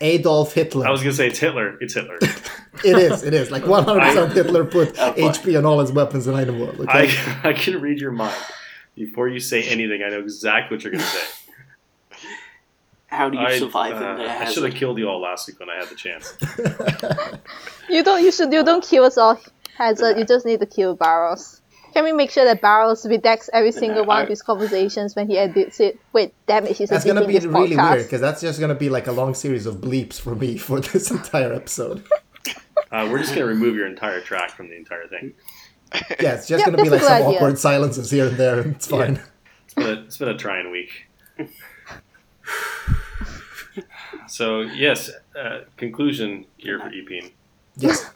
Adolf 0.01 0.53
Hitler. 0.53 0.87
I 0.87 0.91
was 0.91 1.01
gonna 1.01 1.15
say 1.15 1.29
it's 1.29 1.39
Hitler. 1.39 1.79
It's 1.81 1.95
Hitler. 1.95 2.19
It 2.83 2.99
is. 2.99 3.23
It 3.23 3.33
is. 3.33 3.53
Like 3.53 3.63
100% 3.63 4.33
Hitler 4.33 4.65
put. 4.65 4.95
HP 4.97 5.57
on 5.57 5.65
all 5.65 5.79
his 5.79 5.93
weapons 5.93 6.27
in 6.27 6.35
item 6.35 6.59
world. 6.59 6.81
Okay. 6.81 7.09
I, 7.09 7.41
I 7.51 7.53
can 7.53 7.81
read 7.81 8.01
your 8.01 8.11
mind. 8.11 8.37
Before 8.97 9.29
you 9.29 9.39
say 9.39 9.63
anything, 9.63 10.03
I 10.03 10.09
know 10.09 10.19
exactly 10.19 10.77
what 10.77 10.85
you're 10.85 10.93
gonna 10.93 11.05
say. 11.05 11.27
How 13.07 13.31
do 13.31 13.39
you 13.39 13.47
I, 13.47 13.59
survive 13.61 13.95
uh, 13.95 13.97
in 13.97 14.19
there? 14.19 14.29
I 14.29 14.51
should 14.51 14.65
have 14.65 14.75
killed 14.75 14.99
you 14.99 15.09
all 15.09 15.21
last 15.21 15.47
week 15.47 15.61
when 15.61 15.71
I 15.71 15.77
had 15.77 15.89
the 15.89 15.95
chance. 15.95 16.35
You 17.89 18.03
don't. 18.03 18.23
You 18.25 18.33
should. 18.33 18.53
You 18.53 18.65
don't 18.65 18.85
kill 18.85 19.05
us 19.05 19.17
all, 19.17 19.41
Hazard. 19.79 20.19
You 20.19 20.25
just 20.25 20.45
need 20.45 20.59
to 20.59 20.67
kill 20.67 20.97
Barros. 20.97 21.63
Can 21.95 22.03
we 22.05 22.13
make 22.13 22.31
sure 22.33 22.45
that 22.45 22.61
Barros 22.61 23.05
redacts 23.07 23.49
every 23.53 23.71
single 23.73 24.05
one 24.05 24.19
I- 24.19 24.23
of 24.25 24.29
his 24.29 24.43
conversations 24.43 25.15
when 25.15 25.29
he 25.29 25.39
edits 25.39 25.79
it? 25.79 25.99
Wait, 26.13 26.35
damn 26.47 26.67
it, 26.67 26.77
he's 26.77 26.89
That's 26.91 27.05
gonna 27.05 27.25
be 27.27 27.39
really 27.39 27.77
podcast. 27.77 27.91
weird 27.93 28.03
because 28.05 28.21
that's 28.21 28.41
just 28.41 28.59
gonna 28.61 28.75
be 28.75 28.91
like 28.91 29.07
a 29.07 29.13
long 29.13 29.33
series 29.35 29.65
of 29.65 29.77
bleeps 29.77 30.21
for 30.21 30.35
me 30.35 30.59
for 30.59 30.81
this 30.81 31.11
entire 31.19 31.53
episode. 31.53 32.05
Uh, 32.91 33.09
we're 33.11 33.19
just 33.19 33.33
gonna 33.35 33.47
remove 33.47 33.77
your 33.77 33.87
entire 33.87 34.21
track 34.21 34.51
from 34.51 34.69
the 34.69 34.77
entire 34.77 35.07
thing. 35.07 35.33
Yeah, 36.21 36.35
it's 36.35 36.49
just 36.49 36.67
Yeah, 36.67 36.71
gonna 36.73 36.83
be 36.83 36.91
like 36.91 37.01
some 37.03 37.13
idea. 37.13 37.29
awkward 37.39 37.59
silences 37.61 38.11
here 38.11 38.27
and 38.27 38.37
there, 38.37 38.59
and 38.61 38.75
it's 38.75 38.91
Yeah. 38.91 38.99
fine. 38.99 39.21
It's 39.65 39.75
been 39.75 39.87
a, 39.87 40.01
it's 40.03 40.17
been 40.17 40.29
a 40.29 40.37
trying 40.37 40.71
week. 40.73 41.07
So 44.29 44.61
yes, 44.63 45.11
uh, 45.39 45.61
conclusion 45.77 46.47
here 46.57 46.79
for 46.81 46.89
E 46.91 47.05
Epeen. 47.05 47.33
Yes. 47.77 48.11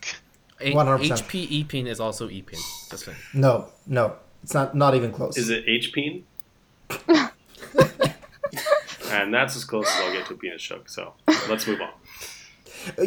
A- 0.61 0.73
100%. 0.73 0.99
HP 0.99 1.65
EPIN 1.65 1.87
is 1.87 2.01
also 2.01 2.29
EPIN. 2.29 2.59
Just 2.91 3.05
saying. 3.05 3.19
No. 3.35 3.69
No. 3.87 4.17
It's 4.43 4.55
not. 4.55 4.75
Not 4.75 4.95
even 4.95 5.13
close. 5.13 5.37
Is 5.37 5.51
it 5.51 5.65
H 5.67 5.93
Peen? 5.93 6.25
and 9.11 9.35
that's 9.35 9.57
as 9.57 9.65
close 9.65 9.87
as 9.87 10.01
I'll 10.01 10.13
get 10.13 10.27
to 10.27 10.35
a 10.35 10.37
penis 10.37 10.63
joke. 10.63 10.89
So 10.89 11.13
let's 11.49 11.67
move 11.67 11.81
on. 11.81 11.91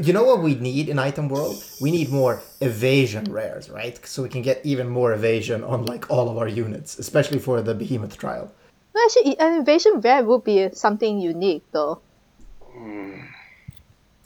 You 0.04 0.14
know 0.14 0.24
what 0.24 0.44
we 0.44 0.56
need 0.56 0.90
in 0.90 1.00
item 1.00 1.30
world? 1.30 1.64
We 1.80 1.92
need 1.92 2.10
more 2.10 2.42
evasion 2.60 3.26
rares, 3.32 3.70
right? 3.70 4.06
So 4.06 4.22
we 4.22 4.30
can 4.30 4.42
get 4.42 4.64
even 4.66 4.90
more 4.90 5.14
evasion 5.14 5.64
on 5.64 5.86
like 5.86 6.10
all 6.12 6.30
of 6.30 6.38
our 6.38 6.48
units, 6.48 7.00
especially 7.00 7.40
for 7.40 7.62
the 7.62 7.74
behemoth 7.74 8.18
trial. 8.18 8.52
No, 8.94 9.02
actually, 9.06 9.40
an 9.40 9.62
evasion 9.62 10.02
rare 10.02 10.24
would 10.24 10.44
be 10.44 10.70
something 10.74 11.20
unique 11.20 11.64
though. 11.72 12.02
Hmm. 12.62 13.22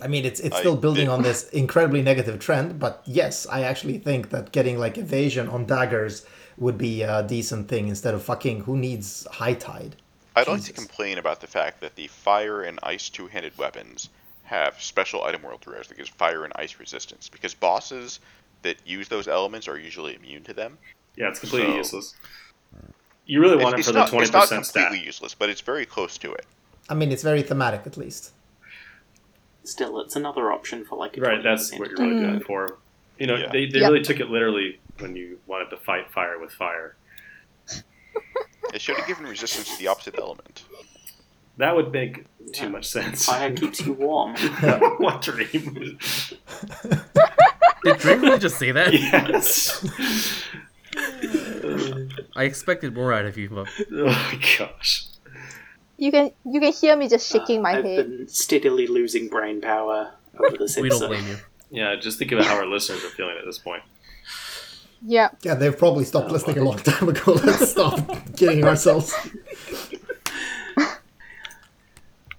I 0.01 0.07
mean, 0.07 0.25
it's 0.25 0.39
it's 0.41 0.55
I 0.55 0.59
still 0.59 0.75
building 0.75 1.05
did- 1.05 1.11
on 1.13 1.21
this 1.23 1.49
incredibly 1.49 2.01
negative 2.01 2.39
trend, 2.39 2.79
but 2.79 3.01
yes, 3.05 3.47
I 3.47 3.61
actually 3.61 3.97
think 3.99 4.29
that 4.31 4.51
getting 4.51 4.77
like 4.77 4.97
evasion 4.97 5.47
on 5.47 5.65
daggers 5.65 6.25
would 6.57 6.77
be 6.77 7.01
a 7.01 7.23
decent 7.23 7.67
thing 7.67 7.87
instead 7.87 8.13
of 8.13 8.21
fucking 8.23 8.61
who 8.61 8.77
needs 8.77 9.25
high 9.31 9.53
tide. 9.53 9.95
I'd 10.35 10.47
like 10.47 10.63
to 10.63 10.73
complain 10.73 11.17
about 11.17 11.39
the 11.39 11.47
fact 11.47 11.79
that 11.81 11.95
the 11.95 12.07
fire 12.07 12.63
and 12.63 12.77
ice 12.83 13.09
two-handed 13.09 13.57
weapons 13.57 14.09
have 14.43 14.81
special 14.81 15.23
item 15.23 15.41
world 15.43 15.63
rares 15.65 15.87
that 15.87 15.97
gives 15.97 16.09
fire 16.09 16.43
and 16.43 16.51
ice 16.57 16.77
resistance 16.79 17.29
because 17.29 17.53
bosses 17.53 18.19
that 18.63 18.77
use 18.85 19.07
those 19.07 19.27
elements 19.29 19.67
are 19.67 19.79
usually 19.79 20.15
immune 20.15 20.43
to 20.43 20.53
them. 20.53 20.77
Yeah, 21.15 21.29
it's 21.29 21.39
completely 21.39 21.71
So- 21.71 21.77
useless. 21.77 22.15
You 23.27 23.39
really 23.41 23.55
want 23.63 23.73
it's, 23.73 23.73
it 23.73 23.79
it's 23.79 23.87
for 23.87 23.93
the 23.93 23.99
not, 23.99 24.09
twenty 24.09 24.23
it's 24.25 24.33
not 24.33 24.49
completely 24.49 24.97
stat. 24.97 25.05
useless, 25.05 25.33
but 25.33 25.49
it's 25.49 25.61
very 25.61 25.85
close 25.85 26.17
to 26.19 26.31
it. 26.33 26.45
I 26.89 26.93
mean, 26.93 27.11
it's 27.11 27.23
very 27.23 27.41
thematic 27.41 27.81
at 27.87 27.97
least. 27.97 28.31
Still, 29.65 29.99
it's 29.99 30.15
another 30.15 30.51
option 30.51 30.85
for 30.85 30.95
like 30.97 31.17
a 31.17 31.21
Right, 31.21 31.43
that's 31.43 31.71
what 31.77 31.89
you're 31.89 31.99
really 31.99 32.15
mm. 32.21 32.21
going 32.27 32.39
for. 32.41 32.77
You 33.17 33.27
know, 33.27 33.35
Yeah. 33.35 33.49
they, 33.51 33.65
they 33.65 33.79
Yep. 33.79 33.91
really 33.91 34.03
took 34.03 34.19
it 34.19 34.29
literally 34.29 34.79
when 34.99 35.15
you 35.15 35.39
wanted 35.47 35.69
to 35.71 35.77
fight 35.77 36.11
fire 36.11 36.39
with 36.39 36.51
fire. 36.51 36.95
It 38.73 38.81
should 38.81 38.97
have 38.97 39.07
given 39.07 39.25
resistance 39.25 39.71
to 39.71 39.77
the 39.77 39.87
opposite 39.87 40.17
element. 40.17 40.63
That 41.57 41.75
would 41.75 41.91
make 41.91 42.25
Yeah. 42.39 42.51
too 42.53 42.69
much 42.69 42.85
sense. 42.87 43.25
Fire 43.25 43.53
keeps 43.53 43.79
you 43.85 43.93
warm. 43.93 44.35
what 44.97 45.21
dream? 45.21 45.97
Did 47.83 47.97
Dream 47.99 48.21
really 48.21 48.39
just 48.39 48.57
say 48.57 48.71
that? 48.71 48.91
yes. 48.91 49.85
I 52.35 52.43
expected 52.43 52.95
more 52.95 53.13
out 53.13 53.25
of 53.25 53.37
you, 53.37 53.49
but 53.49 53.67
oh 53.91 54.05
my 54.07 54.39
gosh. 54.57 55.05
You 55.97 56.11
can 56.11 56.31
you 56.45 56.59
can 56.59 56.73
hear 56.73 56.95
me 56.95 57.07
just 57.07 57.31
shaking 57.31 57.59
uh, 57.59 57.63
my 57.63 57.77
I've 57.77 57.85
head. 57.85 58.09
been 58.09 58.27
steadily 58.27 58.87
losing 58.87 59.27
brain 59.29 59.61
power 59.61 60.11
over 60.39 60.57
this 60.57 60.75
we 60.81 60.89
don't 60.89 61.07
blame 61.07 61.27
you. 61.27 61.37
Yeah, 61.71 61.95
just 61.95 62.19
think 62.19 62.31
about 62.31 62.45
how 62.45 62.55
our 62.55 62.65
listeners 62.65 63.03
are 63.03 63.09
feeling 63.09 63.37
at 63.39 63.45
this 63.45 63.57
point. 63.57 63.83
Yeah. 65.01 65.29
Yeah, 65.43 65.55
they've 65.55 65.77
probably 65.77 66.03
stopped 66.05 66.29
Oh, 66.29 66.33
listening 66.33 66.57
a 66.59 66.63
long 66.63 66.77
time 66.77 67.09
ago. 67.09 67.33
Let's 67.43 67.71
stop 67.71 67.99
kidding 68.35 68.63
ourselves. 68.65 69.13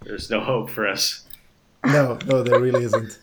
There's 0.02 0.30
no 0.30 0.40
hope 0.40 0.70
for 0.70 0.86
us. 0.86 1.24
No, 1.84 2.18
no, 2.26 2.42
there 2.42 2.61
really 2.61 2.84
isn't. 2.84 3.18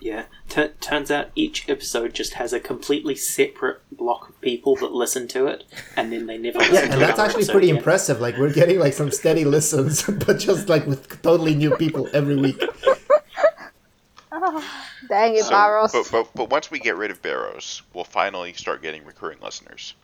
Yeah. 0.00 0.24
T- 0.48 0.68
turns 0.80 1.10
out 1.10 1.30
each 1.34 1.68
episode 1.68 2.14
just 2.14 2.34
has 2.34 2.52
a 2.52 2.60
completely 2.60 3.14
separate 3.14 3.80
block 3.96 4.28
of 4.28 4.40
people 4.40 4.76
that 4.76 4.92
listen 4.92 5.26
to 5.28 5.46
it, 5.46 5.64
and 5.96 6.12
then 6.12 6.26
they 6.26 6.38
never 6.38 6.58
listen 6.58 6.74
Yeah, 6.74 6.80
to 6.86 6.92
and 6.92 7.02
that's 7.02 7.18
actually 7.18 7.46
pretty 7.46 7.68
again. 7.68 7.78
impressive. 7.78 8.20
Like 8.20 8.36
we're 8.38 8.52
getting 8.52 8.78
like 8.78 8.92
some 8.92 9.10
steady 9.10 9.44
listens, 9.44 10.02
but 10.26 10.38
just 10.38 10.68
like 10.68 10.86
with 10.86 11.20
totally 11.22 11.54
new 11.54 11.74
people 11.76 12.08
every 12.12 12.36
week. 12.36 12.60
Dang 15.08 15.36
it, 15.36 15.44
So, 15.44 15.50
Barros. 15.50 15.92
but, 15.92 16.08
but 16.10 16.28
but 16.34 16.50
once 16.50 16.70
we 16.70 16.78
get 16.78 16.96
rid 16.96 17.10
of 17.10 17.22
Barrows, 17.22 17.82
we'll 17.94 18.04
finally 18.04 18.52
start 18.52 18.82
getting 18.82 19.04
recurring 19.04 19.38
listeners. 19.40 19.94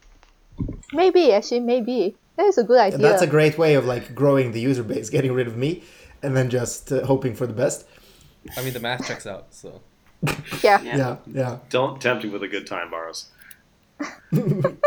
Maybe 0.93 1.32
actually, 1.32 1.61
maybe 1.61 2.14
that 2.36 2.47
is 2.47 2.59
a 2.59 2.64
good 2.64 2.78
idea. 2.78 2.95
And 2.97 3.05
that's 3.05 3.22
a 3.22 3.26
great 3.26 3.59
way 3.59 3.74
of 3.74 3.84
like 3.86 4.14
growing 4.14 4.53
the 4.53 4.61
user 4.61 4.82
base, 4.82 5.11
getting 5.11 5.32
rid 5.32 5.47
of 5.47 5.57
me, 5.57 5.82
and 6.22 6.36
then 6.36 6.51
just 6.51 6.93
uh, 6.93 7.05
hoping 7.05 7.34
for 7.34 7.47
the 7.47 7.53
best. 7.53 7.86
I 8.57 8.62
mean, 8.62 8.72
the 8.72 8.80
math 8.80 9.07
checks 9.07 9.26
out, 9.26 9.47
so. 9.51 9.80
yeah. 10.62 10.80
Yeah. 10.82 10.97
Yeah, 10.97 11.16
yeah. 11.26 11.59
Don't 11.68 12.01
tempt 12.01 12.24
me 12.24 12.30
with 12.30 12.43
a 12.43 12.49
good 12.49 12.66
time, 12.66 12.90
Barrows. 12.90 13.26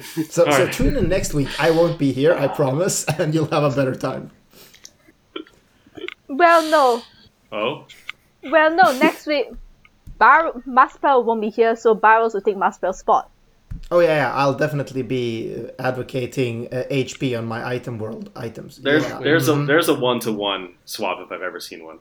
So, 0.00 0.22
so 0.22 0.44
Alright. 0.44 0.72
tune 0.72 0.96
in 0.96 1.08
next 1.08 1.34
week. 1.34 1.48
I 1.60 1.70
won't 1.70 1.98
be 1.98 2.12
here, 2.12 2.34
I 2.34 2.48
promise, 2.48 3.04
and 3.18 3.34
you'll 3.34 3.50
have 3.50 3.62
a 3.62 3.70
better 3.70 3.94
time. 3.94 4.30
Well, 6.28 6.70
no. 6.70 7.02
Oh? 7.52 7.86
Well, 8.44 8.74
no. 8.74 8.98
Next 8.98 9.26
week, 9.26 9.48
Bar 10.18 10.52
Muspel 10.66 11.24
won't 11.24 11.40
be 11.40 11.50
here, 11.50 11.76
so 11.76 11.94
Barros 11.94 12.34
will 12.34 12.40
take 12.40 12.56
Muspel's 12.56 12.98
spot. 12.98 13.30
Oh 13.90 14.00
yeah, 14.00 14.16
yeah 14.16 14.34
I'll 14.34 14.54
definitely 14.54 15.02
be 15.02 15.56
uh, 15.56 15.82
advocating 15.82 16.68
uh, 16.72 16.84
HP 16.90 17.36
on 17.36 17.46
my 17.46 17.66
item 17.66 17.98
world 17.98 18.30
items. 18.36 18.76
There's 18.76 19.04
yeah. 19.04 19.20
there's 19.20 19.48
a 19.48 19.54
there's 19.64 19.88
a 19.88 19.94
one 19.94 20.20
to 20.20 20.32
one 20.32 20.74
swap 20.84 21.18
if 21.20 21.32
I've 21.32 21.42
ever 21.42 21.58
seen 21.58 21.84
one. 21.84 21.98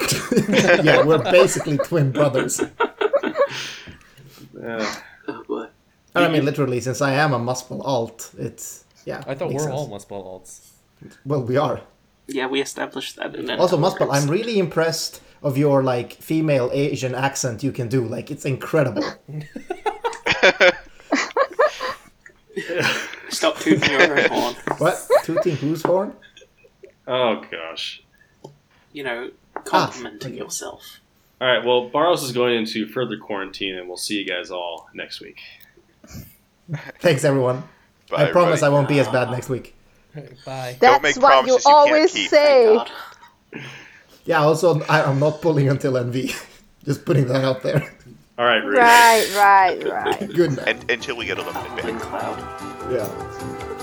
yeah, 0.84 1.04
we're 1.04 1.22
basically 1.22 1.78
twin 1.78 2.12
brothers. 2.12 2.60
Uh, 2.60 4.94
Oh, 5.28 5.42
boy. 5.48 5.66
I 6.14 6.28
mean, 6.28 6.44
literally, 6.44 6.80
since 6.80 7.00
I 7.00 7.12
am 7.14 7.32
a 7.32 7.38
Muspel 7.38 7.80
alt, 7.84 8.30
it's 8.38 8.84
yeah. 9.04 9.22
I 9.26 9.34
thought 9.34 9.52
we're 9.52 9.58
sense. 9.60 9.72
all 9.72 9.88
Muspel 9.88 10.24
alts. 10.24 10.70
Well, 11.24 11.42
we 11.42 11.56
are. 11.56 11.80
Yeah, 12.28 12.46
we 12.46 12.60
established 12.62 13.16
that. 13.16 13.34
In 13.34 13.50
Also, 13.50 13.76
another 13.76 13.96
Muspel, 13.98 14.08
I'm 14.12 14.28
really 14.30 14.58
impressed 14.58 15.20
of 15.42 15.58
your 15.58 15.82
like 15.82 16.12
female 16.14 16.70
Asian 16.72 17.14
accent 17.14 17.62
you 17.62 17.72
can 17.72 17.88
do. 17.88 18.04
Like, 18.04 18.30
it's 18.30 18.44
incredible. 18.44 19.04
Stop 23.30 23.58
tooting 23.58 23.90
your 23.90 24.18
own 24.18 24.28
horn. 24.30 24.54
what? 24.78 25.06
Tooting 25.24 25.56
whose 25.56 25.82
horn? 25.82 26.14
oh 27.06 27.42
gosh. 27.50 28.02
You 28.92 29.04
know, 29.04 29.30
Ah, 29.56 29.60
complimenting 29.64 30.32
okay. 30.32 30.38
yourself. 30.42 31.00
All 31.40 31.48
right. 31.48 31.64
Well, 31.64 31.88
Barrows 31.88 32.22
is 32.22 32.32
going 32.32 32.56
into 32.56 32.86
further 32.86 33.16
quarantine, 33.18 33.76
and 33.76 33.88
we'll 33.88 33.96
see 33.96 34.18
you 34.18 34.24
guys 34.26 34.50
all 34.50 34.88
next 34.94 35.20
week. 35.20 35.40
Thanks, 37.00 37.24
everyone. 37.24 37.64
I 38.12 38.26
Bye, 38.26 38.32
promise 38.32 38.62
I 38.62 38.68
won't 38.68 38.88
be 38.88 39.00
as 39.00 39.08
bad 39.08 39.30
next 39.30 39.48
week. 39.48 39.74
Bye. 40.44 40.76
Don't 40.80 41.02
That's 41.02 41.16
make 41.16 41.22
what 41.22 41.46
you 41.46 41.58
promises 41.58 41.64
you 41.64 41.70
can't 41.70 41.76
always 41.76 42.12
keep. 42.12 42.30
say. 42.30 42.78
Yeah. 44.26 44.40
Also, 44.40 44.80
I, 44.84 45.02
I'm 45.02 45.20
not 45.20 45.42
pulling 45.42 45.68
until 45.68 45.92
NV. 45.92 46.34
Just 46.84 47.04
putting 47.04 47.26
that 47.28 47.44
out 47.44 47.62
there. 47.62 47.92
All 48.38 48.46
right, 48.46 48.64
Ruth. 48.64 48.78
Right, 48.78 49.30
right, 49.36 49.84
right. 49.84 50.32
Good 50.32 50.56
man. 50.56 50.68
And, 50.68 50.90
until 50.90 51.16
we 51.18 51.26
get 51.26 51.36
a 51.38 51.42
limited 51.42 51.68
ban. 51.76 51.82
Bling 51.82 51.98
cloud. 51.98 52.38
Yeah. 52.90 53.73